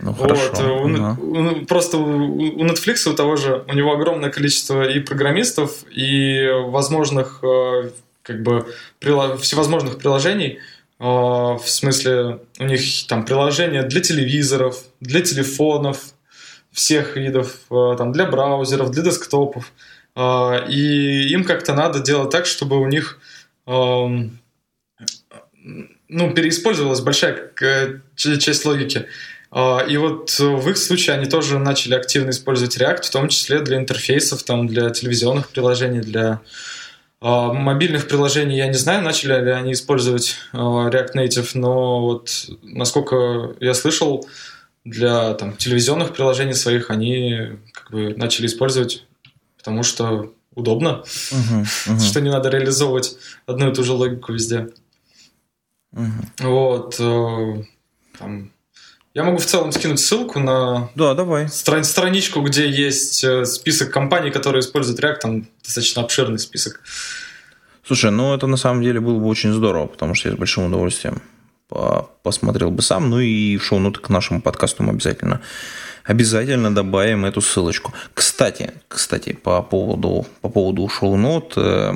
Ну, 0.02 0.12
хорошо. 0.12 0.50
Вот. 0.54 0.90
У, 0.90 0.96
да. 0.96 1.16
у, 1.20 1.66
просто 1.66 1.98
у, 1.98 2.36
у 2.36 2.66
Netflix 2.66 3.08
у 3.08 3.14
того 3.14 3.36
же, 3.36 3.64
у 3.68 3.72
него 3.74 3.92
огромное 3.92 4.30
количество 4.30 4.88
и 4.88 4.98
программистов, 4.98 5.84
и 5.88 6.48
возможных 6.66 7.38
э, 7.44 7.90
как 8.22 8.42
бы 8.42 8.72
всевозможных 9.00 9.98
приложений. 9.98 10.58
Э, 10.98 11.04
в 11.04 11.64
смысле, 11.64 12.40
у 12.58 12.64
них 12.64 12.80
там 13.08 13.24
приложения 13.24 13.82
для 13.82 14.00
телевизоров, 14.00 14.82
для 15.00 15.20
телефонов, 15.22 16.12
всех 16.72 17.16
видов, 17.16 17.56
э, 17.70 17.94
там, 17.96 18.12
для 18.12 18.26
браузеров, 18.26 18.90
для 18.90 19.02
десктопов. 19.02 19.72
И 20.68 21.32
им 21.32 21.44
как-то 21.44 21.72
надо 21.72 22.00
делать 22.00 22.30
так, 22.30 22.44
чтобы 22.44 22.80
у 22.80 22.86
них 22.88 23.20
эм, 23.66 24.40
ну, 26.08 26.34
переиспользовалась 26.34 27.00
большая 27.00 27.52
часть 28.16 28.64
логики. 28.64 29.06
И 29.88 29.96
вот 29.96 30.36
в 30.38 30.68
их 30.68 30.76
случае 30.76 31.16
они 31.16 31.26
тоже 31.26 31.60
начали 31.60 31.94
активно 31.94 32.30
использовать 32.30 32.76
React, 32.76 33.02
в 33.02 33.10
том 33.10 33.28
числе 33.28 33.60
для 33.60 33.78
интерфейсов, 33.78 34.42
там, 34.42 34.66
для 34.66 34.90
телевизионных 34.90 35.48
приложений, 35.48 36.00
для 36.00 36.40
мобильных 37.20 38.08
приложений. 38.08 38.56
Я 38.56 38.66
не 38.68 38.74
знаю, 38.74 39.02
начали 39.02 39.44
ли 39.44 39.50
они 39.50 39.72
использовать 39.72 40.36
а, 40.52 40.88
React 40.88 41.14
Native, 41.14 41.50
но 41.54 42.00
вот 42.00 42.48
насколько 42.62 43.54
я 43.60 43.74
слышал, 43.74 44.26
для 44.84 45.34
там, 45.34 45.56
телевизионных 45.56 46.14
приложений 46.14 46.54
своих 46.54 46.90
они 46.90 47.58
как 47.72 47.90
бы 47.90 48.14
начали 48.16 48.46
использовать, 48.46 49.04
потому 49.58 49.82
что 49.82 50.32
удобно, 50.54 51.04
uh-huh, 51.04 51.66
uh-huh. 51.86 52.00
что 52.00 52.20
не 52.20 52.30
надо 52.30 52.48
реализовывать 52.48 53.16
одну 53.46 53.70
и 53.70 53.74
ту 53.74 53.84
же 53.84 53.92
логику 53.92 54.32
везде. 54.32 54.70
Угу. 55.92 56.48
Вот. 56.48 56.96
Э, 56.98 57.62
там, 58.18 58.52
я 59.14 59.24
могу 59.24 59.38
в 59.38 59.46
целом 59.46 59.72
скинуть 59.72 60.00
ссылку 60.00 60.38
на 60.38 60.90
да, 60.94 61.14
давай. 61.14 61.48
Стран- 61.48 61.84
страничку, 61.84 62.42
где 62.42 62.68
есть 62.68 63.24
э, 63.24 63.44
список 63.44 63.90
компаний, 63.90 64.30
которые 64.30 64.60
используют 64.60 65.00
React, 65.00 65.18
там 65.20 65.48
достаточно 65.64 66.02
обширный 66.02 66.38
список. 66.38 66.80
Слушай, 67.84 68.12
ну 68.12 68.34
это 68.34 68.46
на 68.46 68.56
самом 68.56 68.82
деле 68.82 69.00
было 69.00 69.18
бы 69.18 69.26
очень 69.26 69.52
здорово, 69.52 69.86
потому 69.86 70.14
что 70.14 70.28
я 70.28 70.36
с 70.36 70.38
большим 70.38 70.66
удовольствием 70.66 71.22
посмотрел 72.22 72.70
бы 72.70 72.82
сам. 72.82 73.10
Ну 73.10 73.20
и 73.20 73.56
в 73.56 73.64
шоу-ноты 73.64 74.00
к 74.00 74.08
нашему 74.08 74.42
подкасту 74.42 74.82
мы 74.82 74.90
обязательно 74.90 75.40
обязательно 76.10 76.74
добавим 76.74 77.24
эту 77.24 77.40
ссылочку. 77.40 77.92
Кстати, 78.14 78.72
кстати, 78.88 79.32
по 79.32 79.62
поводу, 79.62 80.26
по 80.40 80.48
поводу 80.48 80.88
шоу-нот, 80.88 81.52
э, 81.56 81.92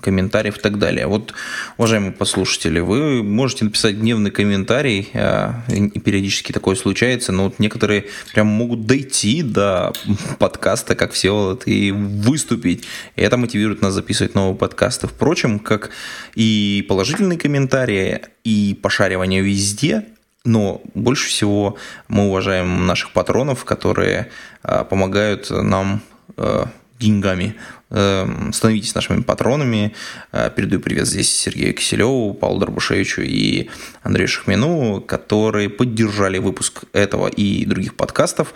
комментариев 0.00 0.58
и 0.58 0.60
так 0.60 0.78
далее. 0.78 1.08
Вот, 1.08 1.34
уважаемые 1.76 2.12
послушатели, 2.12 2.78
вы 2.78 3.24
можете 3.24 3.64
написать 3.64 3.98
дневный 3.98 4.30
комментарий, 4.30 5.08
э, 5.12 5.52
и 5.68 5.98
периодически 5.98 6.52
такое 6.52 6.76
случается, 6.76 7.32
но 7.32 7.44
вот 7.44 7.58
некоторые 7.58 8.04
прям 8.32 8.46
могут 8.46 8.86
дойти 8.86 9.42
до 9.42 9.92
подкаста, 10.38 10.94
как 10.94 11.10
все, 11.10 11.34
вот, 11.34 11.66
и 11.66 11.90
выступить. 11.90 12.84
И 13.16 13.22
это 13.22 13.36
мотивирует 13.36 13.82
нас 13.82 13.94
записывать 13.94 14.36
новые 14.36 14.54
подкасты. 14.54 15.08
Впрочем, 15.08 15.58
как 15.58 15.90
и 16.36 16.86
положительные 16.88 17.38
комментарии, 17.38 18.20
и 18.44 18.78
пошаривание 18.80 19.42
везде– 19.42 20.04
но 20.46 20.80
больше 20.94 21.28
всего 21.28 21.76
мы 22.08 22.28
уважаем 22.28 22.86
наших 22.86 23.12
патронов, 23.12 23.64
которые 23.64 24.30
а, 24.62 24.84
помогают 24.84 25.50
нам 25.50 26.00
а, 26.36 26.68
деньгами. 26.98 27.56
Э, 27.90 28.26
становитесь 28.52 28.94
нашими 28.94 29.22
патронами. 29.22 29.94
А, 30.32 30.48
передаю 30.48 30.80
привет 30.80 31.06
здесь 31.06 31.34
Сергею 31.34 31.74
Киселеву, 31.74 32.32
Павлу 32.32 32.58
Дорбушевичу 32.58 33.20
и 33.22 33.68
Андрею 34.02 34.28
Шахмину, 34.28 35.02
которые 35.02 35.68
поддержали 35.68 36.38
выпуск 36.38 36.84
этого 36.92 37.28
и 37.28 37.66
других 37.66 37.94
подкастов 37.96 38.54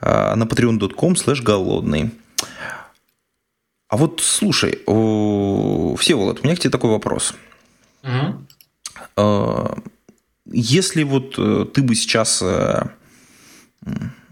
на 0.00 0.44
patreon.com 0.44 1.14
slash 1.14 1.42
голодный. 1.42 2.12
А 3.88 3.96
вот 3.96 4.20
слушай, 4.22 4.78
Всеволод, 4.84 6.40
у 6.40 6.44
меня 6.44 6.54
к 6.54 6.60
тебе 6.60 6.70
такой 6.70 6.90
вопрос. 6.90 7.34
Угу. 8.04 9.84
Если 10.60 11.04
вот 11.04 11.36
э, 11.38 11.66
ты 11.72 11.84
бы 11.84 11.94
сейчас 11.94 12.42
э, 12.42 12.82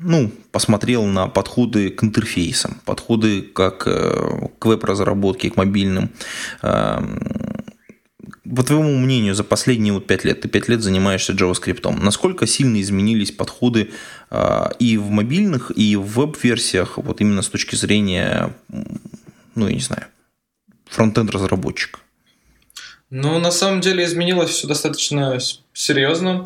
ну, 0.00 0.32
посмотрел 0.50 1.04
на 1.04 1.28
подходы 1.28 1.90
к 1.90 2.02
интерфейсам, 2.02 2.80
подходы 2.84 3.42
как 3.42 3.86
э, 3.86 4.48
к 4.58 4.66
веб-разработке, 4.66 5.50
к 5.50 5.56
мобильным, 5.56 6.10
по 6.60 7.00
твоему 8.64 8.96
мнению, 8.96 9.36
за 9.36 9.44
последние 9.44 9.92
вот 9.92 10.08
5 10.08 10.24
лет, 10.24 10.40
ты 10.40 10.48
5 10.48 10.68
лет 10.68 10.82
занимаешься 10.82 11.32
JavaScript, 11.32 11.88
насколько 12.02 12.44
сильно 12.48 12.80
изменились 12.80 13.30
подходы 13.30 13.92
и 14.80 14.98
в 14.98 15.10
мобильных, 15.10 15.70
и 15.76 15.94
в 15.94 16.06
веб-версиях, 16.06 16.98
вот 16.98 17.20
именно 17.20 17.42
с 17.42 17.48
точки 17.48 17.76
зрения, 17.76 18.52
ну, 19.54 19.68
я 19.68 19.74
не 19.74 19.80
знаю, 19.80 20.06
фронтенд 20.86 21.30
разработчика? 21.30 22.00
Ну, 23.10 23.38
на 23.38 23.50
самом 23.50 23.80
деле 23.80 24.04
изменилось 24.04 24.50
все 24.50 24.66
достаточно 24.66 25.38
серьезно. 25.72 26.42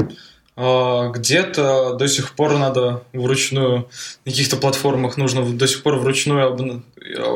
А, 0.57 1.09
где-то 1.09 1.95
до 1.95 2.07
сих 2.07 2.35
пор 2.35 2.59
надо 2.59 3.03
вручную, 3.15 3.89
на 4.27 4.33
каких-то 4.33 4.57
платформах 4.57 5.17
нужно 5.17 5.43
до 5.43 5.67
сих 5.67 5.83
пор 5.83 5.97
вручную 5.97 6.83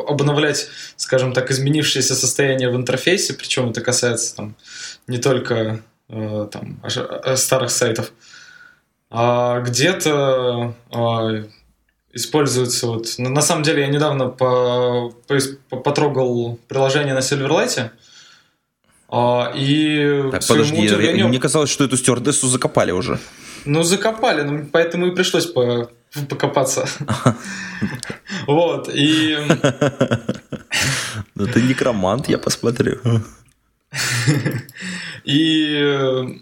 обновлять, 0.06 0.68
скажем 0.96 1.32
так, 1.32 1.50
изменившееся 1.50 2.14
состояние 2.14 2.70
в 2.70 2.76
интерфейсе, 2.76 3.32
причем 3.32 3.70
это 3.70 3.80
касается 3.80 4.36
там, 4.36 4.56
не 5.06 5.16
только 5.16 5.80
э, 6.10 6.48
там, 6.52 6.82
старых 7.36 7.70
сайтов, 7.70 8.12
а 9.10 9.60
где-то 9.60 10.74
а, 10.90 11.44
используется 12.12 12.88
вот... 12.88 13.06
На 13.18 13.40
самом 13.40 13.62
деле 13.62 13.82
я 13.82 13.88
недавно 13.88 14.28
по, 14.28 15.14
по, 15.26 15.76
потрогал 15.76 16.58
приложение 16.68 17.14
на 17.14 17.20
Silverlight, 17.20 17.90
а, 19.16 19.52
и 19.54 20.30
так, 20.32 20.44
подожди, 20.44 20.86
удивлению... 20.86 21.28
мне 21.28 21.38
казалось, 21.38 21.70
что 21.70 21.84
эту 21.84 21.96
стюардессу 21.96 22.48
закопали 22.48 22.90
уже. 22.90 23.20
Ну, 23.64 23.84
закопали, 23.84 24.42
ну, 24.42 24.66
поэтому 24.72 25.06
и 25.06 25.14
пришлось 25.14 25.46
по 25.46 25.88
покопаться. 26.28 26.88
Вот, 28.46 28.90
и... 28.92 29.38
Ну, 31.36 31.46
ты 31.46 31.62
некромант, 31.62 32.28
я 32.28 32.38
посмотрю. 32.38 33.00
И 35.24 36.40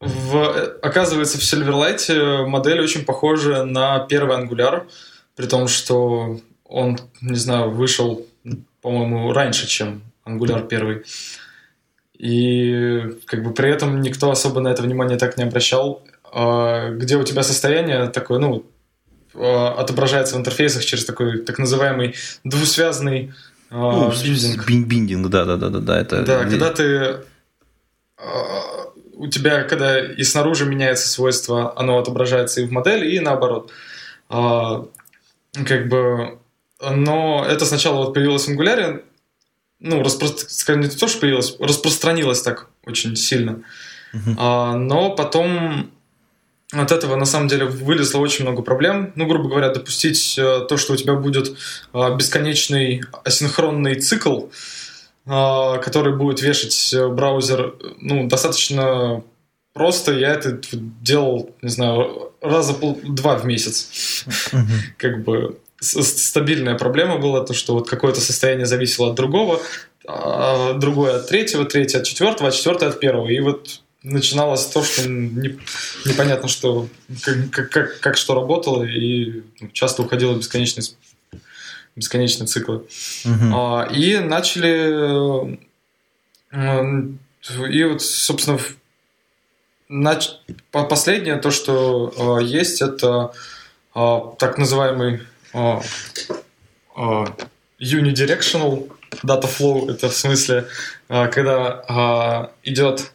в, 0.00 0.78
оказывается, 0.82 1.38
в 1.38 1.42
Silverlight 1.42 2.46
модель 2.46 2.80
очень 2.80 3.04
похожа 3.04 3.64
на 3.64 3.98
первый 4.00 4.36
Angular, 4.36 4.86
при 5.34 5.46
том, 5.46 5.68
что 5.68 6.40
он, 6.64 6.98
не 7.20 7.36
знаю, 7.36 7.70
вышел, 7.70 8.26
по-моему, 8.80 9.32
раньше, 9.32 9.66
чем 9.66 10.02
Angular 10.24 10.66
первый. 10.66 11.04
И 12.24 13.18
как 13.26 13.42
бы 13.42 13.52
при 13.52 13.68
этом 13.68 14.00
никто 14.00 14.30
особо 14.30 14.62
на 14.62 14.68
это 14.68 14.82
внимание 14.82 15.18
так 15.18 15.36
не 15.36 15.44
обращал. 15.44 16.02
А, 16.32 16.88
где 16.88 17.18
у 17.18 17.22
тебя 17.22 17.42
состояние 17.42 18.08
такое, 18.08 18.38
ну, 18.38 18.64
а, 19.34 19.74
отображается 19.78 20.36
в 20.36 20.38
интерфейсах 20.38 20.86
через 20.86 21.04
такой 21.04 21.40
так 21.40 21.58
называемый 21.58 22.14
двусвязный 22.42 23.34
а, 23.68 24.08
ну, 24.08 24.10
биндинг. 24.10 24.66
Биндинг, 24.66 25.28
да, 25.28 25.44
да, 25.44 25.56
да, 25.58 25.68
да, 25.68 25.80
да. 25.80 26.00
Это... 26.00 26.22
Да, 26.22 26.44
когда 26.44 26.70
ты 26.70 27.16
у 29.16 29.26
тебя, 29.26 29.64
когда 29.64 30.00
и 30.00 30.22
снаружи 30.22 30.64
меняется 30.64 31.10
свойство, 31.10 31.78
оно 31.78 31.98
отображается 31.98 32.62
и 32.62 32.66
в 32.66 32.72
модели, 32.72 33.16
и 33.16 33.20
наоборот. 33.20 33.70
Как 34.30 35.88
бы, 35.88 36.38
но 36.80 37.44
это 37.46 37.66
сначала 37.66 37.96
вот 37.96 38.14
появилось 38.14 38.48
в 38.48 38.50
Angular, 38.50 39.02
ну, 39.84 40.02
распро... 40.02 40.28
скажем, 40.28 40.82
не 40.82 40.88
то, 40.88 41.06
что 41.06 41.20
появилась, 41.20 41.56
распространилась 41.60 42.40
так 42.42 42.68
очень 42.86 43.16
сильно. 43.16 43.62
Uh-huh. 44.14 44.34
А, 44.38 44.76
но 44.76 45.10
потом 45.14 45.90
от 46.72 46.90
этого 46.90 47.16
на 47.16 47.26
самом 47.26 47.48
деле 47.48 47.66
вылезло 47.66 48.18
очень 48.20 48.44
много 48.44 48.62
проблем. 48.62 49.12
Ну, 49.14 49.26
грубо 49.26 49.48
говоря, 49.48 49.68
допустить 49.68 50.36
э, 50.38 50.66
то, 50.68 50.76
что 50.78 50.94
у 50.94 50.96
тебя 50.96 51.14
будет 51.14 51.56
э, 51.92 52.16
бесконечный 52.16 53.02
асинхронный 53.24 53.96
цикл, 53.96 54.46
а, 55.26 55.78
который 55.78 56.16
будет 56.16 56.40
вешать 56.40 56.94
браузер, 57.10 57.74
ну, 58.00 58.26
достаточно 58.26 59.22
просто. 59.74 60.12
Я 60.12 60.32
это 60.32 60.58
делал, 60.72 61.54
не 61.60 61.68
знаю, 61.68 62.32
раза 62.40 62.74
два 63.02 63.36
в 63.36 63.44
месяц. 63.44 64.24
Как 64.96 65.22
бы 65.24 65.58
стабильная 65.84 66.76
проблема 66.76 67.18
была, 67.18 67.44
то, 67.44 67.54
что 67.54 67.74
вот 67.74 67.88
какое-то 67.88 68.20
состояние 68.20 68.66
зависело 68.66 69.10
от 69.10 69.14
другого, 69.14 69.60
а 70.06 70.74
другое 70.74 71.16
от 71.16 71.28
третьего, 71.28 71.64
третье 71.64 71.98
от 71.98 72.04
четвертого, 72.04 72.48
а 72.48 72.52
четвертое 72.52 72.88
от 72.88 73.00
первого. 73.00 73.28
И 73.28 73.40
вот 73.40 73.80
начиналось 74.02 74.66
то, 74.66 74.82
что 74.82 75.08
не, 75.08 75.58
непонятно, 76.04 76.48
что 76.48 76.88
как, 77.50 77.70
как, 77.70 78.00
как 78.00 78.16
что 78.16 78.34
работало, 78.34 78.84
и 78.84 79.42
часто 79.72 80.02
уходило 80.02 80.34
бесконечный, 80.36 80.84
бесконечные 81.96 82.46
циклы. 82.46 82.84
Угу. 83.24 83.54
А, 83.54 83.88
и 83.90 84.18
начали... 84.18 85.58
И 87.70 87.84
вот, 87.84 88.00
собственно, 88.00 88.58
нач... 89.88 90.30
последнее 90.70 91.36
то, 91.36 91.50
что 91.50 92.38
э, 92.40 92.44
есть, 92.44 92.80
это 92.80 93.32
э, 93.94 94.20
так 94.38 94.56
называемый 94.56 95.22
unidirectional 97.80 98.88
data 99.22 99.46
flow. 99.46 99.90
Это 99.90 100.08
в 100.08 100.14
смысле, 100.14 100.66
э, 101.08 101.28
когда 101.28 102.50
идет 102.62 103.12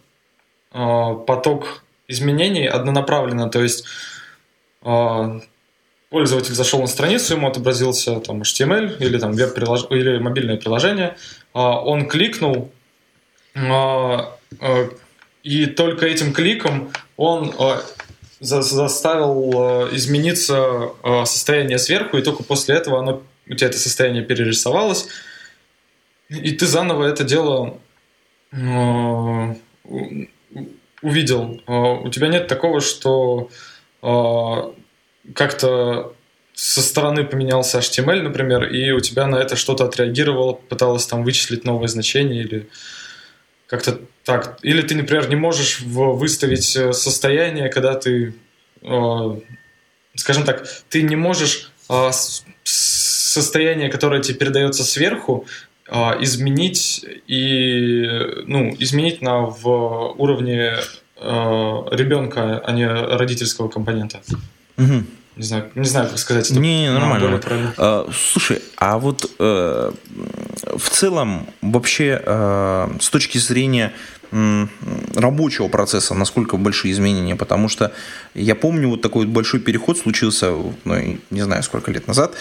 поток 0.72 1.84
изменений 2.08 2.68
однонаправленно, 2.68 3.50
то 3.50 3.64
есть 3.64 3.86
пользователь 6.10 6.54
зашел 6.54 6.80
на 6.82 6.88
страницу, 6.88 7.34
ему 7.34 7.48
отобразился 7.48 8.20
там 8.20 8.44
HTML 8.44 8.98
или 9.00 9.18
там 9.18 9.34
веб 9.34 9.58
-прилож... 9.58 9.88
или 9.90 10.20
мобильное 10.20 10.58
приложение, 10.58 11.18
он 11.54 12.08
кликнул, 12.08 12.72
и 15.44 15.66
только 15.66 16.06
этим 16.06 16.34
кликом 16.34 16.92
он 17.18 17.54
заставил 18.40 19.90
измениться 19.96 20.92
состояние 21.26 21.78
сверху, 21.78 22.18
и 22.18 22.22
только 22.22 22.44
после 22.44 22.76
этого 22.76 23.00
оно, 23.00 23.24
у 23.48 23.54
тебя 23.54 23.68
это 23.68 23.78
состояние 23.78 24.24
перерисовалось, 24.24 25.08
и 26.30 26.52
ты 26.52 26.66
заново 26.66 27.06
это 27.06 27.24
дело 27.24 27.80
увидел. 31.02 31.62
А, 31.66 31.94
у 31.94 32.10
тебя 32.10 32.28
нет 32.28 32.48
такого, 32.48 32.82
что 32.82 33.50
а, 34.02 34.74
как-то 35.34 36.14
со 36.54 36.82
стороны 36.82 37.24
поменялся 37.24 37.80
HTML, 37.80 38.22
например, 38.22 38.66
и 38.66 38.92
у 38.92 39.00
тебя 39.00 39.28
на 39.28 39.38
это 39.38 39.56
что-то 39.56 39.86
отреагировало, 39.86 40.54
пыталось 40.54 41.08
там 41.08 41.24
вычислить 41.24 41.64
новое 41.64 41.88
значение 41.88 42.44
или 42.44 42.70
как-то 43.70 44.00
так. 44.26 44.58
Или 44.64 44.82
ты, 44.82 44.96
например, 44.96 45.30
не 45.30 45.36
можешь 45.36 45.82
выставить 45.82 46.76
э, 46.76 46.92
состояние, 46.92 47.70
когда 47.70 47.94
ты, 47.94 48.34
а, 48.84 49.40
скажем 50.16 50.44
так, 50.44 50.68
ты 50.90 51.04
не 51.04 51.16
можешь 51.16 51.72
состояние, 52.64 53.90
которое 53.90 54.22
тебе 54.22 54.38
передается 54.38 54.84
сверху, 54.84 55.48
изменить 56.20 57.04
и 57.26 58.06
ну, 58.46 58.76
изменить 58.78 59.24
на 59.24 59.40
в 59.40 60.14
уровне 60.20 60.76
э, 61.16 61.26
ребенка, 61.92 62.62
а 62.64 62.72
не 62.72 62.88
родительского 62.88 63.70
компонента. 63.70 64.22
Угу. 64.78 65.04
Не 65.36 65.44
знаю, 65.44 65.72
не 65.74 65.86
знаю, 65.88 66.10
как 66.10 66.20
сказать. 66.20 66.52
Это 66.52 66.60
не, 66.60 66.92
нормально. 66.92 67.42
А, 67.78 68.08
слушай, 68.14 68.62
а 68.78 69.00
вот 69.00 69.26
э, 69.40 69.92
в 70.80 70.90
целом 70.90 71.48
вообще 71.62 72.22
э, 72.24 72.98
с 73.00 73.10
точки 73.10 73.38
зрения 73.38 73.94
рабочего 75.16 75.70
процесса, 75.70 76.14
насколько 76.14 76.58
большие 76.58 76.92
изменения, 76.92 77.36
потому 77.36 77.68
что 77.68 77.92
я 78.36 78.56
помню 78.56 78.88
вот 78.88 79.02
такой 79.02 79.26
большой 79.26 79.60
переход 79.60 79.98
случился, 79.98 80.54
ну, 80.86 81.20
не 81.32 81.42
знаю, 81.42 81.64
сколько 81.64 81.92
лет 81.92 82.08
назад, 82.08 82.36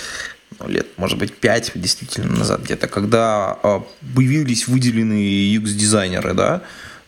ну, 0.59 0.68
лет, 0.68 0.86
может 0.99 1.18
быть, 1.18 1.32
5 1.32 1.72
действительно 1.76 2.36
назад 2.36 2.62
где-то, 2.62 2.89
когда 2.89 3.59
а, 3.62 3.82
появились 4.14 4.68
выделенные 4.68 5.57
UX-дизайнеры, 5.57 6.34
да, 6.34 6.62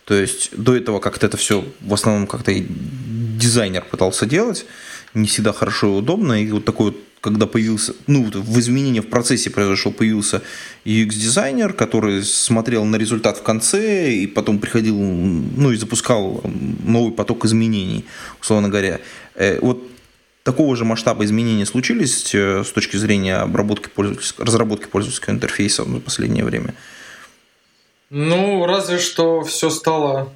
то 0.05 0.15
есть 0.15 0.49
до 0.57 0.75
этого 0.75 0.99
как-то 0.99 1.27
это 1.27 1.37
все 1.37 1.63
в 1.81 1.93
основном 1.93 2.25
как-то 2.25 2.51
дизайнер 2.51 3.83
пытался 3.83 4.25
делать, 4.25 4.65
не 5.13 5.27
всегда 5.27 5.53
хорошо 5.53 5.87
и 5.87 5.99
удобно, 5.99 6.41
и 6.41 6.51
вот 6.51 6.65
такой 6.65 6.87
вот 6.87 6.97
когда 7.21 7.45
появился, 7.45 7.93
ну, 8.07 8.23
в 8.23 8.59
изменении 8.59 8.99
в 8.99 9.07
процессе 9.07 9.51
произошел, 9.51 9.91
появился 9.91 10.41
UX-дизайнер, 10.85 11.73
который 11.73 12.23
смотрел 12.23 12.83
на 12.83 12.95
результат 12.95 13.37
в 13.37 13.43
конце 13.43 14.11
и 14.11 14.25
потом 14.25 14.57
приходил, 14.57 14.97
ну, 14.97 15.71
и 15.71 15.75
запускал 15.75 16.41
новый 16.83 17.13
поток 17.13 17.45
изменений, 17.45 18.05
условно 18.41 18.69
говоря. 18.69 18.99
Э, 19.35 19.59
вот 19.61 19.83
такого 20.43 20.75
же 20.75 20.83
масштаба 20.83 21.23
изменения 21.23 21.67
случились 21.67 22.33
э, 22.33 22.63
с 22.63 22.71
точки 22.71 22.97
зрения 22.97 23.35
обработки 23.35 23.87
пользовательского, 23.87 24.47
разработки 24.47 24.87
пользовательского 24.87 25.35
интерфейса 25.35 25.83
в 25.83 25.99
последнее 25.99 26.43
время? 26.43 26.73
Ну, 28.09 28.65
разве 28.65 28.97
что 28.97 29.43
все 29.43 29.69
стало 29.69 30.33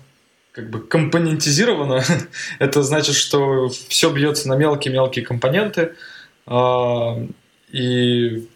как 0.56 0.70
бы 0.70 0.80
компонентизировано. 0.80 2.04
Это 2.60 2.82
значит, 2.84 3.16
что 3.16 3.70
все 3.90 4.10
бьется 4.10 4.48
на 4.48 4.56
мелкие-мелкие 4.56 5.26
компоненты, 5.26 5.96
и 6.48 8.48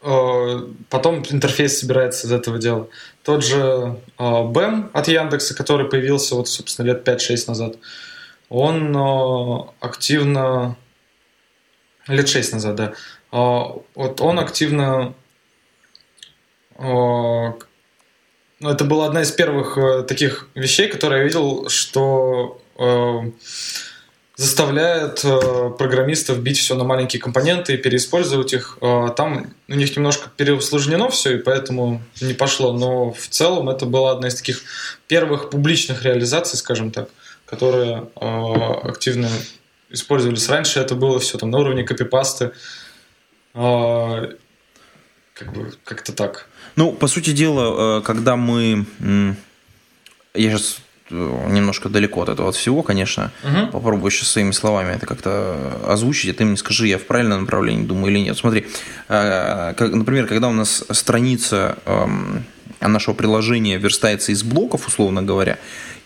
а, 0.00 0.68
потом 0.90 1.24
интерфейс 1.30 1.80
собирается 1.80 2.26
из 2.26 2.32
этого 2.32 2.58
дела. 2.58 2.88
Тот 3.24 3.44
же 3.44 3.98
BEM 4.18 4.90
от 4.92 5.08
Яндекса, 5.08 5.54
который 5.54 5.88
появился 5.88 6.36
вот, 6.36 6.48
собственно, 6.48 6.86
лет 6.86 7.06
5-6 7.06 7.44
назад, 7.48 7.76
он 8.48 8.96
э, 8.96 9.64
активно, 9.80 10.76
лет 12.06 12.28
шесть 12.28 12.52
назад, 12.52 12.76
да, 12.76 12.92
э, 13.32 13.64
вот 13.94 14.20
он 14.20 14.38
активно, 14.38 15.14
э, 16.76 17.52
ну, 18.60 18.70
это 18.70 18.84
была 18.84 19.06
одна 19.06 19.22
из 19.22 19.30
первых 19.30 20.06
таких 20.08 20.48
вещей, 20.54 20.88
которые 20.88 21.20
я 21.20 21.24
видел, 21.24 21.68
что 21.68 22.60
заставляет 24.38 25.20
программистов 25.76 26.38
бить 26.38 26.58
все 26.58 26.74
на 26.74 26.84
маленькие 26.84 27.20
компоненты 27.20 27.74
и 27.74 27.76
переиспользовать 27.76 28.54
их. 28.54 28.78
Там 29.16 29.52
у 29.68 29.74
них 29.74 29.94
немножко 29.94 30.30
переусложнено 30.34 31.10
все, 31.10 31.36
и 31.36 31.38
поэтому 31.38 32.00
не 32.22 32.32
пошло. 32.32 32.72
Но 32.72 33.12
в 33.12 33.28
целом 33.28 33.68
это 33.68 33.84
была 33.84 34.12
одна 34.12 34.28
из 34.28 34.36
таких 34.36 34.62
первых 35.08 35.50
публичных 35.50 36.04
реализаций, 36.04 36.56
скажем 36.56 36.92
так 36.92 37.10
которые 37.48 38.08
э, 38.20 38.26
активно 38.84 39.28
использовались 39.90 40.48
раньше. 40.48 40.80
Это 40.80 40.94
было 40.94 41.18
все 41.18 41.38
там 41.38 41.50
на 41.50 41.58
уровне 41.58 41.82
копипасты. 41.82 42.52
Э, 43.54 44.34
как 45.32 45.52
бы 45.52 45.72
как-то 45.84 46.12
так. 46.12 46.48
Ну, 46.76 46.92
по 46.92 47.06
сути 47.06 47.32
дела, 47.32 47.98
э, 47.98 48.02
когда 48.02 48.36
мы... 48.36 48.86
Я 50.34 50.50
сейчас 50.50 50.76
э, 50.76 50.80
немножко 51.10 51.88
далеко 51.88 52.22
от 52.22 52.28
этого 52.28 52.48
от 52.48 52.54
всего, 52.54 52.82
конечно. 52.82 53.32
Угу. 53.44 53.72
Попробую 53.72 54.10
сейчас 54.10 54.28
своими 54.28 54.52
словами 54.52 54.94
это 54.94 55.06
как-то 55.06 55.80
озвучить, 55.86 56.30
а 56.30 56.34
ты 56.34 56.44
мне 56.44 56.56
скажи, 56.56 56.86
я 56.88 56.98
в 56.98 57.04
правильном 57.04 57.42
направлении 57.42 57.86
думаю 57.86 58.12
или 58.12 58.20
нет. 58.20 58.36
Смотри, 58.36 58.66
э, 59.08 59.74
например, 59.78 60.26
когда 60.26 60.48
у 60.48 60.52
нас 60.52 60.84
страница 60.90 61.78
эм, 61.86 62.44
нашего 62.80 63.14
приложения 63.14 63.78
верстается 63.78 64.32
из 64.32 64.42
блоков, 64.42 64.86
условно 64.86 65.22
говоря, 65.22 65.58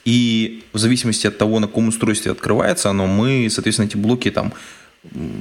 и 0.05 0.65
в 0.73 0.79
зависимости 0.79 1.27
от 1.27 1.39
того, 1.39 1.61
на 1.61 1.67
каком 1.67 1.89
устройстве 1.89 2.33
открывается 2.33 2.91
оно, 2.91 3.07
мы, 3.07 3.49
соответственно, 3.51 3.87
эти 3.87 3.97
блоки 3.97 4.31
там 4.31 4.53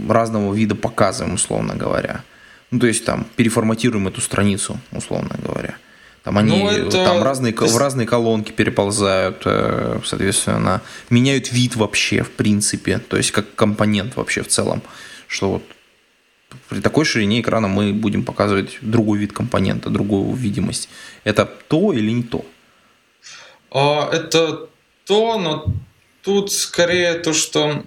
разного 0.07 0.53
вида 0.53 0.76
показываем, 0.76 1.36
условно 1.36 1.76
говоря. 1.76 2.24
Ну, 2.72 2.80
то 2.80 2.88
есть 2.88 3.05
там 3.05 3.26
переформатируем 3.36 4.07
эту 4.07 4.22
страницу, 4.22 4.80
условно 4.91 5.36
говоря. 5.43 5.76
Там 6.24 6.38
они 6.38 6.60
ну, 6.60 6.70
это... 6.70 7.04
там 7.04 7.24
разные, 7.24 7.54
в 7.54 7.78
разные 7.78 8.06
колонки 8.06 8.52
переползают, 8.52 9.42
э, 9.46 10.00
соответственно, 10.06 10.82
меняют 11.10 11.52
вид 11.52 11.76
вообще, 11.76 12.22
в 12.22 12.32
принципе, 12.32 13.00
то 13.00 13.18
есть 13.18 13.32
как 13.32 13.56
компонент 13.56 14.16
вообще 14.16 14.44
в 14.44 14.48
целом, 14.48 14.84
что 15.28 15.54
вот 15.54 15.64
при 16.70 16.80
такой 16.80 17.06
ширине 17.06 17.42
экрана 17.42 17.68
мы 17.68 17.94
будем 17.94 18.24
показывать 18.24 18.78
другой 18.82 19.20
вид 19.20 19.34
компонента, 19.34 19.90
другую 19.90 20.36
видимость. 20.36 20.90
Это 21.24 21.46
то 21.46 21.92
или 21.92 22.12
не 22.12 22.24
то? 22.24 22.46
А, 23.72 24.10
это 24.12 24.68
то, 25.06 25.40
но 25.40 25.66
тут 26.22 26.52
скорее 26.52 27.16
то, 27.16 27.34
что, 27.34 27.84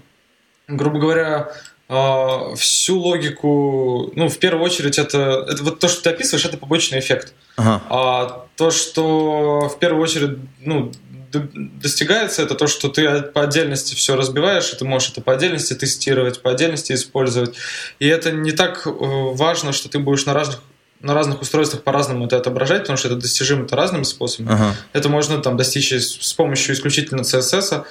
грубо 0.67 0.99
говоря, 0.99 1.53
а, 1.89 2.55
всю 2.57 2.99
логику, 2.99 4.11
ну, 4.15 4.29
в 4.29 4.39
первую 4.39 4.65
очередь, 4.65 4.99
это, 4.99 5.47
это 5.49 5.63
вот 5.63 5.81
то, 5.81 5.89
что 5.89 6.03
ты 6.03 6.11
описываешь, 6.11 6.45
это 6.45 6.57
побочный 6.57 6.99
эффект. 6.99 7.35
Ага. 7.57 7.83
А 7.91 8.47
то, 8.57 8.71
что 8.71 9.69
в 9.69 9.79
первую 9.79 10.03
очередь, 10.03 10.39
ну, 10.61 10.93
достигается, 11.33 12.43
это 12.43 12.55
то, 12.55 12.67
что 12.67 12.89
ты 12.89 13.23
по 13.23 13.43
отдельности 13.43 13.95
все 13.95 14.17
разбиваешь, 14.17 14.73
и 14.73 14.77
ты 14.77 14.85
можешь 14.85 15.11
это 15.11 15.21
по 15.21 15.33
отдельности 15.33 15.75
тестировать, 15.75 16.41
по 16.41 16.51
отдельности 16.51 16.93
использовать. 16.93 17.57
И 17.99 18.07
это 18.07 18.31
не 18.31 18.53
так 18.53 18.87
э, 18.87 18.91
важно, 18.91 19.73
что 19.73 19.89
ты 19.89 19.99
будешь 19.99 20.27
на 20.27 20.35
разных 20.35 20.61
на 21.01 21.13
разных 21.13 21.43
устройствах 21.43 21.83
по-разному 21.83 22.25
это 22.25 22.39
отображать, 22.39 22.83
потому 22.83 22.97
что 22.97 23.09
это 23.09 23.17
достижимо 23.19 23.65
это 23.65 23.77
разными 23.77 24.05
способами. 24.05 24.55
Ага. 24.55 24.75
Это 24.95 25.11
можно 25.11 25.37
там 25.43 25.59
достичь 25.59 25.93
с 25.93 26.33
помощью 26.33 26.75
исключительно 26.75 27.21
CSS, 27.21 27.85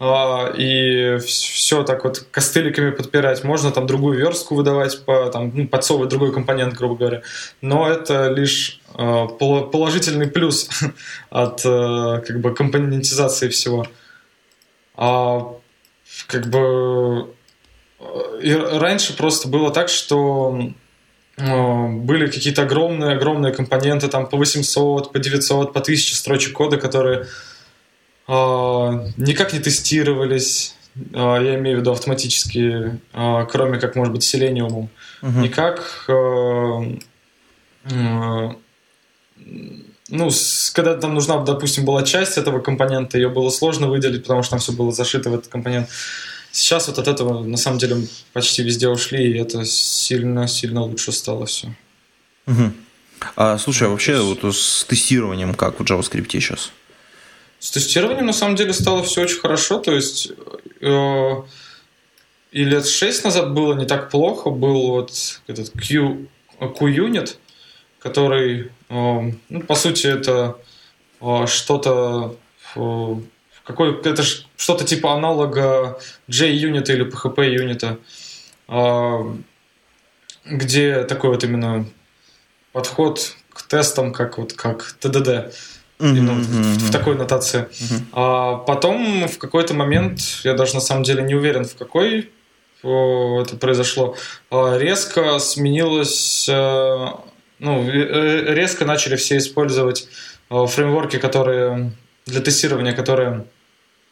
и 0.00 1.18
все 1.18 1.82
так 1.82 2.04
вот 2.04 2.24
костыликами 2.30 2.90
подпирать. 2.90 3.44
Можно 3.44 3.70
там 3.70 3.86
другую 3.86 4.18
верстку 4.18 4.54
выдавать, 4.54 5.04
по, 5.04 5.28
там, 5.28 5.52
ну, 5.54 5.68
подсовывать 5.68 6.08
другой 6.08 6.32
компонент, 6.32 6.74
грубо 6.74 6.96
говоря. 6.96 7.22
Но 7.60 7.86
это 7.86 8.28
лишь 8.28 8.80
а, 8.94 9.26
положительный 9.26 10.26
плюс 10.26 10.70
от 11.30 11.60
а, 11.66 12.20
как 12.20 12.40
бы 12.40 12.54
компонентизации 12.54 13.48
всего. 13.48 13.86
А, 14.96 15.54
как 16.26 16.46
бы 16.48 17.34
и 18.40 18.54
раньше 18.54 19.14
просто 19.14 19.48
было 19.48 19.70
так, 19.70 19.90
что 19.90 20.72
были 21.36 22.26
какие-то 22.26 22.62
огромные-огромные 22.62 23.52
компоненты, 23.52 24.08
там 24.08 24.26
по 24.26 24.36
800, 24.36 25.12
по 25.12 25.18
900, 25.18 25.72
по 25.72 25.80
1000 25.80 26.14
строчек 26.14 26.54
кода, 26.54 26.78
которые 26.78 27.20
а, 27.20 27.26
никак 29.16 29.52
не 29.52 29.58
тестировались, 29.58 30.76
а, 31.14 31.38
я 31.38 31.56
имею 31.56 31.78
в 31.78 31.80
виду 31.80 31.92
автоматически, 31.92 33.00
а, 33.12 33.44
кроме 33.46 33.78
как, 33.78 33.96
может 33.96 34.12
быть, 34.12 34.22
Selenium, 34.22 34.88
угу. 35.22 35.40
никак 35.40 36.06
ну, 40.10 40.30
когда 40.74 40.96
там 40.96 41.14
нужна, 41.14 41.38
допустим, 41.38 41.84
была 41.84 42.02
часть 42.02 42.36
этого 42.36 42.60
компонента, 42.60 43.16
ее 43.16 43.28
было 43.28 43.48
сложно 43.50 43.88
выделить, 43.88 44.22
потому 44.22 44.42
что 44.42 44.50
там 44.50 44.58
все 44.58 44.72
было 44.72 44.92
зашито 44.92 45.30
в 45.30 45.34
этот 45.34 45.48
компонент. 45.48 45.88
Сейчас 46.52 46.88
вот 46.88 46.98
от 46.98 47.06
этого, 47.06 47.44
на 47.44 47.56
самом 47.56 47.78
деле, 47.78 48.08
почти 48.32 48.62
везде 48.62 48.88
ушли, 48.88 49.32
и 49.32 49.38
это 49.38 49.64
сильно-сильно 49.64 50.82
лучше 50.82 51.12
стало 51.12 51.46
все. 51.46 51.68
Угу. 52.46 52.72
А 53.36 53.58
слушай, 53.58 53.86
а 53.86 53.90
вообще 53.90 54.18
вот 54.20 54.42
с 54.54 54.84
тестированием 54.84 55.54
как 55.54 55.78
в 55.78 55.84
JavaScript 55.84 56.28
сейчас? 56.28 56.72
С 57.60 57.70
тестированием 57.70 58.26
на 58.26 58.32
самом 58.32 58.56
деле 58.56 58.72
стало 58.72 59.02
все 59.02 59.22
очень 59.22 59.38
хорошо. 59.38 59.78
То 59.78 59.94
есть 59.94 60.32
э, 60.80 61.42
и 62.52 62.64
лет 62.64 62.86
шесть 62.86 63.22
назад 63.22 63.52
было 63.52 63.74
не 63.74 63.84
так 63.84 64.10
плохо. 64.10 64.48
Был 64.48 64.88
вот 64.88 65.12
этот 65.46 65.70
Q, 65.72 66.26
Q-Unit, 66.58 67.36
который, 67.98 68.72
э, 68.88 69.32
ну, 69.50 69.60
по 69.60 69.74
сути, 69.74 70.06
это 70.06 70.56
э, 71.20 71.46
что-то 71.46 72.36
э, 72.76 73.14
какой 73.64 74.00
это 74.00 74.22
что-то 74.22 74.84
типа 74.86 75.12
аналога 75.12 76.00
J-юнита 76.28 76.94
или 76.94 77.06
PHP 77.06 77.50
юнита, 77.50 77.98
э, 78.68 79.18
где 80.46 81.04
такой 81.04 81.28
вот 81.28 81.44
именно 81.44 81.84
подход 82.72 83.36
к 83.50 83.62
тестам, 83.62 84.14
как 84.14 84.38
вот 84.38 84.54
как 84.54 84.96
TDD 84.98 85.52
mm-hmm. 86.00 86.20
ну, 86.20 86.34
в, 86.34 86.88
в 86.88 86.90
такой 86.90 87.16
нотации. 87.16 87.60
Mm-hmm. 87.70 88.02
А 88.12 88.56
потом 88.56 89.28
в 89.28 89.38
какой-то 89.38 89.74
момент, 89.74 90.20
я 90.44 90.54
даже 90.54 90.74
на 90.74 90.80
самом 90.80 91.02
деле 91.04 91.22
не 91.22 91.34
уверен, 91.34 91.64
в 91.64 91.76
какой 91.76 92.30
это 92.82 93.56
произошло, 93.60 94.16
а, 94.50 94.78
резко 94.78 95.38
сменилось, 95.38 96.48
э, 96.48 97.06
ну, 97.58 97.88
э, 97.90 98.54
резко 98.54 98.86
начали 98.86 99.16
все 99.16 99.36
использовать 99.36 100.08
э, 100.50 100.66
фреймворки, 100.66 101.18
которые 101.18 101.92
для 102.26 102.40
тестирования, 102.40 102.92
которые 102.92 103.44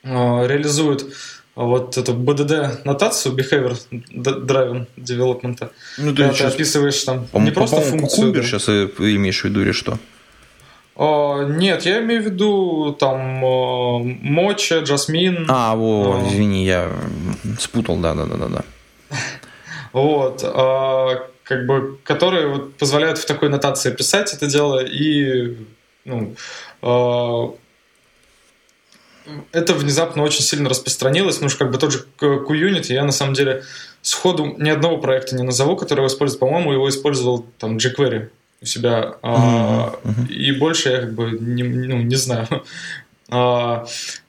реализуют 0.03 1.12
вот 1.55 1.99
эту 1.99 2.14
BDD 2.14 2.82
нотацию 2.84 3.34
Behavior 3.34 3.76
Driven 3.91 4.86
Development. 4.97 5.70
Ну, 5.99 6.14
ты, 6.14 6.28
ты 6.30 6.45
описываешь 6.45 7.03
там 7.03 7.26
не 7.34 7.51
просто 7.51 7.80
функцию. 7.80 8.26
Кубер 8.28 8.45
сейчас 8.45 8.68
имеешь 8.68 9.41
в 9.41 9.45
виду 9.45 9.62
или 9.62 9.72
что? 9.72 9.99
А, 10.99 11.44
нет, 11.44 11.86
я 11.86 12.01
имею 12.01 12.22
в 12.22 12.24
виду 12.24 12.96
там 12.99 13.20
Моча, 13.20 14.80
Джасмин. 14.80 15.46
А, 15.49 15.76
вот, 15.76 16.24
а, 16.24 16.28
извини, 16.28 16.64
я 16.64 16.90
спутал, 17.61 17.96
да, 17.99 18.14
да, 18.14 18.24
да, 18.24 18.36
да, 18.36 18.49
да. 18.49 18.64
Вот, 19.92 20.42
а, 20.44 21.28
как 21.44 21.66
бы, 21.66 21.99
которые 22.03 22.49
вот 22.49 22.74
позволяют 22.74 23.18
в 23.18 23.26
такой 23.26 23.49
нотации 23.49 23.92
писать 23.92 24.34
это 24.34 24.46
дело 24.46 24.84
и 24.84 25.57
ну, 26.05 26.34
это 29.53 29.74
внезапно 29.74 30.22
очень 30.22 30.42
сильно 30.42 30.68
распространилось, 30.68 31.40
ну 31.40 31.49
что 31.49 31.61
как 31.61 31.70
бы 31.70 31.78
тот 31.78 31.92
же 31.92 32.07
QUnit, 32.18 32.92
я 32.92 33.05
на 33.05 33.12
самом 33.12 33.34
деле 33.34 33.62
сходу 34.03 34.55
ни 34.59 34.70
одного 34.70 34.99
проекта 34.99 35.36
не 35.36 35.42
назову, 35.42 35.76
который 35.76 36.01
его 36.01 36.09
использует, 36.09 36.40
по-моему, 36.40 36.72
его 36.72 36.88
использовал 36.88 37.46
там 37.59 37.76
jQuery 37.76 38.30
у 38.61 38.66
себя. 38.66 39.14
Uh-huh, 39.22 39.98
uh-huh. 40.02 40.28
И 40.28 40.52
больше 40.52 40.88
я 40.90 41.00
как 41.00 41.14
бы 41.14 41.30
не, 41.30 41.62
ну, 41.62 42.02
не 42.02 42.16
знаю. 42.16 42.48
А, 43.30 43.84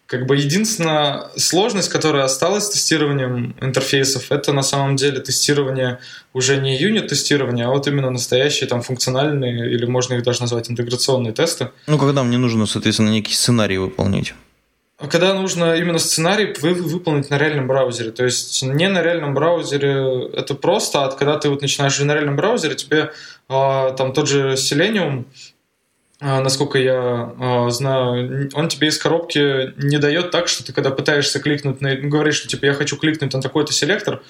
как 0.09 0.25
бы 0.25 0.36
единственная 0.36 1.30
сложность, 1.38 1.89
которая 1.89 2.25
осталась 2.25 2.65
с 2.65 2.69
тестированием 2.71 3.55
интерфейсов, 3.61 4.32
это 4.32 4.53
на 4.53 4.63
самом 4.63 4.95
деле 4.95 5.19
тестирование 5.19 5.99
уже 6.34 6.57
не 6.57 6.77
юнит-тестирование, 6.77 7.65
а 7.65 7.69
вот 7.69 7.88
именно 7.88 8.09
настоящие 8.09 8.67
там 8.67 8.82
функциональные, 8.82 9.71
или 9.71 9.86
можно 9.86 10.15
их 10.15 10.23
даже 10.23 10.41
назвать 10.41 10.69
интеграционные 10.69 11.32
тесты. 11.32 11.69
Ну, 11.88 11.97
когда 11.99 12.23
мне 12.23 12.38
нужно, 12.38 12.65
соответственно, 12.65 13.09
некий 13.09 13.34
сценарий 13.34 13.77
выполнить. 13.77 14.34
Когда 15.07 15.33
нужно 15.33 15.75
именно 15.75 15.97
сценарий 15.97 16.53
вы, 16.59 16.73
выполнить 16.73 17.29
на 17.29 17.37
реальном 17.37 17.67
браузере. 17.67 18.11
То 18.11 18.25
есть 18.25 18.61
не 18.61 18.89
на 18.89 19.01
реальном 19.01 19.33
браузере 19.33 20.27
это 20.33 20.55
просто, 20.55 21.05
а 21.05 21.11
когда 21.11 21.37
ты 21.37 21.49
вот 21.49 21.61
начинаешь 21.61 21.97
на 21.99 22.13
реальном 22.13 22.35
браузере, 22.35 22.75
тебе 22.75 23.13
а, 23.47 23.91
там 23.91 24.11
тот 24.11 24.27
же 24.27 24.53
Selenium, 24.53 25.23
а, 26.19 26.41
насколько 26.41 26.77
я 26.77 27.33
а, 27.39 27.69
знаю, 27.69 28.49
он 28.53 28.67
тебе 28.67 28.89
из 28.89 28.97
коробки 28.97 29.73
не 29.81 29.99
дает 29.99 30.31
так, 30.31 30.49
что 30.49 30.65
ты 30.65 30.73
когда 30.73 30.89
пытаешься 30.89 31.39
кликнуть, 31.39 31.79
на, 31.79 31.95
говоришь, 31.95 32.35
что 32.35 32.49
типа 32.49 32.65
я 32.65 32.73
хочу 32.73 32.97
кликнуть 32.97 33.33
на 33.33 33.41
такой-то 33.41 33.71
селектор, 33.71 34.21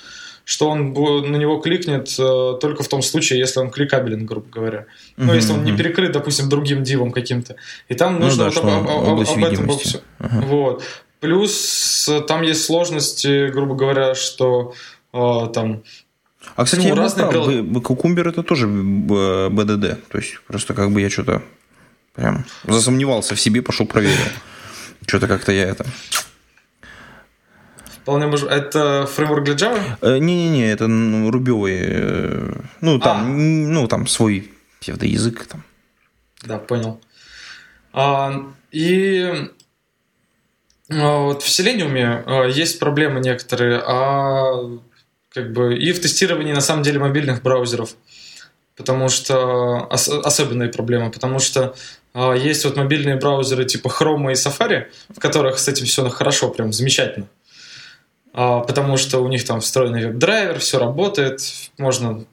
что 0.49 0.67
он 0.67 0.93
на 0.93 1.35
него 1.35 1.57
кликнет 1.57 2.09
э, 2.17 2.57
только 2.59 2.81
в 2.81 2.87
том 2.87 3.03
случае, 3.03 3.37
если 3.37 3.59
он 3.59 3.69
кликабелен, 3.69 4.25
грубо 4.25 4.49
говоря. 4.49 4.79
Mm-hmm. 4.79 5.13
Ну, 5.17 5.33
если 5.35 5.53
он 5.53 5.63
не 5.63 5.77
перекрыт, 5.77 6.11
допустим, 6.11 6.49
другим 6.49 6.81
дивом 6.81 7.11
каким-то. 7.11 7.55
И 7.87 7.93
там 7.93 8.15
ну, 8.15 8.25
нужно 8.25 8.45
да, 8.45 8.49
вот 8.49 8.57
об, 8.57 8.89
об, 8.89 9.19
об, 9.19 9.29
об 9.29 9.43
этом 9.43 9.77
все. 9.77 10.01
Uh-huh. 10.19 10.45
Вот. 10.47 10.83
Плюс 11.19 12.09
там 12.27 12.41
есть 12.41 12.65
сложности, 12.65 13.51
грубо 13.51 13.75
говоря, 13.75 14.15
что 14.15 14.73
э, 15.13 15.47
там 15.53 15.83
а, 16.55 16.65
кстати, 16.65 16.87
ну, 16.87 16.95
разные 16.95 17.27
прав, 17.27 17.83
Кукумбер 17.83 18.29
это 18.29 18.41
тоже 18.41 18.65
БДД. 18.65 20.09
То 20.09 20.17
есть, 20.17 20.39
просто 20.47 20.73
как 20.73 20.89
бы 20.89 20.99
я 20.99 21.11
что-то 21.11 21.43
прям 22.15 22.43
засомневался 22.63 23.35
в 23.35 23.39
себе, 23.39 23.61
пошел 23.61 23.85
проверил. 23.85 24.17
Что-то 25.05 25.27
как-то 25.27 25.51
я 25.51 25.65
это... 25.65 25.85
Вполне 28.09 28.25
может... 28.25 28.49
Это 28.49 29.05
фреймворк 29.05 29.43
для 29.43 29.53
Java? 29.53 29.79
Э, 30.01 30.17
не-не-не, 30.17 30.71
это 30.71 30.85
рубевый. 31.31 31.77
Э, 31.79 32.53
ну, 32.81 32.97
там, 32.97 33.17
а. 33.17 33.23
ну, 33.23 33.87
там 33.87 34.07
свой 34.07 34.51
псевдоязык. 34.79 35.45
Там. 35.45 35.63
Да, 36.43 36.57
понял. 36.57 36.99
А, 37.93 38.47
и 38.71 39.31
а, 40.89 41.19
вот 41.19 41.43
в 41.43 41.47
Selenium 41.47 42.49
есть 42.49 42.79
проблемы 42.79 43.19
некоторые, 43.19 43.79
а 43.85 44.55
как 45.31 45.53
бы 45.53 45.77
и 45.77 45.91
в 45.91 46.01
тестировании 46.01 46.53
на 46.53 46.61
самом 46.61 46.81
деле 46.81 46.97
мобильных 46.97 47.43
браузеров, 47.43 47.91
потому 48.75 49.09
что 49.09 49.87
ос, 49.91 50.09
особенные 50.09 50.69
проблемы, 50.69 51.11
потому 51.11 51.37
что 51.37 51.75
а, 52.15 52.33
есть 52.33 52.65
вот 52.65 52.75
мобильные 52.75 53.17
браузеры 53.17 53.65
типа 53.65 53.89
Chrome 53.89 54.31
и 54.31 54.33
Safari, 54.33 54.87
в 55.09 55.19
которых 55.19 55.59
с 55.59 55.67
этим 55.67 55.85
все 55.85 56.09
хорошо, 56.09 56.49
прям 56.49 56.73
замечательно. 56.73 57.27
А, 58.41 58.61
потому 58.61 58.95
что 58.95 59.19
у 59.19 59.27
них 59.27 59.43
там 59.43 59.59
встроенный 59.59 60.05
веб-драйвер, 60.05 60.59
все 60.59 60.79
работает, 60.79 61.41
можно 61.77 62.23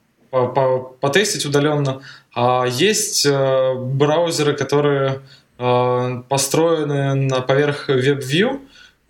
потестить 1.00 1.44
удаленно. 1.44 2.00
А 2.32 2.64
есть 2.64 3.26
э, 3.26 3.74
браузеры, 3.74 4.54
которые 4.54 5.22
э, 5.58 6.22
построены 6.28 7.14
на 7.14 7.40
поверх 7.40 7.90
WebView, 7.90 8.60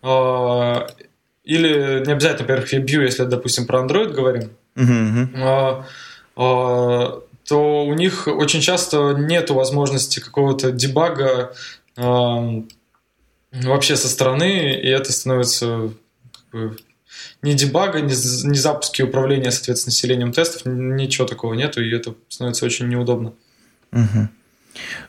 э, 0.05 0.86
или 1.44 2.03
не 2.07 2.12
обязательно 2.12 2.49
поверх 2.49 2.72
WebView, 2.72 3.03
если, 3.03 3.24
допустим, 3.24 3.66
про 3.66 3.82
Android 3.82 4.14
говорим, 4.14 4.53
uh-huh. 4.74 5.84
то 6.34 7.84
у 7.84 7.92
них 7.92 8.26
очень 8.26 8.62
часто 8.62 9.14
нет 9.18 9.51
возможности 9.51 10.18
какого-то 10.18 10.72
дебага 10.72 11.53
вообще 11.97 13.97
со 13.97 14.09
стороны, 14.09 14.80
и 14.80 14.88
это 14.88 15.12
становится 15.12 15.90
ни 17.42 17.52
дебага, 17.54 18.00
ни, 18.00 18.12
ни 18.12 18.56
запуски 18.56 19.02
управления, 19.02 19.50
соответственно, 19.50 19.92
населением 19.92 20.32
тестов, 20.32 20.62
ничего 20.64 21.26
такого 21.26 21.54
нету, 21.54 21.82
и 21.82 21.94
это 21.94 22.14
становится 22.28 22.64
очень 22.66 22.88
неудобно. 22.88 23.32
Угу. 23.92 24.28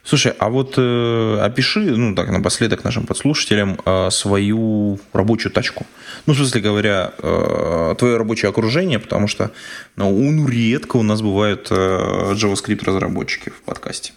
Слушай, 0.03 0.34
а 0.39 0.49
вот 0.49 0.76
э, 0.78 1.39
опиши, 1.41 1.80
ну 1.80 2.16
так, 2.16 2.30
напоследок 2.30 2.84
нашим 2.84 3.05
подслушателям 3.05 3.80
э, 3.86 4.10
свою 4.12 4.99
рабочую 5.14 5.51
тачку. 5.51 5.86
Ну, 6.26 6.34
в 6.34 6.38
смысле 6.38 6.62
говоря, 6.62 7.14
э, 7.18 7.95
твое 7.97 8.18
рабочее 8.18 8.49
окружение, 8.49 8.99
потому 8.99 9.28
что 9.28 9.51
ну, 9.95 10.12
ну, 10.32 10.47
редко 10.47 10.97
у 10.97 11.03
нас 11.03 11.22
бывают 11.22 11.68
э, 11.70 12.34
JavaScript-разработчики 12.34 13.49
в 13.49 13.62
подкасте. 13.64 14.14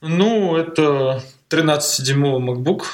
Ну, 0.00 0.56
это 0.56 1.22
13-дюймовый 1.50 2.42
MacBook 2.42 2.84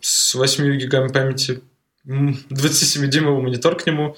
с 0.00 0.34
8 0.34 0.76
гигами 0.76 1.08
памяти, 1.08 1.62
27-дюймовый 2.08 3.42
монитор 3.42 3.76
к 3.76 3.86
нему, 3.86 4.16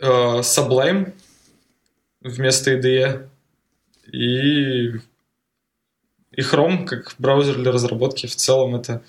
э, 0.00 0.06
Sublime 0.40 1.12
вместо 2.20 2.72
IDE 2.72 3.28
и, 4.12 4.88
и 6.32 6.40
Chrome 6.40 6.84
как 6.84 7.14
браузер 7.18 7.56
для 7.56 7.70
разработки. 7.70 8.26
В 8.26 8.34
целом 8.34 8.74
это 8.74 9.02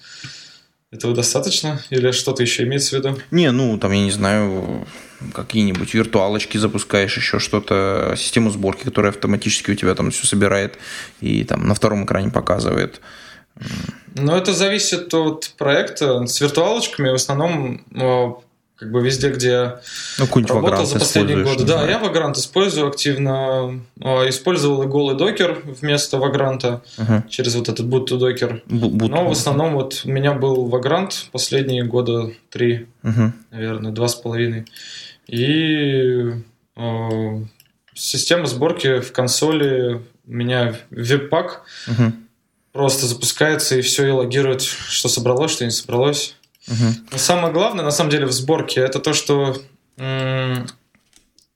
этого 0.91 1.13
достаточно? 1.15 1.81
Или 1.89 2.11
что-то 2.11 2.43
еще 2.43 2.63
имеется 2.63 2.95
в 2.95 2.99
виду? 2.99 3.17
Не, 3.31 3.51
ну, 3.51 3.77
там, 3.77 3.91
я 3.91 4.03
не 4.03 4.11
знаю, 4.11 4.87
какие-нибудь 5.33 5.93
виртуалочки 5.93 6.57
запускаешь, 6.57 7.15
еще 7.15 7.39
что-то, 7.39 8.15
систему 8.17 8.49
сборки, 8.49 8.83
которая 8.83 9.11
автоматически 9.11 9.71
у 9.71 9.75
тебя 9.75 9.93
там 9.95 10.11
все 10.11 10.25
собирает 10.25 10.77
и 11.21 11.43
там 11.43 11.67
на 11.67 11.75
втором 11.75 12.05
экране 12.05 12.31
показывает. 12.31 13.01
Ну, 14.19 14.35
это 14.35 14.53
зависит 14.53 15.13
от 15.13 15.51
проекта. 15.57 16.25
С 16.25 16.41
виртуалочками 16.41 17.09
в 17.09 17.15
основном 17.15 17.85
э, 17.93 18.33
как 18.79 18.91
бы 18.91 19.01
везде, 19.01 19.29
где 19.29 19.79
ну, 20.17 20.45
работал 20.47 20.85
за 20.85 20.99
последние 20.99 21.43
годы. 21.43 21.65
Да, 21.65 21.87
я 21.87 21.99
Vagrant 22.01 22.33
использую 22.33 22.87
активно. 22.87 23.81
Э, 23.99 24.29
использовал 24.29 24.83
и 24.83 24.87
голый 24.87 25.17
докер 25.17 25.61
вместо 25.65 26.17
Vagrant 26.17 26.81
uh-huh. 26.97 27.27
через 27.27 27.55
вот 27.55 27.67
этот 27.67 27.85
boot 27.85 28.07
to 28.07 28.17
docker. 28.17 28.61
Boot. 28.67 29.09
Но 29.09 29.27
в 29.27 29.31
основном 29.31 29.73
вот 29.73 30.01
у 30.05 30.09
меня 30.09 30.33
был 30.33 30.69
Vagrant 30.69 31.11
последние 31.31 31.83
года 31.83 32.31
три, 32.49 32.87
uh-huh. 33.03 33.31
наверное, 33.51 33.91
два 33.91 34.07
с 34.07 34.15
половиной. 34.15 34.65
И 35.27 36.35
э, 36.77 37.43
система 37.93 38.45
сборки 38.45 39.01
в 39.01 39.11
консоли 39.11 40.01
у 40.25 40.31
меня 40.31 40.75
Webpack. 40.91 41.49
Uh-huh 41.87 42.13
просто 42.71 43.05
запускается 43.05 43.75
и 43.77 43.81
все, 43.81 44.07
и 44.07 44.11
логирует, 44.11 44.61
что 44.61 45.09
собралось, 45.09 45.51
что 45.51 45.65
не 45.65 45.71
собралось. 45.71 46.35
Угу. 46.67 46.75
Но 47.11 47.17
самое 47.17 47.53
главное, 47.53 47.83
на 47.83 47.91
самом 47.91 48.11
деле, 48.11 48.25
в 48.25 48.31
сборке, 48.31 48.81
это 48.81 48.99
то, 48.99 49.13
что 49.13 49.55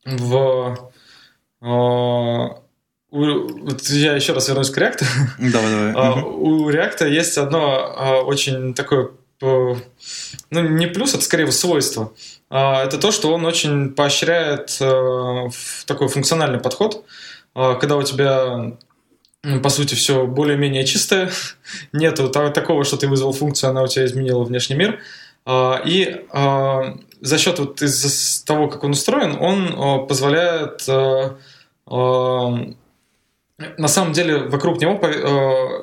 в... 0.06 0.92
Э, 1.62 2.64
вот 3.14 3.82
я 3.90 4.14
еще 4.14 4.34
раз 4.34 4.48
вернусь 4.48 4.72
к 4.72 4.78
React. 4.78 5.04
Давай, 5.52 5.72
давай. 5.72 5.94
А, 5.96 6.14
у 6.16 6.70
React 6.70 7.08
есть 7.10 7.38
одно 7.38 7.96
а, 7.96 8.22
очень 8.22 8.74
такое, 8.74 9.12
ну 9.40 9.80
не 10.50 10.88
плюс, 10.88 11.14
это 11.14 11.24
скорее 11.24 11.52
свойство. 11.52 12.12
А, 12.50 12.84
это 12.84 12.98
то, 12.98 13.12
что 13.12 13.32
он 13.32 13.46
очень 13.46 13.92
поощряет 13.92 14.78
э, 14.80 15.50
такой 15.86 16.08
функциональный 16.08 16.60
подход, 16.60 17.06
когда 17.54 17.98
у 17.98 18.04
тебя 18.04 18.74
по 19.62 19.70
сути, 19.70 19.96
все 19.96 20.26
более-менее 20.26 20.86
чистое. 20.86 21.32
Нету 21.94 22.30
такого, 22.30 22.84
что 22.84 22.98
ты 22.98 23.08
вызвал 23.08 23.34
функцию, 23.34 23.70
она 23.72 23.84
у 23.84 23.88
тебя 23.88 24.06
изменила 24.06 24.44
внешний 24.44 24.76
мир. 24.76 25.00
А, 25.46 25.82
и 25.84 26.26
а, 26.32 26.98
за 27.22 27.38
счет 27.38 27.60
вот 27.60 27.82
из 27.82 28.42
того, 28.44 28.70
как 28.70 28.84
он 28.84 28.92
устроен, 28.92 29.36
он 29.40 29.74
а, 29.76 30.00
позволяет 30.00 30.88
на 33.78 33.88
самом 33.88 34.14
деле 34.14 34.38
вокруг 34.38 34.82
него 34.82 35.00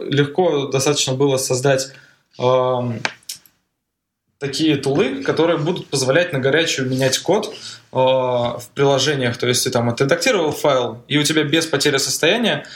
легко 0.03 0.67
достаточно 0.69 1.13
было 1.15 1.37
создать 1.37 1.93
такие 4.39 4.77
тулы, 4.77 5.23
которые 5.23 5.59
будут 5.59 5.89
позволять 5.89 6.33
на 6.33 6.39
горячую 6.41 6.89
менять 6.89 7.19
код 7.19 7.55
в 7.93 8.65
приложениях. 8.75 9.37
То 9.37 9.47
есть 9.47 9.65
ты 9.65 9.71
там 9.71 9.91
отредактировал 9.91 10.53
файл, 10.53 11.03
и 11.07 11.19
у 11.19 11.23
тебя 11.23 11.45
без 11.45 11.67
потери 11.67 11.99
состояния 11.99 12.67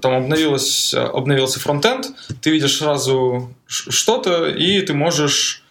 там 0.00 0.14
обновилось, 0.14 0.92
обновился 0.94 1.60
фронтенд, 1.60 2.06
ты 2.42 2.50
видишь 2.50 2.78
сразу 2.78 3.54
что-то, 3.66 4.48
и 4.48 4.80
ты 4.82 4.92
можешь 4.92 5.62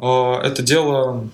э, 0.00 0.04
это 0.42 0.62
дело 0.62 1.28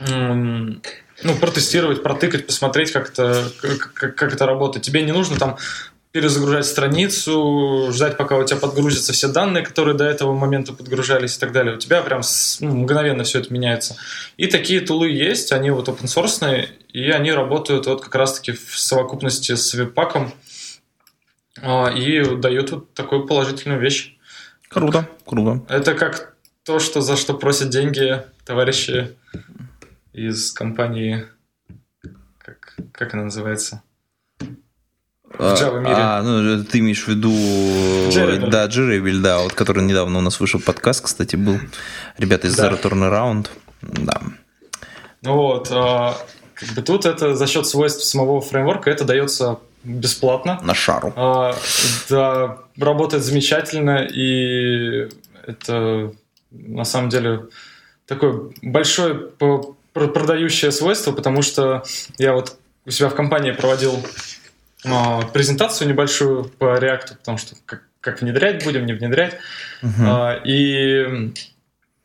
ну, 0.00 1.34
протестировать, 1.40 2.02
протыкать, 2.02 2.46
посмотреть, 2.46 2.92
как 2.92 3.10
это, 3.10 3.50
как, 3.60 4.14
как 4.14 4.32
это 4.34 4.46
работает. 4.46 4.84
Тебе 4.84 5.02
не 5.02 5.12
нужно 5.12 5.38
там 5.38 5.56
перезагружать 6.12 6.64
страницу, 6.64 7.90
ждать, 7.92 8.16
пока 8.16 8.36
у 8.36 8.44
тебя 8.44 8.58
подгрузятся 8.58 9.12
все 9.12 9.28
данные, 9.28 9.64
которые 9.64 9.94
до 9.94 10.04
этого 10.04 10.32
момента 10.32 10.72
подгружались 10.72 11.36
и 11.36 11.40
так 11.40 11.52
далее. 11.52 11.76
У 11.76 11.78
тебя 11.78 12.00
прям 12.00 12.22
ну, 12.60 12.74
мгновенно 12.74 13.24
все 13.24 13.40
это 13.40 13.52
меняется. 13.52 13.96
И 14.38 14.46
такие 14.46 14.80
тулы 14.80 15.10
есть, 15.10 15.52
они 15.52 15.70
вот 15.70 15.88
open 15.88 16.04
source, 16.04 16.68
и 16.92 17.10
они 17.10 17.32
работают 17.32 17.86
вот 17.86 18.02
как 18.02 18.14
раз-таки 18.14 18.52
в 18.52 18.78
совокупности 18.78 19.56
с 19.56 19.74
веб-паком 19.74 20.32
а, 20.32 20.45
и 21.62 22.36
дают 22.36 22.70
вот 22.70 22.94
такую 22.94 23.26
положительную 23.26 23.80
вещь. 23.80 24.16
Круто, 24.68 25.08
круто. 25.24 25.64
Это 25.68 25.94
как 25.94 26.34
то, 26.64 26.78
что 26.78 27.00
за 27.00 27.16
что 27.16 27.34
просят 27.34 27.70
деньги 27.70 28.22
товарищи 28.44 29.16
из 30.12 30.52
компании, 30.52 31.26
как, 32.38 32.76
как 32.92 33.14
она 33.14 33.24
называется? 33.24 33.82
в 35.38 35.40
Java 35.40 35.80
мире. 35.80 35.94
А, 35.96 36.22
ну, 36.22 36.64
ты 36.64 36.78
имеешь 36.78 37.04
в 37.04 37.08
виду... 37.08 37.30
Джеребель. 38.10 38.50
Да, 38.50 38.66
Джеребель, 38.66 39.20
да, 39.20 39.40
вот 39.40 39.52
который 39.52 39.84
недавно 39.84 40.18
у 40.18 40.22
нас 40.22 40.40
вышел 40.40 40.60
подкаст, 40.60 41.04
кстати, 41.04 41.36
был. 41.36 41.58
Ребята 42.16 42.46
из 42.46 42.56
да. 42.56 42.70
Zero 42.70 42.80
Turnaround. 42.80 43.48
Да. 43.82 44.20
Ну 45.22 45.34
вот, 45.34 45.68
а, 45.70 46.16
как 46.54 46.68
бы 46.70 46.82
тут 46.82 47.06
это 47.06 47.34
за 47.34 47.46
счет 47.46 47.66
свойств 47.66 48.04
самого 48.04 48.40
фреймворка 48.40 48.90
это 48.90 49.04
дается 49.04 49.58
бесплатно. 49.86 50.60
На 50.62 50.74
шару. 50.74 51.12
А, 51.16 51.56
да, 52.10 52.58
работает 52.76 53.24
замечательно, 53.24 54.04
и 54.04 55.08
это 55.46 56.12
на 56.50 56.84
самом 56.84 57.08
деле 57.08 57.46
такое 58.06 58.50
большое 58.62 59.14
продающее 59.92 60.72
свойство, 60.72 61.12
потому 61.12 61.42
что 61.42 61.84
я 62.18 62.32
вот 62.32 62.58
у 62.84 62.90
себя 62.90 63.08
в 63.08 63.14
компании 63.14 63.52
проводил 63.52 64.04
а, 64.84 65.22
презентацию 65.22 65.88
небольшую 65.88 66.44
по 66.44 66.76
React, 66.76 67.16
потому 67.18 67.38
что 67.38 67.56
как, 67.64 67.82
как 68.00 68.20
внедрять 68.20 68.64
будем, 68.64 68.86
не 68.86 68.92
внедрять. 68.92 69.36
Uh-huh. 69.82 70.40
И 70.44 71.32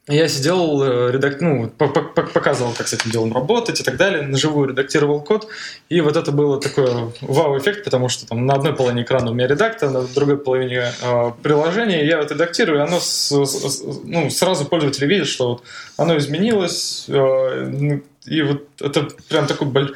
я 0.08 0.28
сидел, 0.28 0.82
э, 0.82 1.12
редак... 1.12 1.42
ну, 1.42 1.70
показывал, 1.70 2.74
как 2.74 2.88
с 2.88 2.94
этим 2.94 3.12
делом 3.12 3.34
работать 3.34 3.80
и 3.80 3.84
так 3.84 3.98
далее, 3.98 4.24
наживую 4.24 4.70
редактировал 4.70 5.22
код, 5.22 5.48
и 5.90 6.02
вот 6.02 6.18
это 6.18 6.32
было 6.32 6.60
такой 6.60 7.14
вау-эффект, 7.22 7.84
потому 7.84 8.10
что 8.10 8.28
там 8.28 8.48
на 8.48 8.56
одной 8.56 8.74
половине 8.74 9.04
экрана 9.04 9.30
у 9.30 9.34
меня 9.34 9.48
редактор, 9.48 9.92
на 9.92 10.02
другой 10.08 10.38
половине 10.38 10.92
э, 11.02 11.32
приложение, 11.44 12.08
я 12.08 12.18
вот 12.18 12.32
редактирую, 12.32 12.80
и 12.80 12.82
оно 12.82 13.00
с, 13.00 13.32
с, 13.32 13.84
ну, 14.04 14.30
сразу 14.32 14.66
пользователь 14.66 15.06
видит, 15.06 15.28
что 15.28 15.50
вот 15.50 15.64
оно 15.98 16.18
изменилось, 16.18 17.06
э, 17.08 18.00
и 18.26 18.42
вот 18.42 18.68
это 18.80 19.08
прям 19.30 19.46
такой, 19.46 19.94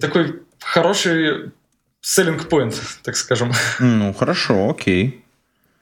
такой 0.00 0.42
хороший 0.58 1.52
selling 2.02 2.48
point, 2.48 2.74
так 3.04 3.16
скажем. 3.16 3.52
Ну, 3.78 4.12
хорошо, 4.12 4.70
окей. 4.70 5.24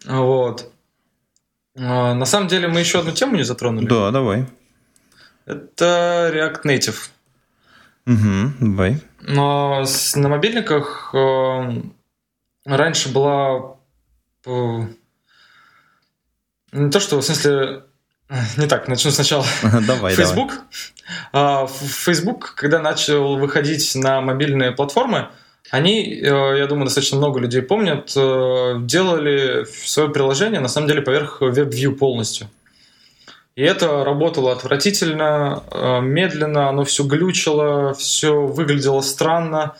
Вот. 0.04 0.70
А, 1.76 2.14
на 2.14 2.24
самом 2.24 2.48
деле 2.48 2.68
мы 2.68 2.80
еще 2.80 3.00
одну 3.00 3.12
тему 3.12 3.36
не 3.36 3.44
затронули. 3.44 3.86
Да, 3.86 4.10
давай. 4.10 4.46
Это 5.46 6.30
React 6.32 6.62
Native. 6.64 7.10
Угу, 8.06 8.52
давай. 8.60 9.00
Но 9.20 9.84
на 10.14 10.28
мобильниках 10.28 11.14
э, 11.14 11.82
раньше 12.64 13.12
была 13.12 13.76
э, 14.44 14.86
не 16.72 16.90
то, 16.90 17.00
что 17.00 17.20
в 17.20 17.22
смысле 17.22 17.84
не 18.56 18.66
так, 18.66 18.88
начну 18.88 19.10
сначала. 19.10 19.44
Давай, 19.86 20.14
Facebook. 20.14 20.52
Давай. 21.32 21.68
Facebook, 21.68 22.54
когда 22.54 22.78
начал 22.78 23.36
выходить 23.36 23.94
на 23.94 24.20
мобильные 24.22 24.72
платформы, 24.72 25.28
они, 25.70 26.20
э, 26.20 26.58
я 26.58 26.66
думаю, 26.66 26.86
достаточно 26.86 27.18
много 27.18 27.40
людей 27.40 27.62
помнят, 27.62 28.12
э, 28.16 28.74
делали 28.80 29.64
свое 29.84 30.10
приложение 30.10 30.60
на 30.60 30.68
самом 30.68 30.88
деле 30.88 31.02
поверх 31.02 31.40
WebView 31.40 31.92
полностью. 31.92 32.48
И 33.54 33.62
это 33.62 34.04
работало 34.04 34.52
отвратительно, 34.52 35.62
э, 35.70 36.00
медленно, 36.00 36.68
оно 36.68 36.84
все 36.84 37.04
глючило, 37.04 37.94
все 37.94 38.46
выглядело 38.46 39.02
странно. 39.02 39.76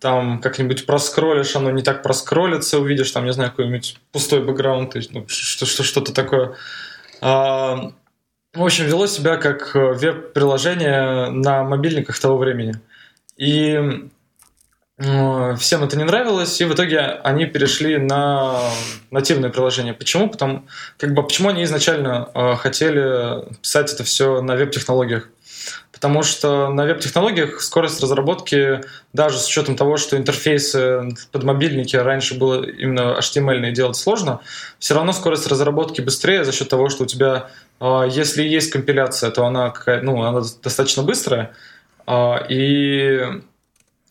Там 0.00 0.40
как-нибудь 0.40 0.84
проскролишь, 0.84 1.54
оно 1.54 1.70
не 1.70 1.82
так 1.82 2.02
проскролится, 2.02 2.78
увидишь 2.78 3.12
там, 3.12 3.24
не 3.24 3.32
знаю, 3.32 3.50
какой-нибудь 3.50 3.98
пустой 4.10 4.42
бэкграунд, 4.42 4.96
ну, 5.10 5.26
что-то 5.28 6.12
такое. 6.12 6.56
А, 7.20 7.92
в 8.52 8.62
общем, 8.64 8.86
вело 8.86 9.06
себя 9.06 9.36
как 9.36 9.74
веб-приложение 9.74 11.30
на 11.30 11.62
мобильниках 11.62 12.18
того 12.18 12.36
времени. 12.36 12.74
И 13.36 14.10
всем 15.58 15.82
это 15.82 15.96
не 15.96 16.04
нравилось, 16.04 16.60
и 16.60 16.64
в 16.64 16.74
итоге 16.74 17.00
они 17.00 17.46
перешли 17.46 17.96
на 17.96 18.60
нативное 19.10 19.50
приложение. 19.50 19.94
Почему? 19.94 20.28
Потому, 20.28 20.64
как 20.96 21.14
бы, 21.14 21.22
почему 21.22 21.48
они 21.48 21.64
изначально 21.64 22.28
э, 22.34 22.54
хотели 22.56 23.44
писать 23.60 23.92
это 23.92 24.04
все 24.04 24.40
на 24.42 24.54
веб-технологиях? 24.54 25.28
Потому 25.92 26.22
что 26.22 26.68
на 26.68 26.84
веб-технологиях 26.84 27.60
скорость 27.60 28.02
разработки, 28.02 28.80
даже 29.12 29.38
с 29.38 29.46
учетом 29.46 29.76
того, 29.76 29.96
что 29.96 30.16
интерфейсы 30.16 31.14
под 31.30 31.44
мобильники 31.44 31.94
раньше 31.94 32.36
было 32.36 32.64
именно 32.64 33.18
HTML 33.18 33.70
делать 33.70 33.96
сложно, 33.96 34.40
все 34.78 34.94
равно 34.94 35.12
скорость 35.12 35.46
разработки 35.46 36.00
быстрее 36.00 36.44
за 36.44 36.52
счет 36.52 36.68
того, 36.68 36.88
что 36.88 37.04
у 37.04 37.06
тебя, 37.06 37.50
а, 37.78 38.04
если 38.04 38.42
есть 38.42 38.72
компиляция, 38.72 39.30
то 39.30 39.46
она, 39.46 39.70
какая, 39.70 40.02
ну, 40.02 40.22
она 40.22 40.40
достаточно 40.62 41.04
быстрая, 41.04 41.52
а, 42.06 42.44
и 42.48 43.42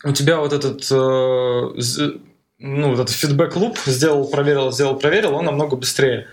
у 0.04 0.12
тебя 0.12 0.40
вот 0.40 0.54
этот 0.54 0.82
э, 0.92 2.20
ну, 2.62 2.90
вот 2.90 3.00
этот 3.00 3.16
фидбэк-луп 3.16 3.78
сделал, 3.86 4.28
проверил, 4.28 4.72
сделал, 4.72 4.98
проверил, 4.98 5.34
он 5.34 5.46
намного 5.46 5.76
быстрее. 5.76 6.28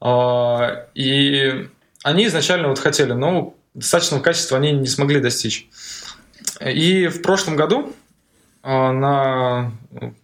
А, 0.00 0.86
и 0.94 1.68
они 2.04 2.26
изначально 2.26 2.68
вот 2.68 2.78
хотели, 2.78 3.12
но 3.12 3.54
достаточного 3.74 4.22
качества 4.22 4.58
они 4.58 4.72
не 4.72 4.86
смогли 4.86 5.20
достичь. 5.20 5.68
И 6.64 7.08
в 7.08 7.20
прошлом 7.20 7.56
году, 7.56 7.92
а, 8.62 8.92
на 8.92 9.72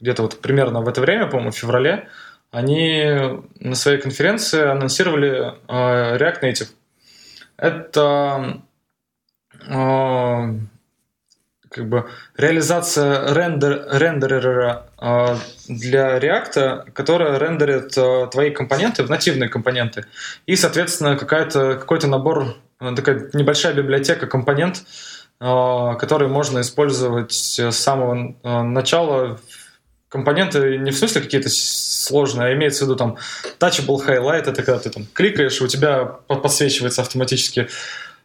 где-то 0.01 0.23
вот 0.23 0.41
примерно 0.41 0.81
в 0.81 0.89
это 0.89 1.01
время, 1.01 1.27
по-моему, 1.27 1.51
в 1.51 1.57
феврале, 1.57 2.09
они 2.53 3.43
на 3.59 3.75
своей 3.75 4.01
конференции 4.01 4.63
анонсировали 4.63 5.55
а, 5.67 6.17
React 6.19 6.43
Native. 6.43 6.69
Это 7.57 8.63
как 11.73 11.89
бы 11.89 12.09
реализация 12.37 13.35
рендер, 13.35 13.87
рендерера 13.91 14.87
для 15.69 16.19
React, 16.19 16.93
которая 16.93 17.39
рендерит 17.39 17.97
твои 18.31 18.51
компоненты 18.51 19.03
в 19.03 19.11
нативные 19.11 19.49
компоненты. 19.49 20.05
И, 20.47 20.57
соответственно, 20.57 21.17
какая-то, 21.17 21.77
какой-то 21.77 22.07
набор 22.07 22.57
такая 22.97 23.31
небольшая 23.33 23.75
библиотека, 23.75 24.27
компонент, 24.27 24.85
а, 25.41 25.95
который 25.95 26.29
можно 26.29 26.61
использовать 26.61 27.33
с 27.33 27.73
самого 27.73 28.35
начала. 28.43 29.41
Компоненты 30.09 30.77
не 30.77 30.91
в 30.91 30.97
смысле 30.97 31.23
какие-то 31.23 31.49
сложные, 31.49 32.49
а 32.49 32.55
имеется 32.55 32.85
в 32.85 32.89
виду 32.89 32.97
там 32.97 33.17
touchable 33.59 34.05
highlight, 34.07 34.43
это 34.43 34.63
когда 34.63 34.79
ты 34.79 34.91
там 34.91 35.07
кликаешь, 35.13 35.63
у 35.63 35.67
тебя 35.67 36.05
подсвечивается 36.27 37.01
автоматически 37.01 37.69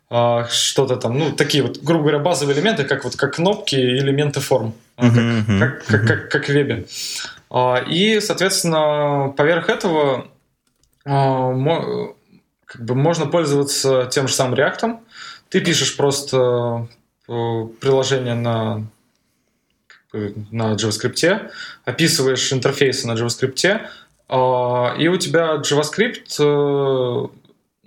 что-то 0.10 0.96
там, 0.96 1.18
ну, 1.18 1.32
такие 1.34 1.64
вот, 1.64 1.80
грубо 1.80 2.04
говоря, 2.04 2.20
базовые 2.20 2.58
элементы, 2.58 2.86
как 2.86 3.04
вот 3.04 3.16
как 3.16 3.36
кнопки 3.36 3.76
и 3.76 3.98
элементы 3.98 4.40
форм, 4.40 4.74
uh-huh, 4.98 5.60
как, 5.60 5.90
uh-huh. 5.90 5.90
Как, 5.90 6.08
как, 6.08 6.32
как 6.32 6.46
в 6.46 6.50
вебе. 6.50 6.86
И, 7.90 8.20
соответственно, 8.22 9.34
поверх 9.36 9.70
этого 9.70 10.28
как 12.68 12.84
бы 12.84 12.96
можно 12.96 13.26
пользоваться 13.26 14.08
тем 14.12 14.28
же 14.28 14.34
самым 14.34 14.56
React. 14.56 15.00
Ты 15.50 15.62
пишешь 15.62 15.96
просто 15.96 16.88
э, 17.28 17.32
приложение 17.80 18.36
на, 18.36 18.84
на 20.12 20.74
JavaScript, 20.74 21.50
описываешь 21.86 22.52
интерфейсы 22.52 23.08
на 23.08 23.14
JavaScript, 23.14 23.88
а, 24.28 24.96
и 24.98 25.08
у 25.08 25.18
тебя 25.18 25.56
JavaScript 25.56 26.36
э, 26.40 27.28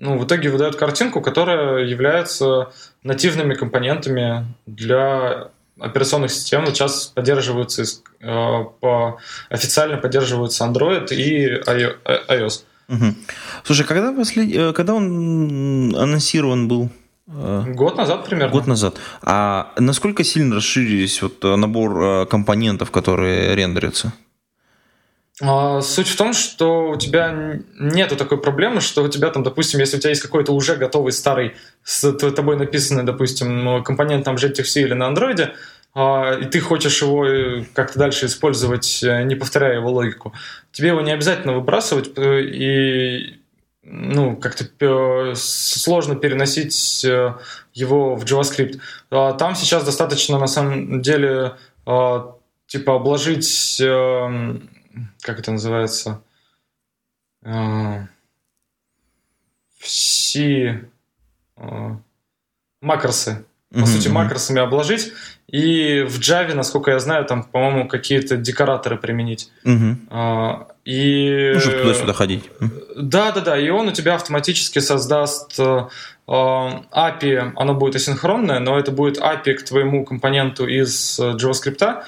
ну, 0.01 0.19
в 0.19 0.25
итоге 0.25 0.49
выдает 0.49 0.77
картинку, 0.77 1.21
которая 1.21 1.85
является 1.85 2.73
нативными 3.03 3.55
компонентами 3.55 4.47
для 4.67 5.49
операционных 5.79 6.31
систем. 6.31 6.67
Сейчас 6.67 7.07
поддерживаются 7.07 7.83
э, 7.83 8.65
по, 8.81 9.19
официально 9.51 9.99
поддерживаются 9.99 10.65
Android 10.65 11.15
и 11.15 11.61
iOS. 12.29 12.65
Угу. 12.89 13.15
Слушай, 13.65 13.87
когда, 13.87 14.13
послед... 14.13 14.55
Э, 14.55 14.73
когда 14.73 14.95
он 14.95 15.95
анонсирован 15.95 16.67
был? 16.67 16.91
Э, 17.29 17.65
год 17.69 17.97
назад 17.97 18.25
примерно. 18.25 18.53
Год 18.53 18.67
назад. 18.67 18.97
А 19.23 19.73
насколько 19.79 20.25
сильно 20.25 20.57
расширились 20.57 21.23
вот 21.23 21.45
э, 21.45 21.57
набор 21.57 22.27
компонентов, 22.27 22.91
которые 22.91 23.55
рендерятся? 23.55 24.13
А, 25.43 25.81
суть 25.81 26.09
в 26.09 26.17
том, 26.17 26.33
что 26.33 26.91
у 26.91 26.97
тебя 26.97 27.61
нету 27.79 28.17
такой 28.17 28.39
проблемы, 28.41 28.81
что 28.81 29.03
у 29.03 29.09
тебя 29.09 29.31
там, 29.31 29.43
допустим, 29.43 29.81
если 29.81 29.97
у 29.97 30.01
тебя 30.01 30.11
есть 30.11 30.23
какой-то 30.23 30.53
уже 30.53 30.77
готовый 30.77 31.13
старый 31.13 31.55
с 31.83 32.13
тобой 32.13 32.57
написанный, 32.57 33.05
допустим, 33.05 33.83
компонент 33.83 34.25
там 34.25 34.37
Objective-C 34.37 34.83
или 34.83 34.95
на 34.95 35.07
андроиде, 35.07 35.55
и 35.97 36.45
ты 36.53 36.61
хочешь 36.61 37.03
его 37.03 37.27
э, 37.27 37.65
как-то 37.75 37.99
дальше 37.99 38.27
использовать, 38.27 39.03
э, 39.03 39.25
не 39.25 39.35
повторяя 39.35 39.75
его 39.75 39.91
логику, 39.91 40.33
тебе 40.71 40.89
его 40.89 41.01
не 41.01 41.11
обязательно 41.11 41.53
выбрасывать 41.53 42.13
э, 42.17 42.43
и 42.43 43.41
ну, 43.83 44.37
как-то 44.37 45.35
сложно 45.35 46.15
переносить 46.15 47.03
его 47.03 48.15
в 48.15 48.25
JavaScript. 48.25 48.79
А, 49.11 49.33
там 49.33 49.57
сейчас 49.57 49.83
достаточно, 49.83 50.39
на 50.39 50.47
самом 50.47 51.03
деле, 51.03 51.55
а, 51.87 52.37
типа 52.69 52.97
обложить, 52.97 53.83
как 55.23 55.39
это 55.39 55.53
называется, 55.53 56.23
все 59.79 60.85
макросы 62.81 63.45
по 63.73 63.87
сути, 63.87 64.09
макросами 64.09 64.61
обложить. 64.61 65.13
И 65.47 66.05
в 66.09 66.19
Java, 66.19 66.55
насколько 66.55 66.91
я 66.91 66.99
знаю, 66.99 67.25
там, 67.25 67.45
по-моему, 67.45 67.89
какие-то 67.89 68.37
декораторы 68.37 68.97
применить. 68.97 69.51
А, 70.11 70.69
и... 70.85 71.53
Ну, 71.55 71.61
чтобы 71.61 71.79
туда-сюда 71.79 72.13
ходить. 72.13 72.51
Да, 72.97 73.33
да, 73.33 73.41
да. 73.41 73.59
И 73.59 73.69
он 73.69 73.89
у 73.89 73.93
тебя 73.93 74.15
автоматически 74.15 74.81
создаст 74.81 75.59
э, 75.59 75.89
API, 76.27 77.53
оно 77.57 77.75
будет 77.75 77.97
асинхронное, 77.97 78.59
но 78.59 78.79
это 78.79 78.91
будет 78.91 79.19
API 79.19 79.55
к 79.55 79.65
твоему 79.65 80.05
компоненту 80.05 80.67
из 80.67 81.19
э, 81.19 81.33
JavaScript, 81.33 81.83
э, 81.83 82.03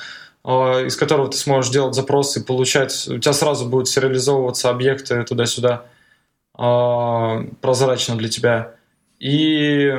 из 0.44 0.96
которого 0.96 1.30
ты 1.30 1.36
сможешь 1.36 1.70
делать 1.70 1.94
запросы, 1.94 2.44
получать, 2.44 3.08
у 3.08 3.18
тебя 3.18 3.32
сразу 3.32 3.66
будут 3.66 3.88
сериализовываться 3.88 4.70
объекты 4.70 5.22
туда-сюда 5.22 5.84
э, 6.58 7.44
прозрачно 7.60 8.16
для 8.16 8.28
тебя. 8.28 8.74
И 9.20 9.92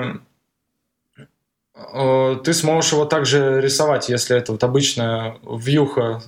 Э, 1.75 2.39
ты 2.43 2.53
сможешь 2.53 2.91
его 2.91 3.05
также 3.05 3.61
рисовать, 3.61 4.09
если 4.09 4.37
это 4.37 4.51
вот 4.51 4.63
обычная 4.63 5.37
вьюха 5.43 6.21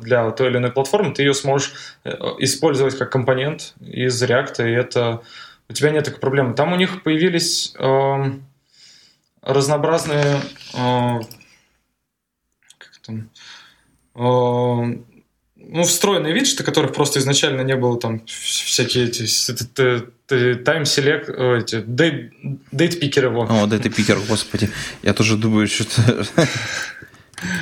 для 0.00 0.30
той 0.32 0.48
или 0.48 0.58
иной 0.58 0.72
платформы, 0.72 1.14
ты 1.14 1.22
ее 1.22 1.34
сможешь 1.34 1.72
э, 2.04 2.10
использовать 2.38 2.98
как 2.98 3.10
компонент 3.10 3.74
из 3.80 4.20
React, 4.22 4.68
и 4.68 4.72
это 4.72 5.22
у 5.68 5.72
тебя 5.72 5.90
нет 5.90 6.04
такой 6.04 6.20
проблемы. 6.20 6.54
Там 6.54 6.72
у 6.72 6.76
них 6.76 7.02
появились 7.02 7.74
разнообразные 9.42 10.40
как 10.72 11.26
там, 13.06 13.30
ну, 14.20 15.84
встроенные 15.84 16.34
виджеты, 16.34 16.62
которых 16.62 16.92
просто 16.92 17.20
изначально 17.20 17.62
не 17.62 17.76
было, 17.76 17.98
там 17.98 18.20
всякие 18.26 19.06
эти 19.06 20.56
тайм 20.56 20.84
селект, 20.84 21.28
эти 21.28 21.80
дейт 21.80 23.00
пикеры 23.00 23.28
его. 23.28 23.46
О, 23.48 23.66
дейт 23.66 23.94
пикер, 23.94 24.18
господи, 24.28 24.70
я 25.02 25.14
тоже 25.14 25.36
думаю, 25.36 25.68
что-то... 25.68 26.26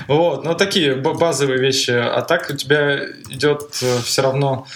Вот, 0.09 0.44
ну 0.44 0.56
такие 0.56 0.96
базовые 0.96 1.61
вещи. 1.61 1.92
А 1.92 2.22
так 2.22 2.50
у 2.50 2.56
тебя 2.56 2.98
идет 3.30 3.78
э, 3.80 3.98
все 4.02 4.22
равно 4.22 4.66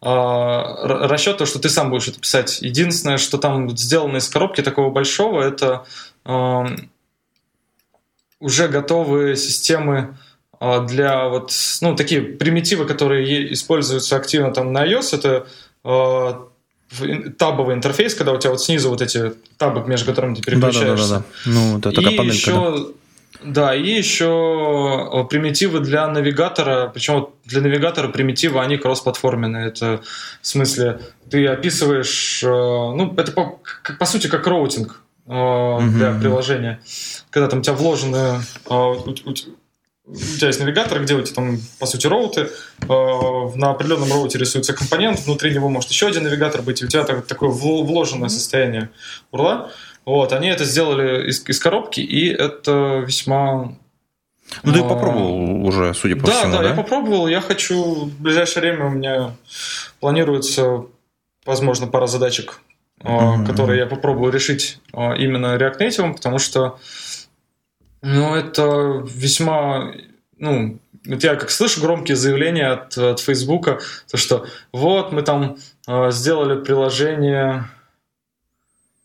а, 0.00 1.08
расчет, 1.08 1.36
то, 1.36 1.44
что 1.44 1.58
ты 1.58 1.68
сам 1.68 1.90
будешь 1.90 2.08
это 2.08 2.18
писать. 2.18 2.62
Единственное, 2.62 3.18
что 3.18 3.36
там 3.36 3.76
сделано 3.76 4.16
из 4.16 4.28
коробки 4.30 4.62
такого 4.62 4.90
большого, 4.90 5.42
это 5.42 5.84
уже 8.40 8.68
готовые 8.68 9.36
системы 9.36 10.16
для 10.60 11.28
вот, 11.28 11.52
ну, 11.80 11.94
такие 11.96 12.20
примитивы, 12.20 12.86
которые 12.86 13.52
используются 13.52 14.16
активно 14.16 14.52
там 14.52 14.72
на 14.72 14.86
iOS, 14.86 15.14
это 15.16 15.46
э, 15.84 16.34
табовый 17.38 17.74
интерфейс, 17.74 18.14
когда 18.14 18.32
у 18.32 18.38
тебя 18.38 18.50
вот 18.50 18.62
снизу 18.62 18.90
вот 18.90 19.02
эти 19.02 19.32
табы, 19.58 19.86
между 19.88 20.06
которыми 20.06 20.34
ты 20.34 20.42
переключаешься. 20.42 21.08
Да, 21.08 21.18
да, 21.18 21.24
да, 21.24 21.24
да. 21.44 21.50
Ну, 21.50 21.78
это 21.78 21.92
такая 21.92 22.12
и 22.12 22.16
панелька. 22.16 22.36
Еще, 22.36 22.92
да. 23.42 23.50
да, 23.52 23.74
и 23.74 23.90
еще 23.90 25.26
примитивы 25.28 25.80
для 25.80 26.06
навигатора, 26.08 26.90
причем 26.92 27.14
вот 27.14 27.34
для 27.44 27.60
навигатора 27.60 28.08
примитивы, 28.08 28.60
они 28.60 28.76
кроссплатформенные. 28.76 29.68
Это 29.68 30.00
в 30.40 30.46
смысле, 30.46 31.00
ты 31.30 31.46
описываешь, 31.46 32.42
э, 32.42 32.48
ну, 32.48 33.12
это 33.16 33.32
по, 33.32 33.60
по 33.98 34.06
сути 34.06 34.28
как 34.28 34.46
routing 34.46 35.02
э, 35.26 35.30
для 35.30 35.36
uh-huh. 35.36 36.20
приложения. 36.20 36.80
Когда 37.30 37.48
там 37.48 37.58
у 37.58 37.62
тебя 37.62 37.74
вложены 37.74 38.40
э, 38.70 38.94
у 40.06 40.14
тебя 40.14 40.46
есть 40.48 40.60
навигатор, 40.60 41.02
где 41.02 41.14
у 41.14 41.22
тебя 41.22 41.34
там, 41.34 41.58
по 41.78 41.86
сути, 41.86 42.06
роуты. 42.06 42.50
Э, 42.82 43.50
на 43.56 43.70
определенном 43.70 44.12
роуте 44.12 44.38
рисуется 44.38 44.72
компонент, 44.72 45.20
внутри 45.20 45.52
него 45.52 45.68
может 45.68 45.90
еще 45.90 46.06
один 46.06 46.24
навигатор 46.24 46.62
быть, 46.62 46.80
и 46.80 46.84
у 46.84 46.88
тебя 46.88 47.04
так, 47.04 47.26
такое 47.26 47.50
вложенное 47.50 48.28
состояние 48.28 48.90
урла. 49.32 49.70
Вот, 50.04 50.32
они 50.32 50.48
это 50.48 50.64
сделали 50.64 51.28
из, 51.28 51.46
из 51.48 51.58
коробки, 51.58 52.00
и 52.00 52.28
это 52.28 53.02
весьма 53.04 53.76
Ну, 54.62 54.72
ты 54.72 54.80
попробовал 54.82 55.66
уже, 55.66 55.92
судя 55.94 56.14
по 56.14 56.26
да, 56.26 56.32
всему, 56.32 56.52
да? 56.52 56.58
да? 56.62 56.68
я 56.68 56.74
попробовал. 56.74 57.26
Я 57.26 57.40
хочу 57.40 58.04
в 58.06 58.20
ближайшее 58.20 58.60
время 58.60 58.86
у 58.86 58.90
меня 58.90 59.34
планируется, 59.98 60.84
возможно, 61.44 61.88
пара 61.88 62.06
задачек, 62.06 62.60
Мгм. 63.02 63.44
которые 63.46 63.80
я 63.80 63.86
попробую 63.86 64.32
решить 64.32 64.78
а, 64.92 65.12
именно 65.14 65.56
React 65.56 65.78
Native, 65.80 66.14
потому 66.14 66.38
что 66.38 66.78
ну, 68.02 68.34
это 68.34 69.02
весьма, 69.06 69.92
ну, 70.38 70.78
вот 71.06 71.22
я 71.24 71.36
как 71.36 71.50
слышу 71.50 71.80
громкие 71.80 72.16
заявления 72.16 72.68
от, 72.68 72.96
от 72.98 73.20
Фейсбука, 73.20 73.80
то 74.10 74.16
что 74.16 74.46
вот 74.72 75.12
мы 75.12 75.22
там 75.22 75.56
а, 75.86 76.10
сделали 76.10 76.62
приложение, 76.62 77.68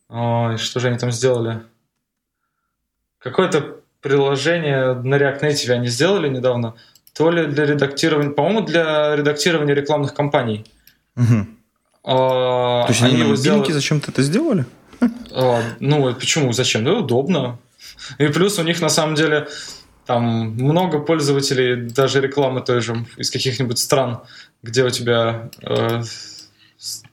Ой, 0.09 0.57
что 0.57 0.79
же 0.81 0.89
они 0.89 0.97
там 0.97 1.11
сделали? 1.11 1.61
Какое-то 3.19 3.77
приложение 4.01 4.93
на 4.93 5.15
React 5.15 5.41
Native 5.41 5.71
они 5.71 5.87
сделали 5.87 6.27
недавно, 6.27 6.73
то 7.13 7.29
ли 7.31 7.45
для 7.45 7.65
редактирования, 7.65 8.31
по-моему, 8.31 8.61
для 8.61 9.15
редактирования 9.15 9.73
рекламных 9.73 10.13
кампаний. 10.13 10.65
Мгм. 11.15 11.57
А, 12.03 12.83
То 12.83 12.89
есть 12.89 13.01
они, 13.03 13.13
на 13.13 13.17
его 13.19 13.29
мобильнике 13.29 13.41
сделали- 13.41 13.71
зачем-то 13.71 14.11
это 14.11 14.21
сделали? 14.23 14.65
а, 15.31 15.61
ну, 15.79 16.13
почему? 16.15 16.51
Зачем? 16.51 16.83
Да 16.83 16.93
удобно. 16.93 17.57
И 18.17 18.27
плюс 18.27 18.59
у 18.59 18.63
них 18.63 18.81
на 18.81 18.89
самом 18.89 19.15
деле 19.15 19.47
там 20.05 20.51
много 20.51 20.99
пользователей, 20.99 21.89
даже 21.89 22.21
рекламы 22.21 22.61
той 22.61 22.81
же 22.81 23.05
из 23.17 23.29
каких-нибудь 23.29 23.77
стран, 23.77 24.21
где 24.63 24.83
у 24.83 24.89
тебя 24.89 25.49
э, 25.61 26.03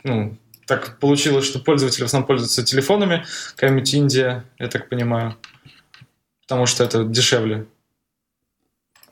ну, 0.04 0.36
так 0.66 0.98
получилось, 0.98 1.46
что 1.46 1.58
пользователи 1.58 2.02
в 2.02 2.06
основном 2.06 2.26
пользуются 2.26 2.64
телефонами, 2.64 3.24
какая-нибудь 3.56 3.92
Индия, 3.94 4.44
я 4.58 4.68
так 4.68 4.88
понимаю, 4.88 5.36
потому 6.42 6.66
что 6.66 6.84
это 6.84 7.04
дешевле. 7.04 7.66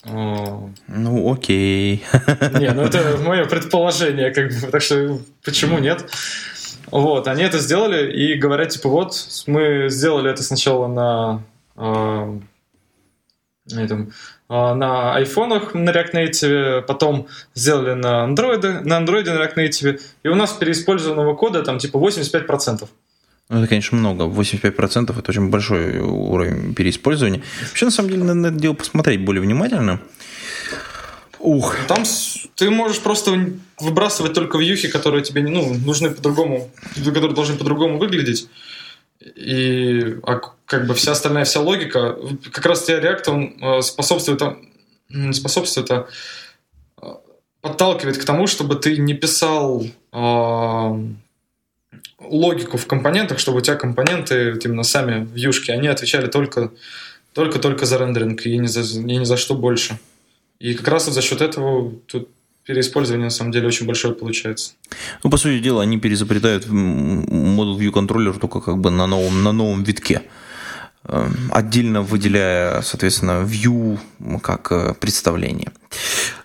О, 0.04 0.70
Ну, 0.86 1.32
окей. 1.32 2.04
не, 2.58 2.70
ну 2.72 2.82
это 2.82 3.18
мое 3.24 3.46
предположение, 3.46 4.30
как 4.30 4.48
бы, 4.48 4.68
так 4.70 4.82
что 4.82 5.20
почему 5.44 5.78
нет? 5.78 6.10
Вот, 6.90 7.26
они 7.26 7.42
это 7.42 7.58
сделали 7.58 8.12
и 8.12 8.38
говорят, 8.38 8.68
типа, 8.68 8.88
вот, 8.88 9.16
мы 9.46 9.88
сделали 9.88 10.30
это 10.30 10.44
сначала 10.44 10.86
на, 10.86 11.42
э, 11.76 12.40
на 13.72 13.80
этом, 13.80 14.12
э, 14.48 14.74
на 14.74 15.14
айфонах 15.14 15.74
на 15.74 15.90
React 15.90 16.12
Native, 16.14 16.82
потом 16.82 17.26
сделали 17.54 17.94
на 17.94 18.26
Android, 18.28 18.82
на 18.84 19.00
Android 19.00 19.24
на 19.24 19.42
React 19.44 19.56
Native, 19.56 20.00
и 20.22 20.28
у 20.28 20.34
нас 20.34 20.52
переиспользованного 20.52 21.34
кода 21.34 21.62
там 21.62 21.78
типа 21.78 21.98
85%. 21.98 22.88
Ну, 23.48 23.58
это, 23.60 23.68
конечно, 23.68 23.96
много. 23.96 24.24
85% 24.24 25.16
это 25.18 25.30
очень 25.30 25.50
большой 25.50 25.98
уровень 26.00 26.74
переиспользования. 26.74 27.42
Вообще, 27.68 27.84
на 27.84 27.90
самом 27.92 28.10
деле, 28.10 28.24
надо 28.24 28.34
на 28.34 28.46
это 28.48 28.56
дело 28.56 28.74
посмотреть 28.74 29.24
более 29.24 29.40
внимательно. 29.40 30.00
Ух. 31.38 31.76
Там 31.86 32.02
ты 32.56 32.70
можешь 32.70 32.98
просто 32.98 33.50
выбрасывать 33.78 34.32
только 34.32 34.58
вьюхи, 34.58 34.88
которые 34.88 35.22
тебе 35.22 35.42
не- 35.42 35.52
ну, 35.52 35.74
нужны 35.74 36.10
по-другому, 36.10 36.70
которые 37.04 37.34
должны 37.34 37.56
по-другому 37.56 37.98
выглядеть. 37.98 38.48
И 39.20 40.18
а 40.22 40.40
как 40.66 40.86
бы 40.86 40.94
вся 40.94 41.12
остальная 41.12 41.44
вся 41.44 41.60
логика, 41.60 42.16
как 42.52 42.66
раз 42.66 42.84
тебе 42.84 42.98
React 42.98 43.30
он 43.30 43.56
э, 43.60 43.82
способствует, 43.82 44.42
м, 45.10 45.32
способствует, 45.32 45.90
а, 45.90 46.06
э, 47.00 47.06
подталкивает 47.60 48.18
к 48.18 48.24
тому, 48.24 48.46
чтобы 48.46 48.76
ты 48.76 48.96
не 48.98 49.14
писал 49.14 49.84
а, 50.12 50.98
логику 52.20 52.76
в 52.76 52.86
компонентах, 52.86 53.38
чтобы 53.38 53.58
у 53.58 53.60
тебя 53.60 53.76
компоненты, 53.76 54.52
вот 54.52 54.64
именно 54.64 54.82
сами 54.82 55.26
вьюшки, 55.32 55.70
они 55.70 55.88
отвечали 55.88 56.26
только 56.26 56.72
только 57.32 57.58
только 57.58 57.86
за 57.86 57.98
рендеринг 57.98 58.46
и 58.46 58.56
ни 58.58 58.66
за, 58.66 58.80
и 58.98 59.16
ни 59.18 59.24
за 59.24 59.36
что 59.36 59.54
больше. 59.54 59.98
И 60.58 60.74
как 60.74 60.88
раз 60.88 61.06
вот 61.06 61.14
за 61.14 61.22
счет 61.22 61.40
этого 61.42 61.92
тут 62.06 62.30
переиспользование 62.66 63.26
на 63.26 63.30
самом 63.30 63.52
деле 63.52 63.68
очень 63.68 63.86
большое 63.86 64.14
получается. 64.14 64.72
Ну, 65.22 65.30
по 65.30 65.36
сути 65.36 65.60
дела, 65.60 65.82
они 65.82 65.98
переизобретают 65.98 66.66
м, 66.66 67.24
Model 67.58 67.78
View 67.78 67.90
контроллер 67.92 68.38
только 68.38 68.60
как 68.60 68.78
бы 68.78 68.90
на 68.90 69.06
новом, 69.06 69.42
на 69.42 69.52
новом 69.52 69.84
витке. 69.84 70.22
Э, 71.04 71.28
Отдельно 71.50 72.02
выделяя, 72.02 72.82
соответственно, 72.82 73.44
view 73.44 73.98
как 74.42 74.72
э, 74.72 74.94
представление. 74.98 75.70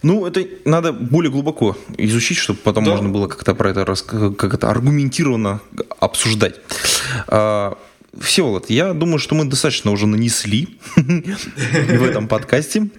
Ну, 0.03 0.25
это 0.27 0.45
надо 0.65 0.93
более 0.93 1.31
глубоко 1.31 1.75
изучить, 1.97 2.37
чтобы 2.37 2.59
потом 2.63 2.85
Да. 2.85 2.91
можно 2.91 3.09
было 3.09 3.27
как-то 3.27 3.55
про 3.55 3.71
это, 3.71 3.85
как 4.37 4.53
это 4.53 4.69
аргументированно 4.69 5.59
обсуждать. 5.99 6.55
А, 7.27 7.77
Всеволод, 8.19 8.69
я 8.69 8.93
думаю, 8.93 9.19
что 9.19 9.35
мы 9.35 9.45
достаточно 9.45 9.89
уже 9.91 10.05
нанесли 10.05 10.77
в 10.95 12.03
этом 12.03 12.27
подкасте. 12.27 12.89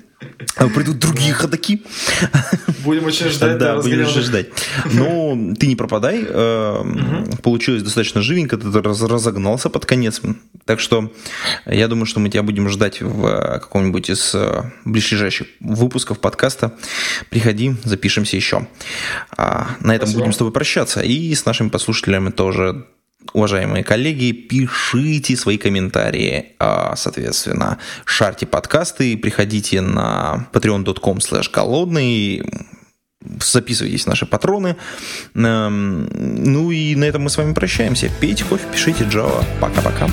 Придут 0.75 0.99
другие 0.99 1.33
ходаки. 1.33 1.83
Будем 2.85 3.05
очень 3.07 3.29
ждать. 3.29 3.59
Да, 3.59 3.77
будем 3.77 4.07
же 4.07 4.23
ждать. 4.23 4.47
Но 4.93 5.37
ты 5.59 5.67
не 5.67 5.77
пропадай. 5.77 6.25
э, 6.27 6.85
Получилось 7.43 7.83
достаточно 7.83 8.23
живенько, 8.23 8.57
ты 8.57 8.71
раз- 8.83 9.03
разогнался 9.03 9.69
под 9.71 9.87
конец. 9.87 10.21
Так 10.65 10.81
что 10.81 11.13
я 11.67 11.89
думаю, 11.89 12.07
что 12.07 12.21
мы 12.21 12.29
тебя 12.29 12.43
будем 12.43 12.69
ждать 12.69 13.01
в 13.01 13.27
э, 13.27 13.59
каком-нибудь 13.61 14.11
из 14.11 14.33
э, 14.35 14.71
ближайших 14.85 15.47
выпусков 15.61 16.19
подкаста. 16.21 16.73
Приходи, 17.31 17.75
запишемся 17.85 18.37
еще. 18.37 18.67
А, 19.37 19.77
На 19.81 19.95
этом 19.95 20.11
будем 20.13 20.33
с 20.33 20.37
тобой 20.37 20.53
прощаться. 20.53 21.01
И 21.01 21.35
с 21.35 21.45
нашими 21.47 21.69
послушателями 21.69 22.31
тоже 22.31 22.87
Уважаемые 23.33 23.83
коллеги, 23.83 24.33
пишите 24.33 25.37
свои 25.37 25.57
комментарии, 25.57 26.53
а, 26.59 26.95
соответственно, 26.97 27.79
шарьте 28.05 28.47
подкасты, 28.47 29.17
приходите 29.17 29.81
на 29.81 30.49
patreon.com 30.53 31.19
slash 31.19 31.51
голодный, 31.51 32.43
записывайтесь 33.41 34.05
в 34.05 34.09
наши 34.09 34.27
патроны. 34.27 34.77
Эм, 35.35 36.09
Ну 36.13 36.71
и 36.71 36.95
на 36.95 37.05
этом 37.05 37.23
мы 37.23 37.31
с 37.31 37.39
вами 37.39 37.55
прощаемся. 37.55 38.11
Пейте 38.21 38.45
кофе, 38.45 38.65
пишите 38.73 39.05
Java. 39.05 39.45
Пока-пока. 39.61 40.09